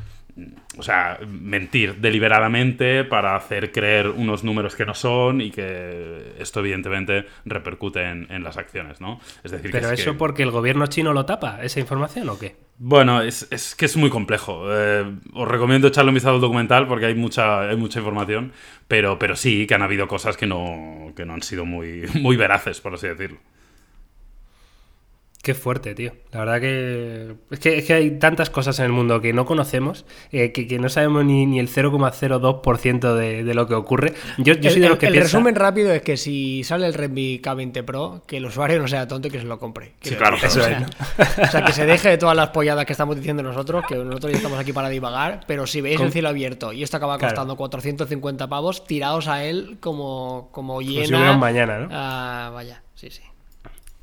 O 0.77 0.83
sea, 0.83 1.17
mentir 1.25 1.95
deliberadamente 2.01 3.05
para 3.05 3.35
hacer 3.37 3.71
creer 3.71 4.09
unos 4.09 4.43
números 4.43 4.75
que 4.75 4.85
no 4.85 4.93
son 4.93 5.39
y 5.39 5.49
que 5.51 6.33
esto 6.39 6.59
evidentemente 6.59 7.25
repercute 7.45 8.01
en, 8.03 8.27
en 8.29 8.43
las 8.43 8.57
acciones, 8.57 8.99
¿no? 8.99 9.21
Es 9.45 9.51
decir, 9.51 9.71
que 9.71 9.77
¿Pero 9.77 9.91
es 9.93 9.99
eso 10.01 10.11
que- 10.11 10.17
porque 10.17 10.43
el 10.43 10.51
gobierno 10.51 10.87
chino 10.87 11.13
lo 11.13 11.25
tapa, 11.25 11.59
esa 11.63 11.79
información 11.79 12.27
o 12.29 12.37
qué? 12.37 12.55
Bueno, 12.77 13.21
es, 13.21 13.47
es 13.51 13.73
que 13.75 13.85
es 13.85 13.95
muy 13.95 14.09
complejo. 14.09 14.65
Eh, 14.69 15.05
os 15.33 15.47
recomiendo 15.47 15.87
echarle 15.87 16.09
un 16.09 16.15
vistazo 16.15 16.35
al 16.35 16.41
documental 16.41 16.87
porque 16.87 17.05
hay 17.05 17.15
mucha, 17.15 17.69
hay 17.69 17.77
mucha 17.77 17.99
información, 17.99 18.51
pero, 18.87 19.17
pero 19.17 19.35
sí 19.37 19.65
que 19.65 19.75
han 19.75 19.81
habido 19.81 20.07
cosas 20.09 20.35
que 20.35 20.45
no, 20.45 21.13
que 21.15 21.25
no 21.25 21.33
han 21.33 21.41
sido 21.41 21.65
muy, 21.65 22.03
muy 22.21 22.35
veraces, 22.35 22.81
por 22.81 22.93
así 22.95 23.07
decirlo. 23.07 23.39
Qué 25.45 25.53
fuerte, 25.53 25.93
tío. 25.93 26.11
La 26.31 26.39
verdad 26.39 26.59
que 26.59 27.35
es 27.51 27.59
que, 27.59 27.77
es 27.77 27.85
que 27.85 27.93
hay 27.93 28.17
tantas 28.17 28.49
cosas 28.49 28.79
en 28.79 28.85
el 28.85 28.91
mundo 28.91 29.21
que 29.21 29.31
no 29.31 29.45
conocemos, 29.45 30.03
eh, 30.31 30.51
que, 30.51 30.65
que 30.67 30.79
no 30.79 30.89
sabemos 30.89 31.23
ni, 31.23 31.45
ni 31.45 31.59
el 31.59 31.69
0,02% 31.69 33.13
de, 33.13 33.43
de 33.43 33.53
lo 33.53 33.67
que 33.67 33.75
ocurre. 33.75 34.15
Yo, 34.39 34.55
yo 34.55 34.71
soy 34.71 34.77
el, 34.77 34.81
de 34.81 34.89
los 34.89 34.95
el- 34.95 34.97
que 34.99 35.05
el 35.05 35.11
piensa... 35.13 35.27
resumen 35.27 35.53
rápido 35.53 35.91
es 35.93 36.01
que 36.01 36.17
si 36.17 36.63
sale 36.63 36.87
el 36.87 36.95
Redmi 36.95 37.39
K20 37.43 37.83
Pro, 37.85 38.23
que 38.25 38.37
el 38.37 38.45
usuario 38.47 38.79
no 38.79 38.87
sea 38.87 39.07
tonto 39.07 39.27
y 39.27 39.31
que 39.31 39.37
se 39.37 39.45
lo 39.45 39.59
compre. 39.59 39.93
Sí, 40.01 40.15
claro, 40.15 40.35
decir, 40.41 40.63
claro. 40.63 40.85
o, 40.87 41.23
sea, 41.23 41.43
o 41.43 41.51
sea, 41.51 41.63
que 41.63 41.73
se 41.73 41.85
deje 41.85 42.09
de 42.09 42.17
todas 42.17 42.35
las 42.35 42.49
polladas 42.49 42.85
que 42.87 42.93
estamos 42.93 43.15
diciendo 43.15 43.43
nosotros, 43.43 43.85
que 43.87 43.95
nosotros 43.97 44.31
ya 44.31 44.37
estamos 44.37 44.57
aquí 44.57 44.73
para 44.73 44.89
divagar, 44.89 45.41
pero 45.45 45.67
si 45.67 45.79
veis 45.79 45.97
Con- 45.97 46.07
el 46.07 46.11
cielo 46.11 46.29
abierto 46.29 46.73
y 46.73 46.81
esto 46.81 46.97
acaba 46.97 47.19
Claro. 47.19 47.33
costando 47.35 47.55
450 47.55 48.47
pavos, 48.47 48.83
tiraos 48.85 49.27
a 49.27 49.43
él 49.43 49.77
como, 49.79 50.49
como 50.51 50.81
si 50.81 50.87
llena. 50.87 51.33
un 51.33 51.39
mañana, 51.39 51.77
¿no? 51.77 51.89
Ah, 51.91 52.49
vaya, 52.51 52.81
sí, 52.95 53.11
sí. 53.11 53.21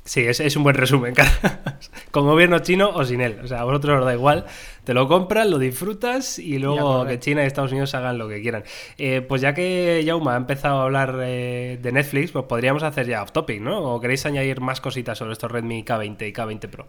Sí, 0.05 0.21
es, 0.21 0.41
es 0.41 0.55
un 0.57 0.63
buen 0.63 0.75
resumen. 0.75 1.13
Con 2.11 2.25
gobierno 2.25 2.59
chino 2.59 2.89
o 2.89 3.05
sin 3.05 3.21
él. 3.21 3.39
O 3.41 3.47
sea, 3.47 3.61
a 3.61 3.63
vosotros 3.63 3.99
os 3.99 4.05
da 4.05 4.13
igual. 4.13 4.45
Te 4.83 4.93
lo 4.93 5.07
compras, 5.07 5.47
lo 5.47 5.57
disfrutas 5.57 6.39
y 6.39 6.59
luego 6.59 7.05
que 7.05 7.19
China 7.19 7.43
y 7.43 7.47
Estados 7.47 7.71
Unidos 7.71 7.95
hagan 7.95 8.17
lo 8.17 8.27
que 8.27 8.41
quieran. 8.41 8.63
Eh, 8.97 9.21
pues 9.21 9.41
ya 9.41 9.53
que 9.53 10.03
Jauma 10.05 10.33
ha 10.33 10.37
empezado 10.37 10.81
a 10.81 10.83
hablar 10.83 11.19
eh, 11.23 11.79
de 11.81 11.91
Netflix, 11.93 12.31
pues 12.31 12.45
podríamos 12.45 12.83
hacer 12.83 13.07
ya 13.07 13.23
off 13.23 13.31
topic, 13.31 13.61
¿no? 13.61 13.81
¿O 13.81 14.01
queréis 14.01 14.25
añadir 14.25 14.59
más 14.59 14.81
cositas 14.81 15.17
sobre 15.17 15.33
estos 15.33 15.49
Redmi 15.49 15.85
K20 15.85 16.27
y 16.27 16.33
K20 16.33 16.69
Pro? 16.69 16.87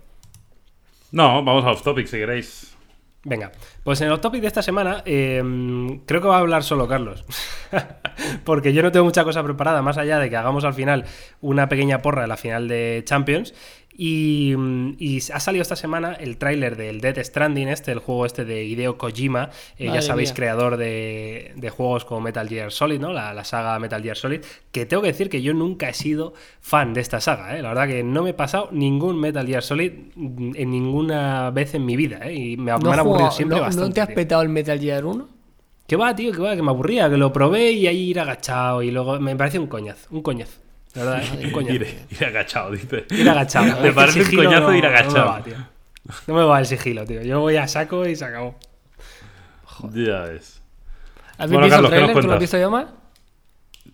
No, 1.13 1.45
vamos 1.45 1.65
a 1.65 1.71
off 1.71 1.83
topic 1.83 2.07
si 2.09 2.19
queréis. 2.19 2.74
Venga, 3.27 3.53
pues 3.83 4.03
en 4.03 4.11
el 4.11 4.21
topic 4.21 4.43
de 4.43 4.49
esta 4.49 4.63
semana 4.63 5.03
eh, 5.07 5.43
creo 6.05 6.21
que 6.21 6.29
va 6.29 6.37
a 6.37 6.41
hablar 6.41 6.63
solo 6.63 6.87
Carlos. 6.87 7.25
Porque 8.45 8.75
yo 8.75 8.83
no 8.83 8.93
tengo 8.93 9.07
mucha 9.07 9.25
cosa 9.25 9.43
preparada, 9.43 9.81
más 9.81 9.97
allá 9.97 10.19
de 10.19 10.29
que 10.29 10.37
hagamos 10.37 10.65
al 10.65 10.75
final 10.75 11.07
una 11.41 11.69
pequeña 11.71 12.03
porra 12.03 12.23
de 12.23 12.29
la 12.29 12.37
final 12.37 12.69
de 12.69 13.03
Champions. 13.07 13.55
Y, 13.97 14.55
mm, 14.57 14.97
y 14.99 15.19
ha 15.33 15.39
salido 15.39 15.63
esta 15.63 15.77
semana 15.77 16.15
el 16.15 16.37
tráiler 16.37 16.77
del 16.77 17.01
Death 17.01 17.19
Stranding, 17.19 17.69
este, 17.69 17.93
el 17.93 18.01
juego 18.01 18.27
este 18.27 18.45
de 18.45 18.65
Hideo 18.65 18.99
Kojima, 18.99 19.51
eh, 19.79 19.87
ya 19.93 20.03
sabéis, 20.03 20.31
mía. 20.31 20.35
creador 20.37 20.77
de, 20.77 21.53
de 21.55 21.71
juegos 21.71 22.05
como 22.05 22.21
Metal 22.23 22.49
Gear 22.49 22.73
Solid, 22.73 22.99
¿no? 23.01 23.13
La, 23.13 23.33
la 23.33 23.45
saga 23.45 23.79
Metal 23.79 24.03
Gear 24.03 24.17
Solid, 24.17 24.41
que 24.73 24.85
tengo 24.87 25.03
que 25.03 25.09
decir 25.09 25.29
que 25.29 25.43
yo 25.43 25.55
nunca 25.55 25.89
he 25.89 25.95
sido 25.95 26.35
fan 26.61 26.93
de 26.93 27.01
esta 27.03 27.21
saga, 27.21 27.57
¿eh? 27.57 27.63
La 27.63 27.69
verdad 27.69 27.87
que 27.87 28.03
no 28.03 28.23
me 28.25 28.31
he 28.31 28.35
pasado 28.35 28.69
ningún 28.73 29.21
Metal 29.21 29.47
Gear 29.47 29.63
Solid 29.63 29.93
mm, 30.17 30.53
en 30.57 30.71
ninguna 30.71 31.51
vez 31.53 31.75
en 31.75 31.85
mi 31.87 31.97
vida, 31.97 32.19
¿eh? 32.25 32.35
Y 32.35 32.57
me, 32.57 32.73
me 32.73 32.79
¿No, 32.79 32.91
han 32.93 32.99
aburrido 32.99 33.05
jugado- 33.05 33.31
siempre 33.31 33.57
no- 33.59 33.63
no 33.63 33.67
bastante. 33.69 33.95
te 33.95 34.01
has 34.01 34.09
petado 34.09 34.43
el 34.43 34.49
Metal 34.49 34.81
Gear 34.81 35.05
1? 35.05 35.29
Que 35.87 35.97
va, 35.97 36.17
tío, 36.17 36.33
que 36.33 36.39
va, 36.41 36.57
que 36.57 36.63
me 36.63 36.71
aburría, 36.71 37.09
que 37.11 37.17
lo 37.19 37.33
probé 37.33 37.71
y 37.73 37.87
ahí 37.87 38.09
ir 38.11 38.19
agachado 38.19 38.83
y 38.83 38.91
luego 38.91 39.21
me 39.21 39.37
parece 39.37 39.59
un 39.59 39.67
coñazo, 39.67 40.09
un 40.11 40.23
coñazo. 40.23 40.64
La 40.95 41.05
verdad, 41.05 41.23
¿eh? 41.41 41.47
un 41.47 41.51
coñazo. 41.51 41.75
Ir, 41.75 41.99
ir 42.11 42.25
agachado, 42.25 42.71
dice. 42.71 43.05
Ir 43.11 43.29
agachado. 43.29 43.81
Me 43.81 43.89
El 43.89 43.95
parece 43.95 44.23
un 44.23 44.37
coñazo 44.37 44.61
no- 44.71 44.75
ir 44.77 44.85
No 44.85 44.91
me 44.91 44.97
agachado. 44.97 45.27
va, 45.27 45.43
tío. 45.43 45.55
No 46.27 46.35
me 46.35 46.45
va 46.45 46.59
el 46.61 46.67
sigilo, 46.67 47.05
tío. 47.05 47.23
Yo 47.23 47.41
voy 47.41 47.57
a 47.57 47.67
saco 47.67 48.07
y 48.07 48.15
se 48.15 48.25
acabó. 48.25 48.57
Ya 49.93 50.27
es. 50.33 50.63
¿Habéis 51.37 51.53
Bueno, 51.53 51.65
visto 51.67 51.71
Carlos, 51.77 51.91
¿qué 51.91 51.97
el 51.97 52.03
trailer? 52.05 52.21
¿Tú 52.23 52.27
lo 52.29 52.33
has 52.35 52.41
visto, 52.41 52.59
Yoma? 52.59 52.95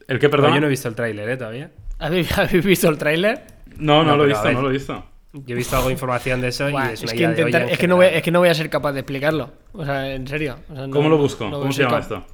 ¿El 0.09 0.19
qué, 0.19 0.29
perdón? 0.29 0.55
yo 0.55 0.61
no 0.61 0.67
he 0.67 0.71
visto 0.71 0.89
el 0.89 0.95
tráiler, 0.95 1.29
¿eh? 1.29 1.37
Todavía. 1.37 1.71
¿Habéis, 1.99 2.31
habéis 2.39 2.65
visto 2.65 2.89
el 2.89 2.99
tráiler? 2.99 3.45
No, 3.77 4.03
no, 4.03 4.11
No, 4.11 4.17
lo 4.19 4.25
he 4.25 4.27
visto, 4.29 4.53
no 4.53 4.63
lo 4.63 4.69
he 4.71 4.73
visto. 4.75 5.05
Yo 5.33 5.55
he 5.55 5.55
visto 5.55 5.77
algo 5.77 5.89
de 5.89 5.93
información 5.95 6.41
de 6.41 6.49
eso 6.49 6.69
y 6.69 6.73
Buah, 6.73 6.87
es 6.93 6.93
es, 6.95 7.03
una 7.05 7.13
que 7.13 7.19
idea 7.19 7.29
de 7.31 7.35
intentar- 7.43 7.63
en 7.63 7.69
es, 7.71 7.79
que 7.79 7.87
no 7.89 7.97
voy, 7.97 8.07
es 8.07 8.23
que 8.23 8.31
no 8.33 8.41
voy 8.41 8.49
a 8.49 8.55
ser 8.55 8.69
capaz 8.69 8.93
de 8.93 9.01
explicarlo. 9.01 9.53
O 9.73 9.85
sea, 9.85 10.13
en 10.13 10.27
serio. 10.27 10.59
O 10.69 10.75
sea, 10.75 10.87
no- 10.89 10.93
¿Cómo 10.93 11.09
lo 11.09 11.17
busco? 11.19 11.49
no 11.49 11.61
¿Cómo 11.61 11.73
se 11.73 11.85
llama 11.85 12.01
esto? 12.01 12.27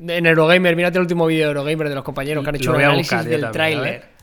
En 0.00 0.26
Eurogamer, 0.26 0.76
mírate 0.76 0.98
el 0.98 1.02
último 1.02 1.26
vídeo 1.26 1.46
de 1.46 1.52
Eurogamer 1.52 1.88
de 1.88 1.94
los 1.94 2.04
compañeros 2.04 2.44
que 2.44 2.50
han 2.50 2.56
hecho 2.56 2.70
un 2.72 2.80
análisis 2.80 3.24
del 3.24 3.50
tráiler. 3.50 4.18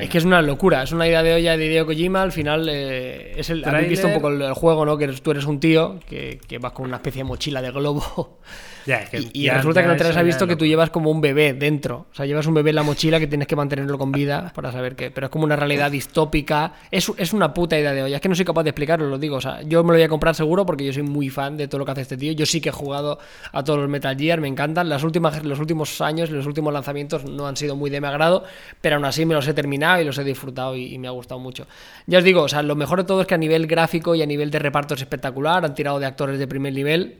Es 0.00 0.08
que 0.08 0.18
es 0.18 0.24
una 0.24 0.40
locura, 0.40 0.82
es 0.82 0.92
una 0.92 1.06
idea 1.06 1.22
de 1.22 1.34
olla 1.34 1.56
de 1.56 1.66
Hideo 1.66 1.84
Kojima. 1.84 2.22
Al 2.22 2.32
final, 2.32 2.66
eh, 2.70 3.38
es 3.38 3.50
el, 3.50 3.64
habéis 3.64 3.90
visto 3.90 4.06
un 4.06 4.14
poco 4.14 4.28
el, 4.28 4.40
el 4.40 4.54
juego, 4.54 4.86
¿no? 4.86 4.96
Que 4.96 5.06
tú 5.08 5.30
eres 5.32 5.44
un 5.44 5.60
tío 5.60 6.00
que, 6.08 6.38
que 6.48 6.58
vas 6.58 6.72
con 6.72 6.86
una 6.86 6.96
especie 6.96 7.20
de 7.20 7.24
mochila 7.24 7.60
de 7.60 7.70
globo. 7.70 8.38
Ya, 8.86 9.00
es 9.00 9.10
que 9.10 9.18
Y, 9.18 9.30
y 9.32 9.42
ya- 9.44 9.54
resulta 9.54 9.82
que 9.82 9.88
no 9.88 9.96
te 9.96 10.08
eso 10.08 10.18
has 10.18 10.24
visto 10.24 10.46
que 10.46 10.54
tú 10.56 10.64
llevas 10.64 10.90
como 10.90 11.10
un 11.10 11.20
bebé 11.20 11.52
dentro. 11.54 12.06
O 12.12 12.14
sea, 12.14 12.24
llevas 12.24 12.46
un 12.46 12.54
bebé 12.54 12.70
en 12.70 12.76
la 12.76 12.82
mochila 12.84 13.18
que 13.18 13.26
tienes 13.26 13.48
que 13.48 13.56
mantenerlo 13.56 13.98
con 13.98 14.12
vida 14.12 14.52
para 14.54 14.70
saber 14.70 14.94
qué. 14.94 15.10
Pero 15.10 15.26
es 15.26 15.30
como 15.30 15.44
una 15.44 15.56
realidad 15.56 15.90
distópica. 15.90 16.72
Es, 16.90 17.10
es 17.16 17.32
una 17.32 17.52
puta 17.52 17.78
idea 17.78 17.92
de 17.92 18.02
olla. 18.04 18.16
Es 18.16 18.22
que 18.22 18.28
no 18.28 18.34
soy 18.34 18.44
capaz 18.44 18.62
de 18.62 18.70
explicarlo, 18.70 19.08
lo 19.08 19.18
digo. 19.18 19.36
O 19.36 19.40
sea, 19.40 19.60
yo 19.62 19.82
me 19.82 19.88
lo 19.88 19.94
voy 19.94 20.02
a 20.04 20.08
comprar 20.08 20.34
seguro 20.34 20.64
porque 20.64 20.84
yo 20.84 20.92
soy 20.92 21.02
muy 21.02 21.28
fan 21.30 21.56
de 21.56 21.66
todo 21.68 21.80
lo 21.80 21.84
que 21.84 21.90
hace 21.92 22.00
este 22.02 22.16
tío. 22.16 22.32
Yo 22.32 22.46
sí 22.46 22.60
que 22.60 22.68
he 22.68 22.72
jugado 22.72 23.18
a 23.52 23.64
todos 23.64 23.80
los 23.80 23.88
Metal 23.88 24.16
Gear, 24.16 24.40
me 24.40 24.48
encantan. 24.48 24.88
Las 24.88 25.02
últimas, 25.02 25.44
los 25.44 25.58
últimos 25.58 26.00
años, 26.00 26.30
los 26.30 26.46
últimos 26.46 26.72
lanzamientos 26.72 27.24
no 27.24 27.46
han 27.48 27.56
sido 27.56 27.76
muy 27.76 27.90
de 27.90 28.00
mi 28.00 28.06
agrado, 28.06 28.44
pero 28.80 28.96
aún 28.96 29.04
así 29.04 29.26
me 29.26 29.34
los 29.34 29.46
he 29.48 29.54
terminado 29.54 30.00
y 30.00 30.04
los 30.04 30.16
he 30.18 30.24
disfrutado 30.24 30.76
y, 30.76 30.94
y 30.94 30.98
me 30.98 31.08
ha 31.08 31.12
gustado 31.12 31.40
mucho. 31.40 31.66
Ya 32.06 32.18
os 32.18 32.24
digo, 32.24 32.42
o 32.42 32.48
sea, 32.48 32.62
lo 32.62 32.76
mejor 32.76 32.98
de 33.00 33.04
todo 33.04 33.20
es 33.22 33.26
que 33.26 33.34
a 33.34 33.38
nivel 33.38 33.66
gráfico 33.66 34.14
y 34.14 34.22
a 34.22 34.26
nivel 34.26 34.50
de 34.50 34.58
reparto 34.60 34.94
es 34.94 35.00
espectacular. 35.00 35.64
Han 35.64 35.74
tirado 35.74 35.98
de 35.98 36.06
actores 36.06 36.38
de 36.38 36.46
primer 36.46 36.72
nivel 36.72 37.16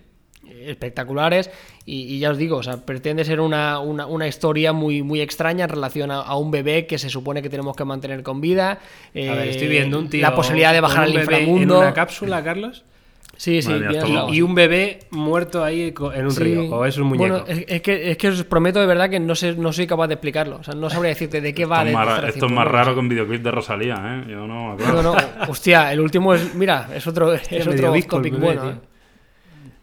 espectaculares 0.66 1.50
y, 1.84 2.14
y 2.14 2.18
ya 2.18 2.30
os 2.30 2.38
digo, 2.38 2.56
o 2.56 2.62
sea, 2.62 2.84
pretende 2.84 3.24
ser 3.24 3.40
una, 3.40 3.78
una- 3.80 4.06
una 4.06 4.26
historia 4.26 4.72
muy, 4.72 5.02
muy 5.02 5.20
extraña 5.20 5.64
en 5.64 5.70
relación 5.70 6.10
a, 6.10 6.20
a 6.20 6.36
un 6.36 6.50
bebé 6.50 6.86
que 6.86 6.98
se 6.98 7.08
supone 7.10 7.42
que 7.42 7.48
tenemos 7.50 7.76
que 7.76 7.84
mantener 7.84 8.22
con 8.22 8.40
vida. 8.40 8.72
A 8.72 8.78
ver, 9.14 9.38
eh, 9.38 9.50
estoy 9.50 9.68
viendo 9.68 9.98
un 9.98 10.08
tío. 10.08 10.22
La 10.22 10.34
posibilidad 10.34 10.72
de 10.72 10.80
bajar 10.80 11.00
un 11.08 11.16
al 11.16 11.26
bebé 11.26 11.40
inframundo. 11.40 11.76
En 11.76 11.80
una 11.82 11.94
cápsula, 11.94 12.42
Carlos. 12.42 12.84
Sí, 13.38 13.60
sí, 13.60 13.70
mía. 13.74 14.02
Y 14.30 14.40
un 14.40 14.54
bebé 14.54 15.00
muerto 15.10 15.62
ahí 15.62 15.92
en 16.14 16.24
un 16.24 16.30
Sí. 16.30 16.42
río. 16.42 16.74
O 16.74 16.86
es 16.86 16.96
un 16.96 17.08
muñeco. 17.08 17.28
Bueno, 17.40 17.44
es, 17.46 17.66
es 17.68 17.82
que, 17.82 18.10
es 18.10 18.16
que 18.16 18.28
os 18.28 18.42
prometo 18.44 18.80
de 18.80 18.86
verdad 18.86 19.10
que 19.10 19.20
no, 19.20 19.34
sé, 19.34 19.54
no 19.54 19.74
soy 19.74 19.86
capaz 19.86 20.08
de 20.08 20.14
explicarlo. 20.14 20.56
O 20.56 20.64
sea, 20.64 20.74
no 20.74 20.88
sabría 20.88 21.10
decirte 21.10 21.42
de 21.42 21.52
qué 21.52 21.66
va. 21.66 21.84
Esto 21.84 21.88
es 21.88 21.92
de 21.92 21.94
más, 21.98 22.14
Tercer 22.14 22.28
esto 22.30 22.46
es 22.46 22.52
más 22.52 22.66
raro 22.66 22.94
que 22.94 23.00
un 23.00 23.08
videoclip 23.10 23.42
de 23.42 23.50
Rosalía, 23.50 23.94
¿eh? 24.26 24.30
Yo 24.30 24.46
no. 24.46 24.74
No, 24.76 25.02
no, 25.02 25.14
hostia, 25.48 25.92
el 25.92 26.00
último 26.00 26.32
es. 26.32 26.54
Mira, 26.54 26.88
es 26.94 27.06
otro, 27.06 27.34
es 27.34 27.66
otro 27.66 27.92
topic 28.08 28.32
bebé, 28.32 28.38
bueno. 28.46 28.62
tío. 28.62 28.80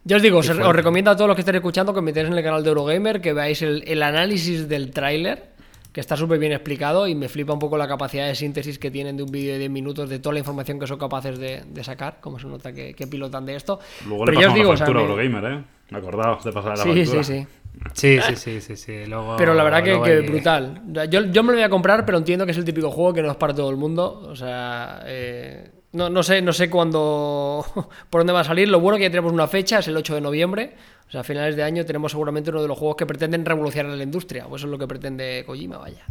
Ya 0.06 0.18
os 0.18 0.22
digo, 0.22 0.40
os, 0.40 0.50
os 0.50 0.76
recomiendo 0.76 1.12
a 1.12 1.16
todos 1.16 1.28
los 1.30 1.36
que 1.36 1.42
estén 1.42 1.56
escuchando 1.56 1.94
que 1.94 2.02
metáis 2.02 2.28
en 2.28 2.34
el 2.34 2.44
canal 2.44 2.62
de 2.64 2.70
Eurogamer, 2.70 3.22
que 3.22 3.32
veáis 3.34 3.62
el, 3.62 3.84
el 3.88 4.04
análisis 4.04 4.68
del 4.68 4.92
tráiler, 4.92 5.54
que 5.94 6.02
está 6.02 6.18
súper 6.18 6.40
bien 6.40 6.52
explicado 6.52 7.08
y 7.08 7.16
me 7.16 7.30
flipa 7.30 7.54
un 7.54 7.60
poco 7.60 7.78
la 7.78 7.88
capacidad 7.88 8.28
de 8.28 8.36
síntesis 8.36 8.80
que 8.80 8.92
tienen 8.92 9.16
de 9.16 9.24
un 9.24 9.32
vídeo 9.32 9.54
de 9.54 9.60
10 9.60 9.72
minutos 9.72 10.10
de 10.10 10.20
toda 10.20 10.34
la 10.34 10.40
información 10.40 10.80
que 10.80 10.88
son 10.88 10.98
capaces 10.98 11.38
de, 11.40 11.64
de 11.66 11.84
sacar, 11.84 12.18
como 12.20 12.38
se 12.40 12.48
nota 12.48 12.74
que, 12.74 12.94
que 12.94 13.08
pilotan 13.08 13.46
de 13.46 13.56
esto. 13.56 13.80
Luego 14.08 14.26
Pero 14.26 14.40
le 14.40 14.42
ya 14.42 14.48
os 14.48 14.54
pasamos 14.54 14.58
digo, 14.58 14.70
la 14.70 14.74
o 14.74 14.78
sea, 14.78 14.86
factura 14.88 15.00
a 15.00 15.04
me- 15.04 15.24
Eurogamer, 15.24 15.52
¿eh? 15.60 15.64
Me 15.92 15.98
acordaos 16.00 16.44
de 16.44 16.52
pasar 16.52 16.78
la 16.78 16.84
Sí, 16.84 17.06
factura. 17.06 17.24
sí, 17.24 17.34
sí. 17.34 17.48
Sí, 17.94 18.20
sí, 18.22 18.36
sí, 18.36 18.62
sí, 18.62 18.76
sí. 18.76 19.06
Luego, 19.06 19.36
Pero 19.38 19.54
la 19.54 19.64
verdad 19.64 19.84
que, 19.84 19.90
luego 19.92 20.04
que 20.06 20.12
hay 20.12 20.20
brutal. 20.28 20.82
Yo, 21.10 21.26
yo 21.26 21.44
me 21.44 21.50
lo 21.52 21.58
voy 21.58 21.64
a 21.64 21.70
comprar, 21.70 22.06
pero 22.06 22.18
entiendo 22.18 22.46
que 22.46 22.52
es 22.52 22.58
el 22.58 22.66
típico 22.66 22.90
juego 22.92 23.14
que 23.14 23.22
no 23.22 23.30
es 23.32 23.38
para 23.38 23.54
todo 23.54 23.70
el 23.70 23.78
mundo. 23.78 24.22
O 24.28 24.36
sea, 24.36 25.02
eh, 25.06 25.70
no, 25.94 26.10
no 26.10 26.24
sé, 26.24 26.42
no 26.42 26.54
sé 26.54 26.70
cuándo, 26.70 27.66
por 28.10 28.22
dónde 28.22 28.34
va 28.34 28.42
a 28.42 28.44
salir. 28.44 28.68
Lo 28.68 28.80
bueno 28.80 28.98
que 28.98 29.04
ya 29.04 29.10
tenemos 29.10 29.32
una 29.32 29.48
fecha, 29.48 29.80
es 29.80 29.88
el 29.88 29.96
8 29.96 30.16
de 30.16 30.22
noviembre. 30.22 30.74
O 31.08 31.12
sea, 31.12 31.22
a 31.22 31.24
finales 31.24 31.56
de 31.56 31.64
año 31.64 31.86
tenemos 31.86 32.12
seguramente 32.12 32.50
uno 32.50 32.62
de 32.62 32.68
los 32.68 32.78
juegos 32.78 32.98
que 32.98 33.06
pretenden 33.06 33.46
revolucionar 33.46 33.96
la 33.96 34.04
industria. 34.04 34.46
Pues 34.48 34.62
eso 34.62 34.68
es 34.68 34.72
lo 34.72 34.78
que 34.80 34.88
pretende 34.88 35.44
Kojima, 35.46 35.78
vaya. 35.78 36.04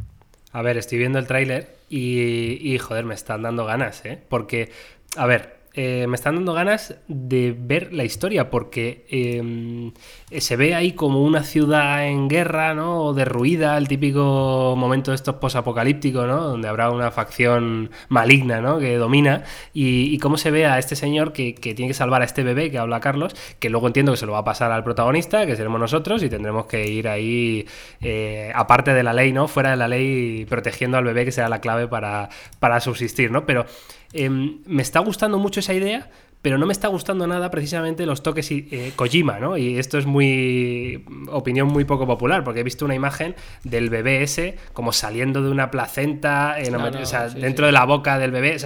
A 0.53 0.63
ver, 0.63 0.77
estoy 0.77 0.99
viendo 0.99 1.19
el 1.19 1.27
tráiler 1.27 1.77
y, 1.89 2.73
y, 2.73 2.79
joder, 2.79 3.05
me 3.05 3.15
están 3.15 3.43
dando 3.43 3.65
ganas, 3.65 4.05
¿eh? 4.05 4.19
Porque, 4.29 4.71
a 5.17 5.27
ver, 5.27 5.62
eh, 5.75 6.07
me 6.07 6.17
están 6.17 6.35
dando 6.35 6.53
ganas 6.53 6.97
de 7.09 7.57
ver 7.59 7.95
la 7.95 8.05
historia, 8.05 8.51
porque 8.51 9.07
em, 9.09 9.93
se 10.39 10.57
ve 10.57 10.75
ahí 10.75 10.93
como 10.93 11.23
una 11.23 11.45
ciudad 11.45 12.07
en 12.07 12.29
guerra, 12.29 12.75
¿no? 12.75 13.03
O 13.05 13.15
derruida, 13.15 13.79
el 13.79 13.89
típico 13.89 14.75
momento 14.77 15.13
de 15.13 15.15
estos 15.15 15.37
posapocalípticos, 15.37 16.27
¿no? 16.27 16.43
Donde 16.43 16.69
habrá 16.69 16.91
una 16.91 17.11
facción 17.11 17.91
maligna, 18.09 18.61
¿no? 18.61 18.79
Que 18.79 18.97
domina. 18.97 19.45
Y, 19.73 20.19
cómo 20.19 20.37
se 20.37 20.51
ve 20.51 20.67
a 20.67 20.79
este 20.79 20.95
señor 20.95 21.33
que, 21.33 21.55
tiene 21.55 21.89
que 21.89 21.95
salvar 21.95 22.23
a 22.23 22.27
este 22.27 22.43
bebé 22.43 22.71
que 22.71 22.79
habla 22.79 23.01
Carlos, 23.01 23.35
que 23.59 23.71
luego 23.71 23.87
entiendo 23.87 24.13
que 24.13 24.19
se 24.19 24.27
lo 24.27 24.33
va 24.33 24.39
a 24.39 24.45
pasar 24.45 24.71
al 24.73 24.85
protagonista, 24.85 25.47
que 25.47 25.57
seremos 25.57 25.81
nosotros, 25.81 26.23
y 26.23 26.29
tendremos 26.29 26.67
que 26.67 26.87
ir 26.87 27.09
ahí, 27.09 27.67
eh, 28.03 28.53
aparte 28.55 28.93
de 28.93 29.03
la 29.03 29.13
ley, 29.15 29.33
¿no? 29.33 29.49
Fuera 29.49 29.71
de 29.71 29.77
la 29.77 29.89
ley, 29.89 30.45
protegiendo 30.45 30.99
al 30.99 31.05
bebé, 31.05 31.25
que 31.25 31.33
será 31.33 31.49
la 31.49 31.61
clave 31.61 31.89
para, 31.89 32.29
para 32.61 32.81
subsistir, 32.81 33.31
¿no? 33.31 33.47
Pero 33.47 33.67
Em, 34.13 34.61
me 34.67 34.83
está 34.83 35.01
gustando 35.01 35.39
mucho 35.39 35.61
esa 35.61 35.75
idea, 35.75 36.11
pero 36.43 36.59
no 36.59 36.67
me 36.67 36.73
está 36.73 36.89
gustando 36.89 37.27
nada 37.29 37.51
precisamente 37.51 38.05
los 38.05 38.25
toques 38.25 38.51
y, 38.51 38.69
eh, 38.73 38.93
Kojima, 38.97 39.39
¿no? 39.39 39.57
Y 39.57 39.79
esto 39.79 39.97
es 39.97 40.07
muy 40.07 41.05
opinión 41.31 41.69
muy 41.69 41.85
poco 41.85 42.05
popular, 42.05 42.43
porque 42.43 42.61
he 42.61 42.65
visto 42.65 42.85
una 42.85 42.97
imagen 42.97 43.37
del 43.63 43.91
bebé 43.91 44.25
ese 44.25 44.57
como 44.73 44.93
saliendo 44.93 45.41
de 45.41 45.51
una 45.51 45.71
placenta, 45.71 46.59
eh, 46.59 46.71
dentro 47.37 47.67
de 47.67 47.73
la 47.73 47.85
boca 47.85 48.19
del 48.19 48.33
bebé. 48.33 48.57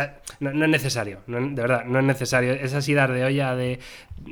no, 0.41 0.65
es 0.65 0.71
necesario, 0.71 1.21
de 1.27 1.51
verdad, 1.51 1.85
no 1.85 1.99
es 1.99 2.05
necesario. 2.05 2.55
Es 2.55 2.73
así 2.73 2.95
dar 2.95 3.13
de 3.13 3.25
olla 3.25 3.55
de... 3.55 3.79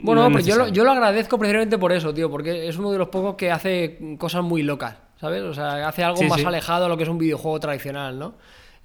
Bueno, 0.03 0.27
pero 0.33 0.41
yo 0.41 0.57
lo, 0.57 0.69
yo 0.69 0.83
lo 0.83 0.93
agradezco 0.93 1.39
precisamente 1.39 1.77
por 1.77 1.93
eso, 1.93 2.15
tío, 2.15 2.31
porque 2.31 2.67
es 2.67 2.79
uno 2.79 2.93
de 2.93 2.99
los 2.99 3.09
pocos 3.09 3.35
que 3.35 3.51
hace 3.51 4.17
cosas 4.19 4.43
muy 4.43 4.63
locas, 4.63 4.97
¿sabes? 5.21 5.43
O 5.43 5.53
sea, 5.53 5.87
hace 5.87 6.03
algo 6.03 6.23
más 6.23 6.43
alejado 6.43 6.87
a 6.87 6.89
lo 6.89 6.97
que 6.97 7.03
es 7.03 7.11
un 7.11 7.19
videojuego 7.19 7.61
tradicional, 7.61 8.19
¿no? 8.19 8.35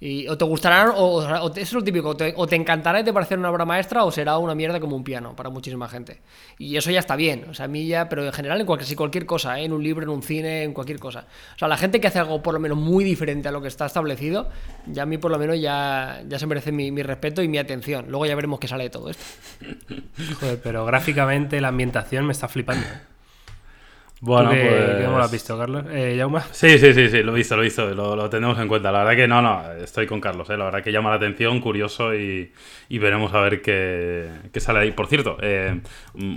Y, 0.00 0.26
o 0.28 0.38
te 0.38 0.46
gustará, 0.46 0.92
o, 0.92 1.50
eso 1.50 1.60
es 1.60 1.72
lo 1.74 1.84
típico, 1.84 2.16
o 2.36 2.46
te 2.46 2.56
encantará 2.56 3.00
y 3.00 3.04
te 3.04 3.12
parecerá 3.12 3.38
una 3.38 3.50
obra 3.50 3.66
maestra, 3.66 4.04
o 4.04 4.10
será 4.10 4.38
una 4.38 4.54
mierda 4.54 4.80
como 4.80 4.96
un 4.96 5.04
piano 5.04 5.36
para 5.36 5.50
muchísima 5.50 5.88
gente. 5.88 6.22
Y 6.58 6.76
eso 6.76 6.90
ya 6.90 7.00
está 7.00 7.16
bien, 7.16 7.46
o 7.50 7.54
sea, 7.54 7.66
a 7.66 7.68
mí 7.68 7.86
ya, 7.86 8.08
pero 8.08 8.24
en 8.24 8.32
general 8.32 8.60
en 8.60 8.66
cualquier, 8.66 8.96
cualquier 8.96 9.26
cosa, 9.26 9.60
¿eh? 9.60 9.64
en 9.64 9.74
un 9.74 9.82
libro, 9.82 10.02
en 10.02 10.08
un 10.08 10.22
cine, 10.22 10.62
en 10.62 10.72
cualquier 10.72 10.98
cosa. 10.98 11.26
O 11.54 11.58
sea, 11.58 11.68
la 11.68 11.76
gente 11.76 12.00
que 12.00 12.06
hace 12.06 12.18
algo 12.18 12.42
por 12.42 12.54
lo 12.54 12.60
menos 12.60 12.78
muy 12.78 13.04
diferente 13.04 13.48
a 13.48 13.52
lo 13.52 13.60
que 13.60 13.68
está 13.68 13.84
establecido, 13.84 14.48
ya 14.86 15.02
a 15.02 15.06
mí 15.06 15.18
por 15.18 15.30
lo 15.30 15.38
menos 15.38 15.60
ya, 15.60 16.22
ya 16.26 16.38
se 16.38 16.46
merece 16.46 16.72
mi, 16.72 16.90
mi 16.90 17.02
respeto 17.02 17.42
y 17.42 17.48
mi 17.48 17.58
atención. 17.58 18.06
Luego 18.08 18.24
ya 18.24 18.34
veremos 18.34 18.58
qué 18.58 18.68
sale 18.68 18.84
de 18.84 18.90
todo 18.90 19.10
esto. 19.10 19.24
Joder, 20.40 20.60
pero 20.62 20.86
gráficamente 20.86 21.60
la 21.60 21.68
ambientación 21.68 22.24
me 22.24 22.32
está 22.32 22.48
flipando. 22.48 22.86
¿eh? 22.86 23.09
Bueno, 24.22 24.50
qué, 24.50 24.66
pues... 24.68 25.06
¿Cómo 25.06 25.16
lo 25.16 25.24
has 25.24 25.32
visto, 25.32 25.56
Carlos? 25.56 25.84
Eh, 25.90 26.14
¿Yauma? 26.16 26.42
Sí, 26.52 26.78
sí, 26.78 26.92
sí, 26.92 27.08
sí, 27.08 27.22
lo 27.22 27.32
he 27.32 27.36
visto, 27.36 27.56
lo 27.56 27.62
he 27.62 27.64
visto, 27.64 27.94
lo, 27.94 28.14
lo, 28.14 28.28
tenemos 28.28 28.58
en 28.58 28.68
cuenta. 28.68 28.92
La 28.92 28.98
verdad 28.98 29.16
que 29.16 29.26
no, 29.26 29.40
no, 29.40 29.72
estoy 29.82 30.06
con 30.06 30.20
Carlos, 30.20 30.50
¿eh? 30.50 30.58
la 30.58 30.66
verdad 30.66 30.82
que 30.82 30.92
llama 30.92 31.08
la 31.08 31.16
atención, 31.16 31.60
curioso 31.60 32.14
y, 32.14 32.52
y 32.90 32.98
veremos 32.98 33.32
a 33.32 33.40
ver 33.40 33.62
qué, 33.62 34.28
qué, 34.52 34.60
sale 34.60 34.80
ahí. 34.80 34.92
Por 34.92 35.06
cierto, 35.06 35.38
eh, 35.40 35.80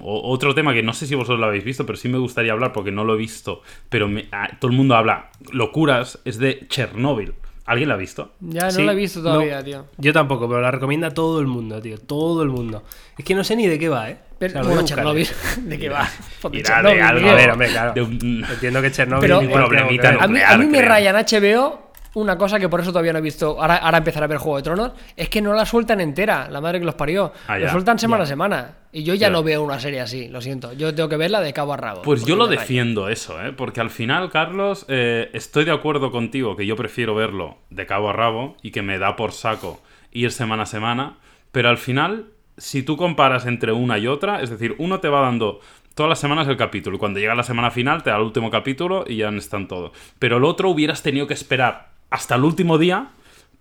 otro 0.01 0.55
tema 0.55 0.73
que 0.73 0.81
no 0.81 0.93
sé 0.93 1.07
si 1.07 1.15
vosotros 1.15 1.39
lo 1.39 1.47
habéis 1.47 1.65
visto, 1.65 1.86
pero 1.86 1.97
sí 1.97 2.07
me 2.07 2.19
gustaría 2.19 2.53
hablar 2.53 2.71
porque 2.71 2.91
no 2.91 3.03
lo 3.03 3.15
he 3.15 3.17
visto, 3.17 3.61
pero 3.89 4.09
ah, 4.31 4.49
todo 4.59 4.71
el 4.71 4.77
mundo 4.77 4.95
habla 4.95 5.29
locuras, 5.51 6.19
es 6.23 6.39
de 6.39 6.65
Chernóbil. 6.67 7.34
¿Alguien 7.65 7.88
la 7.88 7.95
ha 7.95 7.97
visto? 7.97 8.34
Ya 8.41 8.69
no 8.69 8.79
la 8.79 8.91
he 8.91 8.95
visto 8.95 9.23
todavía, 9.23 9.63
tío. 9.63 9.86
Yo 9.97 10.11
tampoco, 10.11 10.49
pero 10.49 10.59
la 10.59 10.71
recomienda 10.71 11.11
todo 11.11 11.39
el 11.39 11.47
mundo, 11.47 11.81
tío. 11.81 11.97
Todo 11.97 12.43
el 12.43 12.49
mundo. 12.49 12.84
Es 13.17 13.23
que 13.23 13.36
no 13.36 13.43
sé 13.45 13.55
ni 13.55 13.67
de 13.67 13.79
qué 13.79 13.88
va, 13.88 14.09
¿eh? 14.09 14.17
Pero, 14.51 14.81
Chernobyl, 14.85 15.27
¿de 15.57 15.79
qué 15.79 15.89
va? 15.89 16.09
De 16.51 16.63
algo, 17.01 17.29
a 17.29 17.33
ver, 17.35 17.51
hombre, 17.51 17.69
claro. 17.69 17.93
Entiendo 17.97 18.81
que 18.81 18.91
Chernobyl 18.91 19.21
pero, 19.21 19.39
un 19.39 19.51
problemita 19.51 20.17
a 20.19 20.27
mí, 20.27 20.39
a 20.39 20.57
mí 20.57 20.65
me 20.65 20.81
rayan 20.81 21.15
HBO 21.15 21.83
una 22.15 22.37
cosa 22.37 22.59
que 22.59 22.69
por 22.69 22.79
eso 22.79 22.91
todavía 22.91 23.11
no 23.13 23.19
he 23.19 23.23
visto, 23.23 23.59
ahora, 23.59 23.77
ahora 23.77 23.97
empezar 23.97 24.23
a 24.23 24.27
ver 24.27 24.37
Juego 24.37 24.57
de 24.57 24.63
Tronos, 24.63 24.91
es 25.15 25.29
que 25.29 25.41
no 25.41 25.53
la 25.53 25.65
sueltan 25.65 25.99
entera, 25.99 26.47
la 26.49 26.61
madre 26.61 26.79
que 26.79 26.85
los 26.85 26.95
parió. 26.95 27.33
Ah, 27.47 27.57
la 27.57 27.71
sueltan 27.71 27.97
semana 27.97 28.23
a 28.23 28.27
semana. 28.27 28.77
Y 28.91 29.03
yo 29.03 29.15
ya 29.15 29.29
no 29.29 29.41
veo 29.41 29.63
una 29.63 29.79
serie 29.79 30.01
así, 30.01 30.27
lo 30.27 30.39
siento. 30.39 30.73
Yo 30.73 30.93
tengo 30.93 31.09
que 31.09 31.17
verla 31.17 31.41
de 31.41 31.51
cabo 31.53 31.73
a 31.73 31.77
rabo. 31.77 32.03
Pues 32.03 32.23
yo 32.25 32.35
lo 32.35 32.47
defiendo 32.47 33.09
eso, 33.09 33.43
¿eh? 33.43 33.51
porque 33.51 33.81
al 33.81 33.89
final, 33.89 34.29
Carlos, 34.29 34.85
eh, 34.87 35.31
estoy 35.33 35.65
de 35.65 35.71
acuerdo 35.71 36.11
contigo 36.11 36.55
que 36.55 36.67
yo 36.67 36.75
prefiero 36.75 37.15
verlo 37.15 37.57
de 37.71 37.85
cabo 37.87 38.09
a 38.09 38.13
rabo 38.13 38.57
y 38.61 38.71
que 38.71 38.83
me 38.83 38.99
da 38.99 39.15
por 39.15 39.31
saco 39.31 39.81
ir 40.11 40.31
semana 40.31 40.63
a 40.63 40.67
semana, 40.67 41.17
pero 41.51 41.69
al 41.69 41.79
final, 41.79 42.27
si 42.58 42.84
tú 42.84 42.97
comparas 42.97 43.45
entre 43.45 43.72
una 43.72 43.97
y 43.97 44.08
otra, 44.08 44.41
es 44.41 44.49
decir, 44.49 44.76
uno 44.78 44.99
te 44.99 45.10
va 45.10 45.22
dando 45.22 45.60
todas 45.95 46.10
las 46.10 46.20
semanas 46.20 46.47
el 46.47 46.58
capítulo 46.58 46.97
cuando 46.97 47.20
llega 47.20 47.36
la 47.36 47.43
semana 47.43 47.72
final 47.72 48.04
te 48.04 48.10
da 48.10 48.18
el 48.18 48.24
último 48.24 48.49
capítulo 48.49 49.06
y 49.08 49.18
ya 49.18 49.30
están 49.30 49.68
todos. 49.68 49.91
Pero 50.20 50.38
el 50.38 50.43
otro 50.43 50.70
hubieras 50.70 51.04
tenido 51.04 51.28
que 51.28 51.34
esperar 51.34 51.89
hasta 52.10 52.36
el 52.36 52.43
último 52.43 52.78
día 52.78 53.10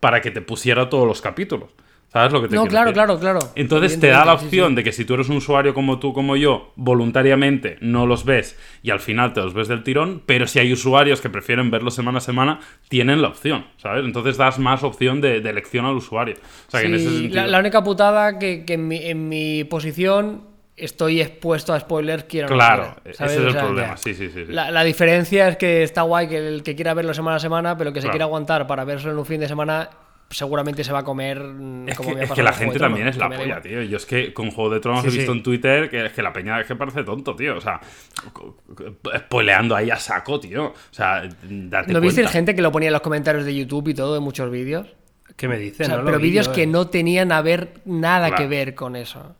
para 0.00 0.20
que 0.20 0.30
te 0.30 0.40
pusiera 0.40 0.88
todos 0.88 1.06
los 1.06 1.20
capítulos. 1.20 1.70
¿Sabes 2.12 2.30
lo 2.30 2.42
que 2.42 2.48
te 2.48 2.54
No, 2.54 2.66
claro, 2.66 2.92
claro, 2.92 3.18
claro. 3.18 3.38
Entonces 3.54 3.98
te 3.98 4.08
da 4.08 4.26
la 4.26 4.34
opción 4.34 4.74
de 4.74 4.84
que 4.84 4.92
si 4.92 5.06
tú 5.06 5.14
eres 5.14 5.30
un 5.30 5.38
usuario 5.38 5.72
como 5.72 5.98
tú, 5.98 6.12
como 6.12 6.36
yo, 6.36 6.72
voluntariamente 6.76 7.78
no 7.80 8.06
los 8.06 8.26
ves 8.26 8.58
y 8.82 8.90
al 8.90 9.00
final 9.00 9.32
te 9.32 9.40
los 9.40 9.54
ves 9.54 9.68
del 9.68 9.82
tirón, 9.82 10.22
pero 10.26 10.46
si 10.46 10.58
hay 10.58 10.70
usuarios 10.74 11.22
que 11.22 11.30
prefieren 11.30 11.70
verlos 11.70 11.94
semana 11.94 12.18
a 12.18 12.20
semana, 12.20 12.60
tienen 12.88 13.22
la 13.22 13.28
opción, 13.28 13.64
¿sabes? 13.78 14.04
Entonces 14.04 14.36
das 14.36 14.58
más 14.58 14.82
opción 14.82 15.22
de, 15.22 15.38
elección 15.38 15.86
al 15.86 15.94
usuario. 15.94 16.34
O 16.68 16.70
sea, 16.70 16.80
que 16.80 16.88
en 16.88 16.94
ese 16.94 17.10
sentido... 17.10 17.46
la, 17.46 17.58
única 17.58 17.82
putada 17.82 18.38
que, 18.38 18.64
en, 18.68 18.88
mi, 18.88 18.98
en 18.98 19.28
mi 19.30 19.64
posición 19.64 20.52
estoy 20.76 21.20
expuesto 21.22 21.72
a 21.72 21.80
spoilers, 21.80 22.24
quiero 22.24 22.48
Claro, 22.48 22.96
ese 23.04 23.24
es 23.24 23.32
el 23.32 23.56
problema. 23.56 23.96
Sí, 23.96 24.12
sí, 24.12 24.28
sí, 24.30 24.44
La, 24.48 24.84
diferencia 24.84 25.48
es 25.48 25.56
que 25.56 25.82
está 25.82 26.02
guay 26.02 26.28
que 26.28 26.36
el 26.36 26.62
que 26.62 26.74
quiera 26.74 26.92
verlo 26.92 27.14
semana 27.14 27.36
a 27.36 27.40
semana, 27.40 27.76
pero 27.78 27.92
que 27.92 28.02
se 28.02 28.10
quiera 28.10 28.26
aguantar 28.26 28.66
para 28.66 28.84
verlo 28.84 29.10
en 29.12 29.18
un 29.18 29.24
fin 29.24 29.40
de 29.40 29.48
semana 29.48 29.88
seguramente 30.32 30.82
se 30.84 30.92
va 30.92 31.00
a 31.00 31.04
comer 31.04 31.38
mm, 31.40 31.88
es 31.88 31.98
que, 31.98 32.22
es 32.22 32.30
que 32.32 32.42
la 32.42 32.52
gente 32.52 32.78
también 32.78 33.08
es 33.08 33.16
la 33.16 33.28
polla, 33.28 33.60
tío. 33.60 33.82
Yo 33.82 33.96
es 33.96 34.06
que 34.06 34.32
con 34.32 34.50
Juego 34.50 34.70
de 34.70 34.80
Tronos 34.80 35.04
he 35.04 35.10
visto 35.10 35.32
en 35.32 35.42
Twitter 35.42 35.90
que 35.90 36.06
es 36.06 36.12
que 36.12 36.22
la 36.22 36.32
peña 36.32 36.60
es 36.60 36.66
que 36.66 36.76
parece 36.76 37.04
tonto, 37.04 37.36
tío. 37.36 37.56
O 37.56 37.60
sea, 37.60 37.80
spoileando 39.18 39.76
ahí 39.76 39.90
a 39.90 39.96
saco, 39.96 40.40
tío. 40.40 40.66
O 40.66 40.74
sea, 40.90 41.28
date 41.42 41.92
¿No 41.92 42.00
viste 42.00 42.26
gente 42.26 42.54
que 42.54 42.62
lo 42.62 42.72
ponía 42.72 42.88
en 42.88 42.92
los 42.92 43.02
comentarios 43.02 43.44
de 43.44 43.54
YouTube 43.54 43.88
y 43.88 43.94
todo, 43.94 44.14
de 44.14 44.20
muchos 44.20 44.50
vídeos? 44.50 44.86
¿Qué 45.36 45.48
me 45.48 45.58
dicen? 45.58 45.90
pero 46.04 46.18
vídeos 46.18 46.48
que 46.48 46.66
no 46.66 46.88
tenían 46.88 47.32
a 47.32 47.40
ver 47.42 47.80
nada 47.84 48.34
que 48.34 48.46
ver 48.46 48.74
con 48.74 48.96
eso. 48.96 49.36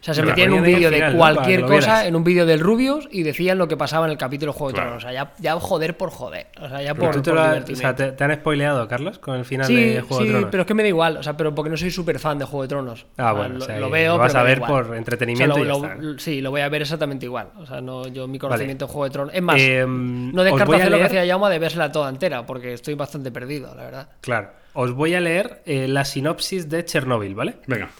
O 0.00 0.04
sea, 0.04 0.14
se 0.14 0.22
metían 0.22 0.52
en 0.52 0.58
un 0.58 0.64
vídeo 0.64 0.90
de 0.90 1.12
cualquier 1.16 1.62
cosa, 1.62 2.06
en 2.06 2.14
un 2.14 2.22
vídeo 2.22 2.46
del 2.46 2.60
Rubius, 2.60 3.08
y 3.10 3.22
decían 3.24 3.58
lo 3.58 3.66
que 3.66 3.76
pasaba 3.76 4.06
en 4.06 4.12
el 4.12 4.18
capítulo 4.18 4.52
Juego 4.52 4.72
de 4.72 4.80
Tronos. 4.80 5.04
O 5.04 5.08
sea, 5.08 5.30
ya, 5.40 5.54
joder 5.58 5.96
por 5.96 6.10
joder. 6.10 6.46
O 6.60 6.68
sea, 6.68 6.82
ya 6.82 6.94
por, 6.94 7.20
te, 7.20 7.32
o 7.32 7.76
sea, 7.76 7.94
¿te, 7.94 8.24
han 8.24 8.34
spoileado, 8.36 8.86
Carlos, 8.86 9.18
con 9.18 9.36
el 9.36 9.44
final 9.44 9.66
de 9.66 10.00
Juego 10.00 10.22
de 10.22 10.30
Tronos? 10.30 10.44
Sí, 10.44 10.48
pero 10.50 10.62
es 10.62 10.66
que 10.66 10.74
me 10.74 10.82
da 10.82 10.88
igual. 10.88 11.16
O 11.16 11.22
sea, 11.22 11.36
pero 11.36 11.54
porque 11.54 11.70
no 11.70 11.76
soy 11.76 11.90
súper 11.90 12.18
fan 12.18 12.38
de 12.38 12.44
Juego 12.44 12.62
de 12.62 12.68
Tronos. 12.68 13.06
Ah, 13.16 13.32
bueno. 13.32 13.58
lo, 13.58 13.90
veo, 13.90 14.12
lo 14.14 14.18
vas 14.18 14.34
a 14.34 14.42
ver 14.42 14.60
por 14.60 14.94
entretenimiento. 14.94 16.18
sí, 16.18 16.40
lo 16.40 16.50
voy 16.50 16.60
a 16.60 16.68
ver 16.68 16.82
exactamente 16.82 17.26
igual. 17.26 17.48
O 17.56 17.66
sea, 17.66 17.80
no, 17.80 18.06
yo 18.06 18.28
mi 18.28 18.38
conocimiento 18.38 18.86
de 18.86 18.92
Juego 18.92 19.04
de 19.04 19.10
Tronos. 19.10 19.34
Es 19.34 19.42
más, 19.42 19.60
em, 19.60 20.32
no 20.32 20.42
descarto 20.44 20.74
hacer 20.74 20.90
lo 20.90 20.98
que 20.98 21.04
hacía 21.04 21.24
Yauma 21.24 21.50
de 21.50 21.58
vérsela 21.58 21.90
toda 21.90 22.08
entera, 22.08 22.46
porque 22.46 22.72
estoy 22.72 22.94
bastante 22.94 23.30
perdido, 23.30 23.74
la 23.74 23.84
verdad. 23.84 24.08
Claro. 24.20 24.50
Os 24.74 24.92
voy 24.92 25.14
a 25.14 25.20
leer 25.20 25.62
eh, 25.66 25.88
la 25.88 26.04
sinopsis 26.04 26.68
de 26.68 26.84
Chernobyl, 26.84 27.34
¿vale? 27.34 27.56
Venga. 27.66 27.90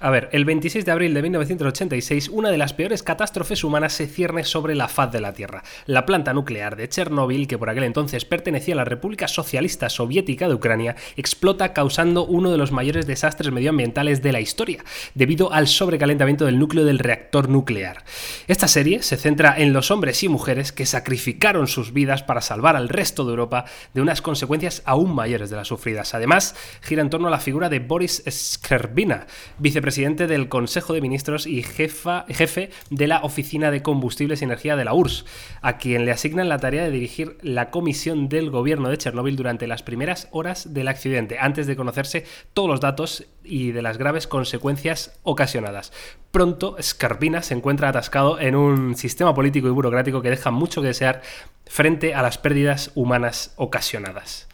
A 0.00 0.10
ver, 0.10 0.28
el 0.30 0.44
26 0.44 0.84
de 0.84 0.92
abril 0.92 1.12
de 1.12 1.22
1986, 1.22 2.28
una 2.28 2.50
de 2.50 2.56
las 2.56 2.72
peores 2.72 3.02
catástrofes 3.02 3.64
humanas 3.64 3.94
se 3.94 4.06
cierne 4.06 4.44
sobre 4.44 4.76
la 4.76 4.86
faz 4.86 5.10
de 5.10 5.20
la 5.20 5.32
Tierra. 5.32 5.64
La 5.86 6.06
planta 6.06 6.32
nuclear 6.32 6.76
de 6.76 6.88
Chernóbil, 6.88 7.48
que 7.48 7.58
por 7.58 7.68
aquel 7.68 7.82
entonces 7.82 8.24
pertenecía 8.24 8.74
a 8.74 8.76
la 8.76 8.84
República 8.84 9.26
Socialista 9.26 9.88
Soviética 9.88 10.46
de 10.46 10.54
Ucrania, 10.54 10.94
explota 11.16 11.72
causando 11.72 12.24
uno 12.24 12.52
de 12.52 12.58
los 12.58 12.70
mayores 12.70 13.08
desastres 13.08 13.50
medioambientales 13.50 14.22
de 14.22 14.30
la 14.30 14.40
historia, 14.40 14.84
debido 15.16 15.52
al 15.52 15.66
sobrecalentamiento 15.66 16.44
del 16.44 16.60
núcleo 16.60 16.84
del 16.84 17.00
reactor 17.00 17.48
nuclear. 17.48 18.04
Esta 18.46 18.68
serie 18.68 19.02
se 19.02 19.16
centra 19.16 19.56
en 19.58 19.72
los 19.72 19.90
hombres 19.90 20.22
y 20.22 20.28
mujeres 20.28 20.70
que 20.70 20.86
sacrificaron 20.86 21.66
sus 21.66 21.92
vidas 21.92 22.22
para 22.22 22.40
salvar 22.40 22.76
al 22.76 22.88
resto 22.88 23.24
de 23.24 23.30
Europa 23.30 23.64
de 23.94 24.02
unas 24.02 24.22
consecuencias 24.22 24.80
aún 24.84 25.12
mayores 25.12 25.50
de 25.50 25.56
las 25.56 25.66
sufridas. 25.66 26.14
Además, 26.14 26.54
gira 26.82 27.02
en 27.02 27.10
torno 27.10 27.26
a 27.26 27.32
la 27.32 27.40
figura 27.40 27.68
de 27.68 27.80
Boris 27.80 28.22
Skrbina, 28.30 29.26
vicepresidente 29.58 29.87
presidente 29.88 30.26
del 30.26 30.50
Consejo 30.50 30.92
de 30.92 31.00
Ministros 31.00 31.46
y 31.46 31.62
jefa, 31.62 32.26
jefe 32.28 32.68
de 32.90 33.06
la 33.06 33.22
Oficina 33.22 33.70
de 33.70 33.80
Combustibles 33.80 34.42
y 34.42 34.44
Energía 34.44 34.76
de 34.76 34.84
la 34.84 34.92
URSS, 34.92 35.24
a 35.62 35.78
quien 35.78 36.04
le 36.04 36.12
asignan 36.12 36.50
la 36.50 36.58
tarea 36.58 36.84
de 36.84 36.90
dirigir 36.90 37.38
la 37.40 37.70
comisión 37.70 38.28
del 38.28 38.50
gobierno 38.50 38.90
de 38.90 38.98
Chernóbil 38.98 39.34
durante 39.34 39.66
las 39.66 39.82
primeras 39.82 40.28
horas 40.30 40.74
del 40.74 40.88
accidente, 40.88 41.38
antes 41.38 41.66
de 41.66 41.74
conocerse 41.74 42.26
todos 42.52 42.68
los 42.68 42.80
datos 42.80 43.24
y 43.42 43.72
de 43.72 43.80
las 43.80 43.96
graves 43.96 44.26
consecuencias 44.26 45.18
ocasionadas. 45.22 45.90
Pronto, 46.32 46.76
Scarpina 46.82 47.40
se 47.40 47.54
encuentra 47.54 47.88
atascado 47.88 48.38
en 48.38 48.56
un 48.56 48.94
sistema 48.94 49.34
político 49.34 49.68
y 49.68 49.70
burocrático 49.70 50.20
que 50.20 50.28
deja 50.28 50.50
mucho 50.50 50.82
que 50.82 50.88
desear 50.88 51.22
frente 51.64 52.12
a 52.12 52.20
las 52.20 52.36
pérdidas 52.36 52.90
humanas 52.94 53.54
ocasionadas. 53.56 54.48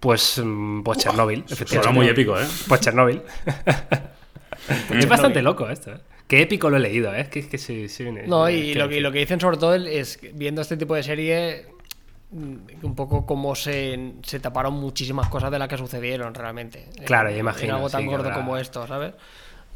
Pues, 0.00 0.42
mm, 0.44 0.82
pues 0.82 0.98
Chernóbil, 0.98 1.44
efectivamente. 1.48 1.94
muy 1.96 2.08
épico, 2.08 2.36
¿eh? 2.36 2.46
Pues 2.66 2.80
Chernóbil. 2.80 3.22
es 4.90 5.08
bastante 5.08 5.42
loco 5.42 5.68
esto, 5.68 5.92
¿eh? 5.92 5.98
Qué 6.26 6.42
épico 6.42 6.68
lo 6.68 6.76
he 6.76 6.80
leído, 6.80 7.14
¿eh? 7.14 7.28
Que, 7.30 7.48
que 7.48 7.56
sí, 7.56 7.88
sí, 7.88 8.06
no, 8.26 8.50
y 8.50 8.74
lo 8.74 8.88
que, 8.88 9.00
lo 9.00 9.10
que 9.10 9.20
dicen 9.20 9.40
sobre 9.40 9.56
todo 9.56 9.74
es, 9.74 10.20
viendo 10.34 10.60
este 10.60 10.76
tipo 10.76 10.94
de 10.94 11.02
serie, 11.02 11.66
mm, 12.30 12.84
un 12.84 12.94
poco 12.94 13.24
como 13.24 13.54
se, 13.54 14.12
se 14.22 14.38
taparon 14.38 14.74
muchísimas 14.74 15.28
cosas 15.28 15.50
de 15.50 15.58
las 15.58 15.68
que 15.68 15.78
sucedieron 15.78 16.34
realmente. 16.34 16.86
Claro, 17.06 17.34
imagino. 17.34 17.76
algo 17.76 17.88
tan 17.88 18.04
gordo 18.04 18.30
como 18.34 18.58
esto, 18.58 18.86
¿sabes? 18.86 19.14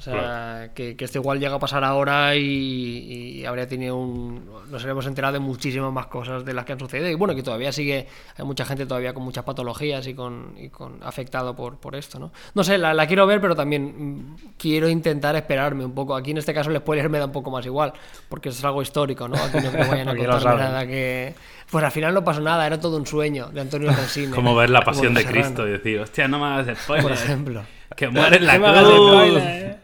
O 0.03 0.05
sea, 0.05 0.71
que, 0.75 0.97
que 0.97 1.05
esto 1.05 1.19
igual 1.19 1.39
llega 1.39 1.55
a 1.55 1.59
pasar 1.61 1.85
ahora 1.85 2.35
y, 2.35 2.41
y 2.43 3.45
habría 3.47 3.69
tenido 3.69 3.97
un... 3.97 4.51
Nos 4.69 4.83
habríamos 4.83 5.07
enterado 5.07 5.35
de 5.35 5.39
muchísimas 5.39 5.93
más 5.93 6.07
cosas 6.07 6.45
de 6.45 6.53
las 6.53 6.65
que 6.65 6.73
han 6.73 6.81
sucedido. 6.81 7.09
Y 7.09 7.15
bueno, 7.15 7.37
que 7.37 7.43
todavía 7.45 7.71
sigue... 7.71 8.09
Hay 8.37 8.45
mucha 8.45 8.65
gente 8.65 8.85
todavía 8.85 9.15
con 9.15 9.23
muchas 9.23 9.45
patologías 9.45 10.05
y 10.09 10.15
con, 10.15 10.55
y 10.59 10.71
con 10.71 11.01
afectado 11.05 11.55
por, 11.55 11.79
por 11.79 11.95
esto, 11.95 12.19
¿no? 12.19 12.33
No 12.53 12.65
sé, 12.65 12.79
la, 12.79 12.93
la 12.95 13.07
quiero 13.07 13.29
ver, 13.29 13.41
pero 13.41 13.55
también 13.55 13.95
mm, 13.97 14.37
quiero 14.59 14.89
intentar 14.89 15.37
esperarme 15.37 15.85
un 15.85 15.95
poco. 15.95 16.17
Aquí 16.17 16.33
en 16.33 16.39
este 16.39 16.53
caso 16.53 16.71
el 16.71 16.79
spoiler 16.79 17.09
me 17.09 17.21
da 17.21 17.27
un 17.27 17.33
poco 17.33 17.53
más 17.53 17.65
igual, 17.65 17.93
porque 18.29 18.49
es 18.49 18.65
algo 18.65 18.83
histórico, 18.83 19.29
¿no? 19.29 19.37
Aquí 19.37 19.59
no 19.63 19.71
me 19.71 19.87
vayan 19.87 20.09
a 20.09 20.17
contar 20.17 20.59
nada 20.59 20.85
que... 20.85 21.33
Pues 21.71 21.85
al 21.85 21.93
final 21.93 22.13
no 22.13 22.25
pasó 22.25 22.41
nada, 22.41 22.67
era 22.67 22.81
todo 22.81 22.97
un 22.97 23.07
sueño 23.07 23.51
de 23.51 23.61
Antonio 23.61 23.93
Resines. 23.93 24.35
Como 24.35 24.57
ver 24.57 24.69
la 24.69 24.83
pasión 24.83 25.15
de 25.15 25.25
Cristo 25.25 25.67
y 25.67 25.71
decir, 25.71 26.01
hostia, 26.01 26.27
no 26.27 26.41
me 26.41 26.47
hagas 26.47 26.77
spoiler. 26.77 27.05
Por 27.05 27.13
ejemplo. 27.13 27.63
Que 27.97 28.09
muere 28.09 28.37
en 28.37 28.47
la 28.47 28.59
cruz. 28.59 29.39
eh. 29.43 29.77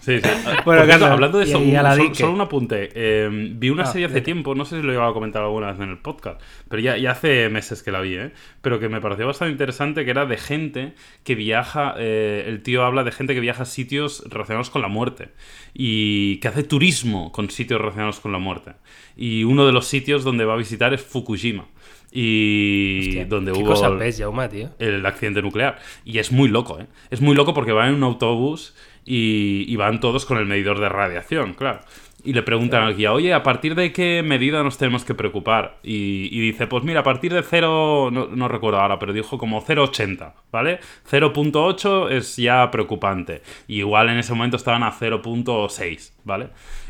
Sí, 0.00 0.20
sí. 0.22 0.28
Bueno, 0.64 0.84
cierto, 0.86 1.04
hablando 1.04 1.36
de 1.38 1.44
eso, 1.44 1.62
y 1.62 1.70
un- 1.70 1.76
Aladdin, 1.76 2.14
solo, 2.14 2.32
un 2.32 2.40
apunte. 2.40 2.88
Eh, 2.94 3.28
vi 3.30 3.68
una 3.68 3.82
Ah, 3.82 3.86
serie 3.86 4.06
hace 4.06 4.22
tiempo, 4.22 4.54
no 4.54 4.64
sé 4.64 4.76
si 4.76 4.82
lo 4.82 4.90
llegado 4.92 5.10
a 5.10 5.12
comentar 5.12 5.42
alguna 5.42 5.72
vez 5.72 5.80
en 5.80 5.90
el 5.90 5.98
podcast, 5.98 6.40
pero 6.68 6.80
ya, 6.80 6.96
ya 6.96 7.10
hace 7.10 7.50
meses 7.50 7.82
que 7.82 7.92
la 7.92 8.00
vi, 8.00 8.14
¿eh? 8.14 8.32
Pero 8.62 8.80
que 8.80 8.88
me 8.88 9.02
pareció 9.02 9.26
bastante 9.26 9.52
interesante, 9.52 10.06
que 10.06 10.10
era 10.10 10.24
de 10.24 10.38
gente 10.38 10.94
que 11.24 11.34
viaja, 11.34 11.94
eh, 11.98 12.44
el 12.46 12.62
tío 12.62 12.84
habla 12.84 13.04
de 13.04 13.12
gente 13.12 13.34
que 13.34 13.40
viaja 13.40 13.64
a 13.64 13.66
sitios 13.66 14.24
relacionados 14.30 14.70
con 14.70 14.80
la 14.80 14.88
muerte 14.88 15.28
y 15.74 16.38
que 16.38 16.48
hace 16.48 16.62
turismo 16.62 17.30
con 17.30 17.50
sitios 17.50 17.78
relacionados 17.78 18.20
con 18.20 18.32
la 18.32 18.38
muerte. 18.38 18.72
Y 19.14 19.44
uno 19.44 19.66
de 19.66 19.72
los 19.72 19.86
sitios 19.86 20.24
donde 20.24 20.46
va 20.46 20.54
a 20.54 20.56
visitar 20.56 20.94
es 20.94 21.02
Fukushima. 21.02 21.66
Y 22.10 23.00
Hostia, 23.08 23.24
donde 23.26 23.52
¿Qué 23.52 23.58
hubo 23.58 23.66
cosa 23.68 23.88
el- 23.88 23.98
tío? 24.48 24.70
accidente 25.06 25.42
nuclear. 25.42 25.78
Y 26.04 26.18
es 26.18 26.32
muy 26.32 26.48
loco, 26.48 26.78
¿eh? 26.80 26.86
Es 27.10 27.20
muy 27.20 27.34
loco 27.36 27.54
porque 27.54 27.72
van 27.72 27.88
en 27.90 27.94
un 27.96 28.02
autobús 28.04 28.74
y, 29.04 29.64
y 29.68 29.76
van 29.76 30.00
todos 30.00 30.24
con 30.26 30.38
el 30.38 30.46
medidor 30.46 30.80
de 30.80 30.88
radiación, 30.88 31.54
claro. 31.54 31.80
Y 32.24 32.32
le 32.32 32.42
preguntan 32.42 32.82
al 32.82 32.96
guía, 32.96 33.12
oye, 33.12 33.32
¿a 33.32 33.44
partir 33.44 33.76
de 33.76 33.92
qué 33.92 34.22
medida 34.24 34.62
nos 34.64 34.76
tenemos 34.76 35.04
que 35.04 35.14
preocupar? 35.14 35.78
Y, 35.84 36.28
y 36.32 36.40
dice, 36.40 36.66
pues 36.66 36.82
mira, 36.82 37.00
a 37.00 37.02
partir 37.04 37.32
de 37.32 37.42
0, 37.44 38.10
no, 38.12 38.26
no 38.26 38.48
recuerdo 38.48 38.80
ahora, 38.80 38.98
pero 38.98 39.12
dijo 39.12 39.38
como 39.38 39.62
0,80, 39.64 40.32
¿vale? 40.50 40.80
0.8 41.08 42.10
es 42.10 42.36
ya 42.36 42.68
preocupante. 42.72 43.42
Y 43.68 43.78
igual 43.78 44.08
en 44.08 44.18
ese 44.18 44.34
momento 44.34 44.56
estaban 44.56 44.82
a 44.82 44.90
0.6, 44.92 46.12
¿vale? 46.24 46.48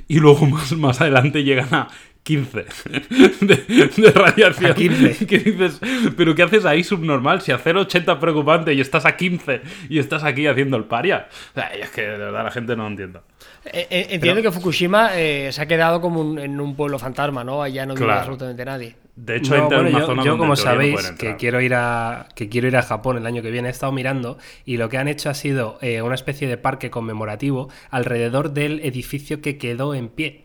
Y 0.09 0.19
luego 0.19 0.47
más, 0.47 0.73
más 0.77 1.01
adelante 1.03 1.45
llegan 1.45 1.75
a 1.75 1.89
15 2.29 2.65
de, 3.41 3.91
de 3.97 4.11
radiación. 4.13 4.71
A 4.71 4.75
15. 4.75 5.27
¿Qué 5.27 5.39
dices? 5.39 5.81
¿Pero 6.17 6.35
qué 6.35 6.43
haces 6.43 6.67
ahí 6.67 6.85
subnormal? 6.85 7.41
Si 7.41 7.53
a 7.53 7.59
0,80 7.59 8.13
es 8.13 8.19
preocupante 8.19 8.75
y 8.75 8.81
estás 8.83 9.07
a 9.07 9.17
15 9.17 9.63
y 9.89 9.99
estás 9.99 10.25
aquí 10.25 10.47
haciendo 10.47 10.77
el 10.77 10.85
paria. 10.85 11.29
O 11.53 11.55
sea, 11.55 11.69
es 11.69 11.89
que 11.91 12.03
de 12.03 12.19
verdad 12.19 12.45
la 12.45 12.51
gente 12.51 12.77
no 12.77 12.87
entiende. 12.87 13.21
Eh, 13.65 13.87
eh, 13.91 14.07
entiendo 14.11 14.43
que 14.43 14.53
Fukushima 14.53 15.11
eh, 15.19 15.51
se 15.53 15.63
ha 15.63 15.67
quedado 15.67 16.01
como 16.03 16.21
un- 16.21 16.39
en 16.39 16.61
un 16.61 16.77
pueblo 16.77 16.99
fantasma, 16.99 17.45
¿no? 17.45 17.63
Allá 17.63 17.87
no 17.87 17.95
vive 17.95 18.05
Claro. 18.05 18.21
absolutamente 18.21 18.65
nadie. 18.65 18.97
De 19.17 19.37
hecho, 19.37 19.57
No, 19.57 19.65
bueno, 19.67 19.81
una 19.89 19.99
yo, 20.01 20.07
zona 20.07 20.25
yo, 20.25 20.33
como 20.39 20.51
no 20.51 20.57
sabéis 20.57 21.11
que 21.19 21.37
quiero 21.37 21.61
ir 21.61 21.75
a 21.75 22.29
que 22.37 22.49
quiero 22.49 22.69
ir 22.69 22.77
a 22.77 22.83
Japón 22.83 23.17
el 23.17 23.27
año 23.27 23.43
que 23.43 23.51
viene 23.51 23.69
he 23.69 23.71
estado 23.73 23.91
mirando 23.91 24.39
y 24.65 24.77
lo 24.77 24.89
que 24.89 24.99
han 24.99 25.09
hecho 25.09 25.29
ha 25.31 25.35
sido 25.35 25.79
eh, 25.83 26.03
una 26.03 26.15
especie 26.15 26.47
de 26.47 26.57
parque 26.57 26.91
conmemorativo 26.91 27.69
alrededor 27.91 28.53
del 28.53 28.81
edificio 28.85 29.41
que 29.43 29.59
quedó 29.59 29.95
en 29.95 30.09
pie 30.09 30.45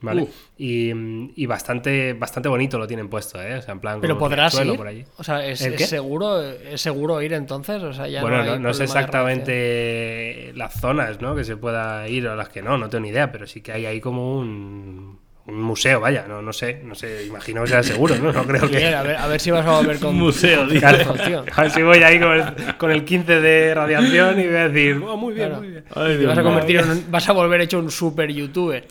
¿vale? 0.00 0.22
Uh. 0.22 0.28
Y, 0.58 0.92
y 1.36 1.46
bastante 1.46 2.12
bastante 2.14 2.48
bonito 2.48 2.78
lo 2.78 2.86
tienen 2.86 3.08
puesto 3.08 3.40
¿eh? 3.40 3.56
o 3.56 3.62
sea 3.62 3.72
en 3.72 3.80
plan 3.80 4.00
Pero 4.00 4.18
podrás 4.18 4.52
suelo 4.54 4.72
ir. 4.72 4.78
por 4.78 4.86
allí. 4.86 5.04
O 5.16 5.24
sea, 5.24 5.46
¿es, 5.46 5.58
seguro, 5.58 6.42
¿es 6.42 6.80
seguro 6.80 7.20
ir 7.22 7.32
entonces? 7.32 7.82
O 7.82 7.92
sea, 7.92 8.08
ya 8.08 8.20
bueno 8.20 8.38
no, 8.38 8.44
no, 8.44 8.58
no 8.58 8.74
sé 8.74 8.84
exactamente 8.84 10.52
las 10.54 10.80
zonas 10.80 11.20
¿no? 11.20 11.34
que 11.34 11.44
se 11.44 11.56
pueda 11.56 12.08
ir 12.08 12.26
o 12.26 12.36
las 12.36 12.48
que 12.48 12.62
no 12.62 12.78
no 12.78 12.88
tengo 12.88 13.02
ni 13.02 13.08
idea 13.10 13.32
pero 13.32 13.46
sí 13.46 13.60
que 13.60 13.72
hay 13.72 13.86
ahí 13.86 14.00
como 14.00 14.38
un, 14.38 15.18
un 15.46 15.62
museo 15.62 16.00
vaya 16.00 16.26
no 16.28 16.42
no 16.42 16.52
sé 16.52 16.80
no 16.84 16.94
sé 16.94 17.24
imagino 17.26 17.62
que 17.62 17.68
sea 17.70 17.82
seguro 17.82 18.14
no 18.16 18.32
no 18.32 18.44
creo 18.46 18.60
que 18.70 18.76
Bien, 18.76 18.94
a 18.94 19.02
ver, 19.02 19.16
a 19.16 19.26
ver 19.26 19.40
si 19.40 19.50
vas 19.50 19.66
a 19.66 19.70
volver 19.78 19.98
con 19.98 20.14
Museo, 20.18 20.58
con 20.60 20.68
dice. 20.68 20.80
Carlos, 20.80 21.22
tío. 21.24 21.44
A 21.56 21.62
ver 21.62 21.70
si 21.70 21.82
voy 21.82 21.98
ahí 22.02 22.20
con 22.20 22.32
el, 22.32 22.76
con 22.76 22.90
el 22.90 23.04
15 23.04 23.40
de 23.40 23.74
radiación 23.74 24.38
y 24.38 24.46
voy 24.46 24.56
a 24.56 24.68
decir, 24.68 25.02
oh, 25.04 25.16
muy 25.16 25.34
bien, 25.34 25.48
Claro. 25.48 25.62
muy 25.62 25.70
bien. 25.72 25.84
Ay, 25.94 26.16
Dios 26.18 26.28
vas 26.28 26.38
a 26.38 26.42
convertir 26.42 26.76
en 26.76 26.90
un- 26.90 27.10
vas 27.10 27.28
a 27.28 27.32
volver 27.32 27.60
hecho 27.62 27.78
un 27.78 27.90
super 27.90 28.30
youtuber 28.30 28.86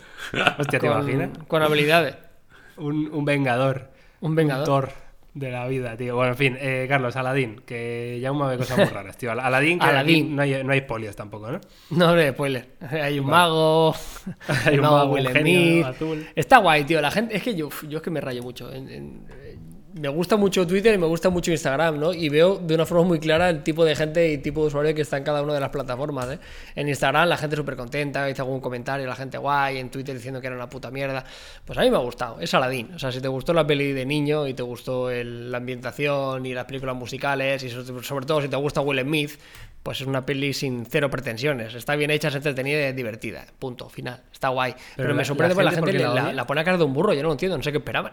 Hostia, 0.58 0.78
¿te 0.80 0.88
con, 0.88 0.98
imaginas? 0.98 1.30
con 1.48 1.62
habilidades. 1.62 2.16
Un, 2.76 3.08
un 3.12 3.24
vengador. 3.24 3.88
Un 4.20 4.34
vengador. 4.34 4.64
Thor 4.66 4.88
de 5.34 5.50
la 5.50 5.66
vida, 5.68 5.96
tío. 5.96 6.16
Bueno, 6.16 6.32
en 6.32 6.36
fin, 6.36 6.56
eh, 6.60 6.86
Carlos, 6.88 7.14
Aladín, 7.16 7.60
que 7.64 8.18
ya 8.20 8.32
me 8.32 8.46
ve 8.48 8.56
cosas 8.58 8.78
muy 8.78 8.86
raras, 8.88 9.16
tío. 9.16 9.30
Al- 9.30 9.40
Aladín, 9.40 9.78
que 9.78 9.84
Aladín. 9.86 10.34
no 10.34 10.42
hay, 10.42 10.64
no 10.64 10.72
hay 10.72 10.80
polios 10.82 11.14
tampoco, 11.14 11.50
¿no? 11.52 11.60
No, 11.90 12.16
no, 12.16 12.32
spoiler. 12.32 12.66
Hay 12.90 13.18
un 13.20 13.26
mago. 13.26 13.94
Hay 14.66 14.74
un 14.76 14.80
mago 14.82 14.96
mago, 14.96 15.12
Will 15.12 15.26
un. 16.00 16.26
Está 16.34 16.58
guay, 16.58 16.84
tío. 16.84 17.00
La 17.00 17.10
gente. 17.10 17.36
Es 17.36 17.42
que 17.42 17.54
yo, 17.54 17.68
yo 17.88 17.98
es 17.98 18.02
que 18.02 18.10
me 18.10 18.20
rayo 18.20 18.42
mucho. 18.42 18.72
En- 18.72 18.88
en- 18.88 19.26
me 19.94 20.08
gusta 20.08 20.36
mucho 20.36 20.66
Twitter 20.66 20.94
y 20.94 20.98
me 20.98 21.06
gusta 21.06 21.30
mucho 21.30 21.50
Instagram, 21.50 21.98
¿no? 21.98 22.12
Y 22.14 22.28
veo 22.28 22.56
de 22.58 22.74
una 22.74 22.86
forma 22.86 23.04
muy 23.04 23.18
clara 23.18 23.48
el 23.50 23.62
tipo 23.62 23.84
de 23.84 23.96
gente 23.96 24.30
y 24.32 24.38
tipo 24.38 24.60
de 24.62 24.68
usuario 24.68 24.94
que 24.94 25.02
está 25.02 25.16
en 25.16 25.24
cada 25.24 25.42
una 25.42 25.54
de 25.54 25.60
las 25.60 25.70
plataformas, 25.70 26.28
¿eh? 26.30 26.38
En 26.76 26.88
Instagram 26.88 27.28
la 27.28 27.36
gente 27.36 27.56
súper 27.56 27.76
contenta, 27.76 28.24
dice 28.26 28.42
algún 28.42 28.60
comentario, 28.60 29.06
la 29.06 29.16
gente 29.16 29.38
guay, 29.38 29.78
en 29.78 29.90
Twitter 29.90 30.14
diciendo 30.14 30.40
que 30.40 30.46
era 30.46 30.56
una 30.56 30.68
puta 30.68 30.90
mierda. 30.90 31.24
Pues 31.64 31.78
a 31.78 31.82
mí 31.82 31.90
me 31.90 31.96
ha 31.96 32.00
gustado, 32.00 32.38
es 32.40 32.52
Aladdin. 32.54 32.94
O 32.94 32.98
sea, 32.98 33.10
si 33.10 33.20
te 33.20 33.28
gustó 33.28 33.52
la 33.52 33.66
peli 33.66 33.92
de 33.92 34.06
niño 34.06 34.46
y 34.46 34.54
te 34.54 34.62
gustó 34.62 35.10
el- 35.10 35.50
la 35.50 35.58
ambientación 35.58 36.46
y 36.46 36.54
las 36.54 36.64
películas 36.66 36.94
musicales 36.96 37.62
y 37.62 37.70
sobre, 37.70 38.26
todo 38.26 38.40
si 38.42 38.48
te 38.48 38.56
gusta 38.56 38.80
Will 38.80 39.00
Smith, 39.00 39.32
pues 39.82 40.00
es 40.00 40.06
una 40.06 40.24
peli 40.26 40.52
sin 40.52 40.84
cero 40.86 41.10
pretensiones. 41.10 41.74
Está 41.74 41.96
bien 41.96 42.10
hecha, 42.10 42.28
es 42.28 42.34
entretenida 42.34 42.78
y 42.80 42.82
es 42.84 42.96
divertida. 42.96 43.44
Punto, 43.58 43.88
final. 43.88 44.20
Está 44.32 44.48
guay. 44.48 44.74
Pero, 44.96 45.14
me 45.14 45.24
sorprende 45.24 45.54
la 45.54 45.62
la 45.64 45.70
gente, 45.70 45.92
gente 45.92 46.04
¿por 46.04 46.14
qué 46.14 46.20
le- 46.20 46.26
la 46.28 46.32
la 46.34 46.46
pone 46.46 46.60
a 46.60 46.64
cara 46.64 46.76
de 46.76 46.84
un 46.84 46.92
burro. 46.92 47.12
Yo 47.14 47.22
no 47.22 47.28
lo 47.28 47.32
entiendo, 47.32 47.56
no 47.56 47.62
sé 47.62 47.72
qué 47.72 47.78
esperaban. 47.78 48.12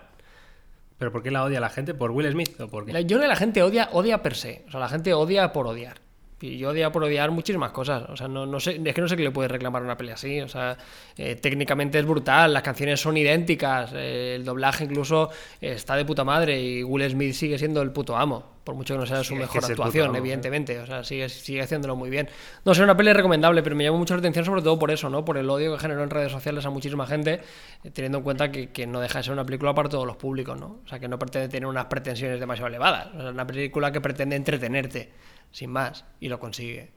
¿Pero 0.97 1.11
por 1.11 1.21
qué 1.21 1.31
la 1.31 1.43
odia 1.43 1.59
la 1.59 1.69
gente? 1.69 1.93
¿Por 1.93 2.11
Will 2.11 2.31
Smith 2.31 2.59
o 2.59 2.67
por 2.67 2.85
qué? 2.85 2.91
Yo 2.91 3.17
creo 3.17 3.21
que 3.21 3.27
la 3.27 3.35
gente 3.35 3.61
odia, 3.61 3.89
odia 3.91 4.23
per 4.23 4.35
se. 4.35 4.63
O 4.67 4.71
sea, 4.71 4.79
la 4.79 4.89
gente 4.89 5.13
odia 5.13 5.53
por 5.53 5.67
odiar. 5.67 5.99
Y 6.39 6.57
yo 6.57 6.69
odia 6.69 6.91
por 6.91 7.03
odiar 7.03 7.31
muchísimas 7.31 7.71
cosas. 7.71 8.03
O 8.09 8.15
sea, 8.15 8.27
no, 8.27 8.45
no 8.45 8.59
sé, 8.59 8.79
es 8.83 8.95
que 8.95 9.01
no 9.01 9.07
sé 9.07 9.17
qué 9.17 9.23
le 9.23 9.31
puede 9.31 9.47
reclamar 9.47 9.83
una 9.83 9.97
pelea 9.97 10.15
así. 10.15 10.39
O 10.41 10.47
sea, 10.47 10.77
eh, 11.17 11.35
técnicamente 11.35 11.99
es 11.99 12.05
brutal, 12.05 12.53
las 12.53 12.63
canciones 12.63 12.99
son 12.99 13.17
idénticas, 13.17 13.91
eh, 13.93 14.35
el 14.35 14.45
doblaje 14.45 14.83
incluso 14.83 15.29
está 15.61 15.95
de 15.95 16.05
puta 16.05 16.23
madre 16.23 16.61
y 16.61 16.83
Will 16.83 17.09
Smith 17.09 17.33
sigue 17.33 17.57
siendo 17.57 17.81
el 17.81 17.91
puto 17.91 18.15
amo. 18.15 18.56
Por 18.67 18.75
mucho 18.75 18.95
que 18.95 18.99
no 18.99 19.05
sea 19.05 19.23
su 19.23 19.29
Sí, 19.29 19.35
mejor 19.35 19.61
puto 19.61 19.71
actuación, 19.71 20.09
amo, 20.09 20.17
evidentemente. 20.17 20.77
O 20.79 20.85
sea, 20.85 21.01
sigue, 21.01 21.29
sigue 21.29 21.61
haciéndolo 21.61 21.95
muy 21.95 22.09
bien. 22.09 22.27
No 22.65 22.75
sé, 22.75 22.83
una 22.83 22.97
peli 22.97 23.13
recomendable, 23.13 23.63
pero 23.63 23.77
me 23.77 23.85
llamó 23.85 23.97
mucho 23.97 24.13
la 24.13 24.19
atención 24.19 24.43
sobre 24.43 24.61
todo 24.61 24.77
por 24.77 24.91
eso, 24.91 25.09
¿no? 25.09 25.23
Por 25.23 25.37
el 25.37 25.49
odio 25.49 25.71
que 25.71 25.79
generó 25.79 26.03
en 26.03 26.09
redes 26.09 26.33
sociales 26.33 26.65
a 26.65 26.69
muchísima 26.69 27.07
gente, 27.07 27.39
eh, 27.85 27.91
teniendo 27.91 28.17
en 28.17 28.25
cuenta 28.25 28.51
que, 28.51 28.71
que 28.71 28.85
no 28.85 28.99
deja 28.99 29.19
de 29.19 29.23
ser 29.23 29.31
una 29.31 29.45
película 29.45 29.73
para 29.73 29.87
todos 29.87 30.05
los 30.05 30.17
públicos, 30.17 30.59
¿no? 30.59 30.81
O 30.83 30.87
sea, 30.89 30.99
que 30.99 31.07
no 31.07 31.17
pretende 31.17 31.47
tener 31.47 31.65
unas 31.65 31.85
pretensiones 31.85 32.41
demasiado 32.41 32.67
elevadas. 32.67 33.07
O 33.15 33.19
sea, 33.19 33.27
es 33.29 33.33
una 33.33 33.47
película 33.47 33.93
que 33.93 34.01
pretende 34.01 34.35
entretenerte, 34.35 35.13
sin 35.49 35.69
más, 35.69 36.03
y 36.19 36.27
lo 36.27 36.37
consigue. 36.37 36.96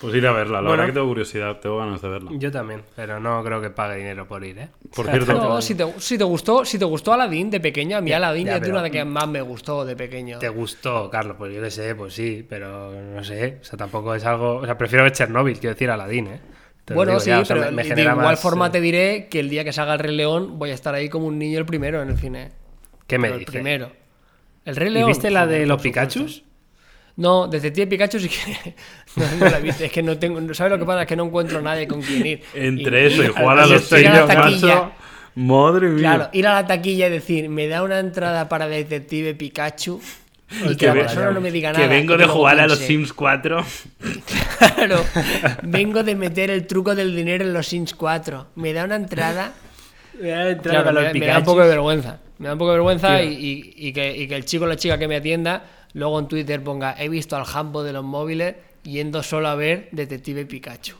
Pues 0.00 0.14
ir 0.14 0.26
a 0.26 0.32
verla, 0.32 0.60
la 0.60 0.68
Bueno. 0.68 0.70
verdad 0.72 0.86
que 0.86 0.92
tengo 0.92 1.08
curiosidad, 1.08 1.58
tengo 1.58 1.78
ganas 1.78 2.02
de 2.02 2.08
verla. 2.08 2.30
Yo 2.34 2.50
también, 2.52 2.82
pero 2.94 3.18
no 3.18 3.42
creo 3.42 3.62
que 3.62 3.70
pague 3.70 3.96
dinero 3.96 4.28
por 4.28 4.44
ir, 4.44 4.58
¿eh? 4.58 4.68
Por 4.94 5.06
cierto, 5.10 5.32
No, 5.32 5.62
si 5.62 5.74
te, 5.74 5.86
si 5.98 6.18
te 6.18 6.24
gustó, 6.24 6.66
si 6.66 6.78
te 6.78 6.84
gustó 6.84 7.14
Aladdin 7.14 7.50
de 7.50 7.60
pequeño, 7.60 7.96
a 7.96 8.00
mí 8.02 8.10
Ya, 8.10 8.18
Aladdin 8.18 8.46
ya, 8.46 8.54
es 8.56 8.60
de 8.60 8.66
pero- 8.66 8.74
una 8.74 8.82
de 8.82 8.90
que 8.90 9.04
más 9.06 9.26
me 9.26 9.40
gustó 9.40 9.86
de 9.86 9.96
pequeño. 9.96 10.38
¿Te 10.38 10.50
gustó, 10.50 11.08
Carlos? 11.08 11.36
Pues 11.38 11.54
yo 11.54 11.62
qué 11.62 11.70
sé, 11.70 11.94
pues 11.94 12.12
sí, 12.12 12.44
pero 12.46 12.92
no 12.92 13.24
sé. 13.24 13.58
O 13.62 13.64
sea, 13.64 13.78
tampoco 13.78 14.14
es 14.14 14.24
algo. 14.26 14.56
O 14.56 14.66
sea, 14.66 14.76
prefiero 14.76 15.02
ver 15.04 15.12
Chernobyl, 15.12 15.58
quiero 15.58 15.74
decir 15.74 15.90
Aladín, 15.90 16.26
¿eh? 16.26 16.40
Te 16.84 16.92
Bueno, 16.94 17.12
digo 17.12 17.20
sí, 17.20 17.30
ya, 17.30 17.40
o 17.40 17.44
sea, 17.46 17.56
pero 17.56 17.72
me- 17.72 17.82
me 17.82 17.94
de 17.94 18.02
igual 18.02 18.16
más, 18.16 18.38
forma 18.40 18.66
eh, 18.66 18.70
te 18.70 18.80
diré 18.82 19.28
que 19.28 19.40
el 19.40 19.48
día 19.48 19.64
que 19.64 19.72
salga 19.72 19.94
el 19.94 19.98
Rey 19.98 20.14
León 20.14 20.58
voy 20.58 20.70
a 20.70 20.74
estar 20.74 20.94
ahí 20.94 21.08
como 21.08 21.26
un 21.26 21.38
niño 21.38 21.58
el 21.58 21.64
primero 21.66 22.02
en 22.02 22.10
el 22.10 22.18
cine. 22.18 22.52
¿Qué 23.06 23.18
me 23.18 23.28
Pero 23.28 23.34
el 23.34 23.38
dices? 23.40 23.52
primero. 23.52 23.90
El 24.66 24.76
Rey 24.76 24.88
¿Y 24.88 24.92
León. 24.92 25.08
viste 25.08 25.30
la 25.30 25.46
de 25.46 25.64
los 25.66 25.80
supuesto. 25.82 26.20
No, 27.16 27.46
Detective 27.48 27.86
Pikachu 27.86 28.18
sí 28.20 28.28
que 28.28 28.74
no, 29.16 29.26
no 29.38 29.50
la 29.50 29.58
viste. 29.58 29.86
Es 29.86 29.92
que 29.92 30.02
no 30.02 30.18
tengo. 30.18 30.38
¿Sabes 30.54 30.72
lo 30.72 30.78
que 30.78 30.84
pasa? 30.84 31.02
Es 31.02 31.08
que 31.08 31.16
no 31.16 31.24
encuentro 31.24 31.58
a 31.58 31.62
nadie 31.62 31.88
con 31.88 32.02
quien 32.02 32.26
ir. 32.26 32.42
entre 32.54 33.04
Y- 33.04 33.06
eso 33.06 33.22
y 33.24 33.26
jugar 33.36 33.58
a 33.60 33.66
los 33.66 33.84
sellos. 33.84 34.28
Madre 35.34 35.88
mía. 35.88 35.98
Claro, 36.00 36.28
ir 36.32 36.46
a 36.46 36.54
la 36.54 36.66
taquilla 36.66 37.08
y 37.08 37.10
decir, 37.10 37.48
me 37.50 37.68
da 37.68 37.82
una 37.82 37.98
entrada 37.98 38.48
para 38.48 38.68
Detective 38.68 39.34
Pikachu. 39.34 40.00
Y 40.64 40.68
que 40.68 40.76
Que 40.76 40.86
la 40.86 40.94
persona 40.94 41.30
no 41.32 41.40
me 41.40 41.50
diga 41.50 41.72
nada. 41.72 41.82
que 41.84 41.92
vengo 41.92 42.16
de 42.16 42.24
jugar 42.26 42.60
a 42.60 42.66
los 42.68 42.78
Sims 42.78 43.12
4. 43.12 43.64
Claro, 44.76 45.04
vengo 45.62 46.02
de 46.02 46.14
meter 46.14 46.50
el 46.50 46.66
truco 46.66 46.94
del 46.94 47.14
dinero 47.14 47.44
en 47.44 47.52
los 47.52 47.66
Sims 47.66 47.94
4. 47.94 48.46
Me 48.54 48.72
da 48.72 48.84
una 48.84 48.96
entrada. 48.96 49.52
Claro, 50.18 50.62
Claro, 50.62 50.92
me, 50.92 51.12
me 51.14 51.26
da 51.26 51.38
un 51.38 51.44
poco 51.44 51.60
de 51.62 51.68
vergüenza. 51.68 52.18
Me 52.38 52.46
da 52.48 52.52
un 52.54 52.58
poco 52.58 52.70
de 52.70 52.76
vergüenza 52.78 53.22
y, 53.22 53.34
y- 53.34 53.88
y 53.88 53.92
que, 53.92 54.16
y 54.16 54.26
que 54.28 54.36
el 54.36 54.44
chico 54.46 54.64
o 54.64 54.66
la 54.68 54.76
chica 54.76 54.96
que 54.98 55.08
me 55.08 55.16
atienda 55.16 55.62
luego 55.96 56.18
en 56.18 56.28
Twitter 56.28 56.62
ponga 56.62 56.94
he 56.98 57.08
visto 57.08 57.36
al 57.36 57.44
jambo 57.44 57.82
de 57.82 57.92
los 57.92 58.04
móviles 58.04 58.54
yendo 58.82 59.22
solo 59.22 59.48
a 59.48 59.54
ver 59.54 59.88
Detective 59.92 60.44
Pikachu. 60.44 60.96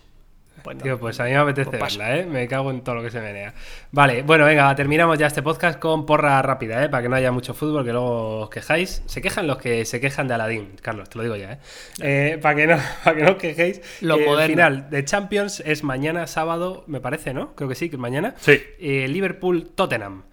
Pues 0.63 0.77
no. 0.79 0.83
Tío, 0.83 0.99
pues 0.99 1.21
a 1.21 1.25
mí 1.25 1.31
me 1.31 1.37
apetece 1.37 1.77
Pues 1.77 1.99
verla, 1.99 2.17
¿eh? 2.17 2.25
Me 2.25 2.49
cago 2.49 2.71
en 2.71 2.81
todo 2.81 2.97
lo 2.97 3.03
que 3.03 3.11
se 3.11 3.21
menea. 3.21 3.53
Vale, 3.93 4.23
bueno, 4.23 4.47
venga, 4.47 4.75
terminamos 4.75 5.19
ya 5.19 5.27
este 5.27 5.43
podcast 5.43 5.79
con 5.79 6.07
porra 6.07 6.41
rápida, 6.41 6.83
¿eh? 6.83 6.89
Para 6.89 7.03
que 7.03 7.09
no 7.11 7.15
haya 7.15 7.31
mucho 7.31 7.53
fútbol, 7.53 7.85
que 7.85 7.93
luego 7.93 8.41
os 8.41 8.51
quejáis. 8.51 9.03
Se 9.05 9.21
quejan 9.21 9.47
los 9.47 9.59
que 9.59 9.85
se 9.85 10.01
quejan 10.01 10.27
de 10.27 10.35
Aladdin, 10.35 10.73
Carlos, 10.81 11.11
te 11.11 11.19
lo 11.19 11.25
digo 11.25 11.37
ya, 11.37 11.53
¿eh? 11.53 11.59
Eh, 12.01 12.39
para 12.41 12.57
que 12.57 12.67
no, 12.67 12.79
para 13.05 13.17
que 13.17 13.23
no 13.23 13.31
os 13.33 13.37
quejéis. 13.37 13.83
Lo 14.01 14.17
Eh, 14.17 14.43
el 14.43 14.47
final 14.47 14.89
de 14.91 15.05
Champions 15.05 15.63
es 15.65 15.85
mañana, 15.85 16.27
sábado, 16.27 16.85
me 16.87 17.01
parece, 17.01 17.35
¿no? 17.35 17.55
Creo 17.55 17.69
que 17.69 17.75
sí, 17.75 17.91
que 17.91 17.97
es 17.97 18.01
mañana. 18.01 18.35
Sí. 18.39 18.59
Eh, 18.81 19.07
Liverpool-Tottenham. 19.09 20.25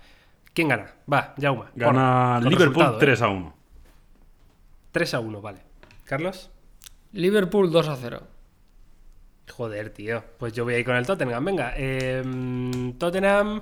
¿Quién 0.53 0.69
gana? 0.69 0.85
Va, 1.11 1.35
Jauma. 1.39 1.69
Gana 1.75 2.39
porra, 2.39 2.49
Liverpool 2.49 2.83
resultado, 2.85 2.97
¿eh? 2.97 2.99
3 3.01 3.21
a 3.21 3.27
1. 3.27 3.62
3 4.93 5.13
a 5.15 5.19
1, 5.19 5.41
vale. 5.41 5.59
¿Carlos? 6.05 6.49
Liverpool 7.11 7.69
2 7.71 7.87
a 7.89 7.95
0. 7.97 8.23
Joder, 9.51 9.89
tío. 9.89 10.23
Pues 10.39 10.53
yo 10.53 10.63
voy 10.63 10.75
a 10.75 10.79
ir 10.79 10.85
con 10.85 10.95
el 10.95 11.05
Tottenham. 11.05 11.43
Venga. 11.43 11.73
eh, 11.75 12.23
Tottenham. 12.97 13.61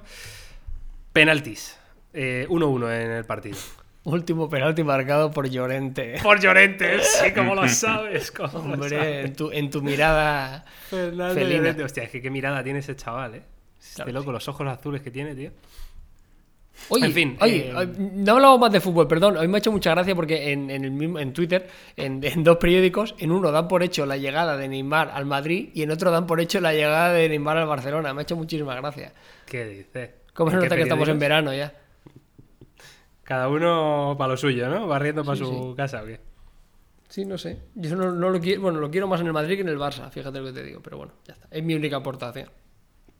Penaltis. 1.11 1.77
Eh, 2.13 2.45
1-1 2.49 2.91
en 3.03 3.11
el 3.11 3.25
partido. 3.25 3.57
Último 4.03 4.49
penalti 4.49 4.83
marcado 4.83 5.31
por 5.31 5.47
Llorente. 5.49 6.17
Por 6.23 6.39
Llorente, 6.39 6.99
sí, 7.03 7.31
como 7.33 7.53
lo 7.55 7.67
sabes. 7.69 8.31
Cómo 8.31 8.51
lo 8.53 8.73
Hombre, 8.73 8.89
sabes. 8.89 9.25
en 9.25 9.35
tu, 9.35 9.51
en 9.51 9.69
tu 9.69 9.81
mirada. 9.81 10.65
Fernando. 10.89 11.39
Llorente. 11.39 11.83
Hostia, 11.83 12.03
es 12.03 12.09
que 12.09 12.21
qué 12.21 12.29
mirada 12.31 12.63
tiene 12.63 12.79
ese 12.79 12.95
chaval, 12.95 13.35
eh. 13.35 13.43
Este 13.79 13.95
Claro, 14.03 14.11
loco, 14.11 14.31
los 14.31 14.47
ojos 14.47 14.67
azules 14.67 15.01
que 15.01 15.11
tiene, 15.11 15.35
tío. 15.35 15.51
Oye, 16.89 17.05
En 17.05 17.13
fin, 17.13 17.37
oye, 17.41 17.69
eh, 17.69 17.87
no 17.97 18.33
hablamos 18.33 18.59
más 18.59 18.71
de 18.71 18.81
fútbol, 18.81 19.07
perdón. 19.07 19.37
Hoy 19.37 19.47
me 19.47 19.57
ha 19.57 19.59
hecho 19.59 19.71
mucha 19.71 19.91
gracia 19.91 20.15
porque 20.15 20.51
en, 20.51 20.69
en 20.69 20.83
el 20.83 20.91
mismo, 20.91 21.19
en 21.19 21.31
Twitter, 21.31 21.67
en, 21.95 22.23
en 22.23 22.43
dos 22.43 22.57
periódicos, 22.57 23.15
en 23.19 23.31
uno 23.31 23.51
dan 23.51 23.67
por 23.67 23.83
hecho 23.83 24.05
la 24.05 24.17
llegada 24.17 24.57
de 24.57 24.67
Neymar 24.67 25.09
al 25.13 25.25
Madrid 25.25 25.69
y 25.73 25.83
en 25.83 25.91
otro 25.91 26.11
dan 26.11 26.25
por 26.25 26.39
hecho 26.41 26.59
la 26.59 26.73
llegada 26.73 27.13
de 27.13 27.29
Neymar 27.29 27.57
al 27.57 27.67
Barcelona. 27.67 28.13
Me 28.13 28.21
ha 28.21 28.23
hecho 28.23 28.35
muchísima 28.35 28.75
gracia. 28.75 29.13
¿Qué 29.45 29.65
dice? 29.65 30.15
¿Cómo 30.33 30.49
se 30.49 30.55
¿En 30.55 30.61
qué 30.61 30.65
nota 30.65 30.75
que 30.75 30.81
estamos 30.83 31.07
en 31.07 31.19
verano 31.19 31.53
ya? 31.53 31.73
Cada 33.23 33.47
uno 33.47 34.15
para 34.17 34.31
lo 34.31 34.37
suyo, 34.37 34.67
¿no? 34.69 34.87
Barriendo 34.87 35.23
para 35.23 35.37
Sí, 35.37 35.45
su 35.45 35.73
casa, 35.77 36.01
¿o 36.03 36.05
qué? 36.05 36.19
Sí, 37.07 37.25
no 37.25 37.37
sé. 37.37 37.59
Yo 37.75 37.95
no, 37.95 38.11
no 38.11 38.29
lo 38.29 38.39
quiero, 38.39 38.61
bueno, 38.61 38.79
lo 38.79 38.89
quiero 38.89 39.07
más 39.07 39.21
en 39.21 39.27
el 39.27 39.33
Madrid 39.33 39.55
que 39.55 39.61
en 39.61 39.69
el 39.69 39.77
Barça, 39.77 40.09
fíjate 40.09 40.39
lo 40.39 40.45
que 40.45 40.53
te 40.53 40.63
digo, 40.63 40.81
pero 40.81 40.97
bueno, 40.97 41.13
ya 41.25 41.33
está. 41.33 41.47
Es 41.51 41.63
mi 41.63 41.75
única 41.75 41.97
aportación. 41.97 42.49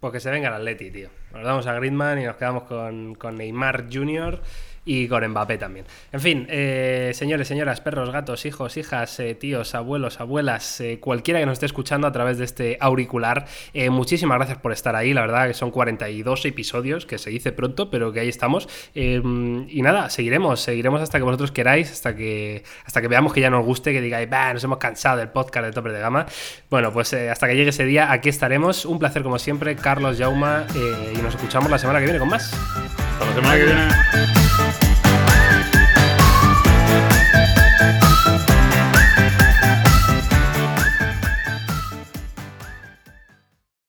Pues 0.02 0.14
que 0.14 0.20
se 0.20 0.32
venga 0.32 0.48
el 0.48 0.56
Atleti, 0.56 0.90
tío. 0.90 1.10
Nos 1.32 1.44
damos 1.44 1.68
a 1.68 1.74
Griezmann 1.76 2.20
y 2.20 2.26
nos 2.26 2.36
quedamos 2.36 2.64
con, 2.64 3.14
con 3.14 3.38
Neymar 3.38 3.86
Jr. 3.94 4.42
y 4.86 5.08
con 5.08 5.28
Mbappé 5.28 5.58
también. 5.58 5.86
En 6.12 6.20
fin, 6.20 6.48
eh, 6.50 7.12
señores, 7.14 7.48
señoras, 7.48 7.82
perros, 7.82 8.12
gatos, 8.12 8.46
hijos, 8.46 8.78
hijas, 8.78 9.20
eh, 9.20 9.36
tíos, 9.36 9.76
abuelos, 9.76 10.20
abuelas, 10.20 10.82
eh, 10.82 11.00
cualquiera 11.00 11.40
que 11.40 11.46
nos 11.46 11.54
esté 11.54 11.68
escuchando 11.68 12.08
a 12.08 12.12
través 12.12 12.38
de 12.38 12.46
este 12.46 12.78
auricular, 12.80 13.46
muchísimas 13.90 14.38
gracias 14.38 14.58
por 14.58 14.72
estar 14.72 14.96
ahí. 14.96 15.14
La 15.14 15.22
verdad 15.22 15.48
que 15.48 15.54
son 15.54 15.72
42 15.72 16.46
episodios, 16.46 17.06
que 17.06 17.18
se 17.18 17.30
dice 17.30 17.52
pronto, 17.52 17.90
pero 17.90 18.12
que 18.12 18.22
ahí 18.22 18.30
estamos. 18.30 18.68
Eh, 18.96 19.22
y 19.70 19.82
nada, 19.82 20.10
seguiremos, 20.10 20.62
seguiremos 20.62 21.02
hasta 21.02 21.18
que 21.18 21.24
vosotros 21.24 21.52
queráis, 21.52 21.92
hasta 21.92 22.16
que, 22.16 22.64
hasta 22.86 23.02
que 23.02 23.08
veamos 23.08 23.34
que 23.34 23.42
ya 23.42 23.50
nos 23.50 23.66
guste, 23.66 23.92
que 23.94 24.02
digáis, 24.02 24.30
bah, 24.30 24.54
nos 24.54 24.64
hemos 24.64 24.78
cansado 24.78 25.18
del 25.18 25.30
podcast 25.30 25.68
de 25.68 25.72
Tope 25.72 25.90
de 25.90 26.00
Gama. 26.00 26.26
Bueno, 26.70 26.92
pues 26.92 27.14
hasta 27.14 27.48
que 27.48 27.56
llegue 27.56 27.70
ese 27.70 27.86
día, 27.86 28.12
aquí 28.12 28.30
estaremos. 28.30 28.86
Un 28.86 29.00
placer 29.00 29.24
como 29.24 29.40
siempre, 29.40 29.76
Carlos 29.76 30.18
Jauma, 30.18 30.66
eh, 30.76 31.14
y 31.18 31.22
nos 31.22 31.36
escuchamos 31.36 31.70
la 31.70 31.78
semana 31.78 32.00
que 32.00 32.06
viene 32.06 32.20
con 32.20 32.30
más. 32.30 32.54
Hasta 32.54 33.26
la 33.26 33.34
semana 33.34 33.56
que 33.56 33.66
viene. 33.66 34.81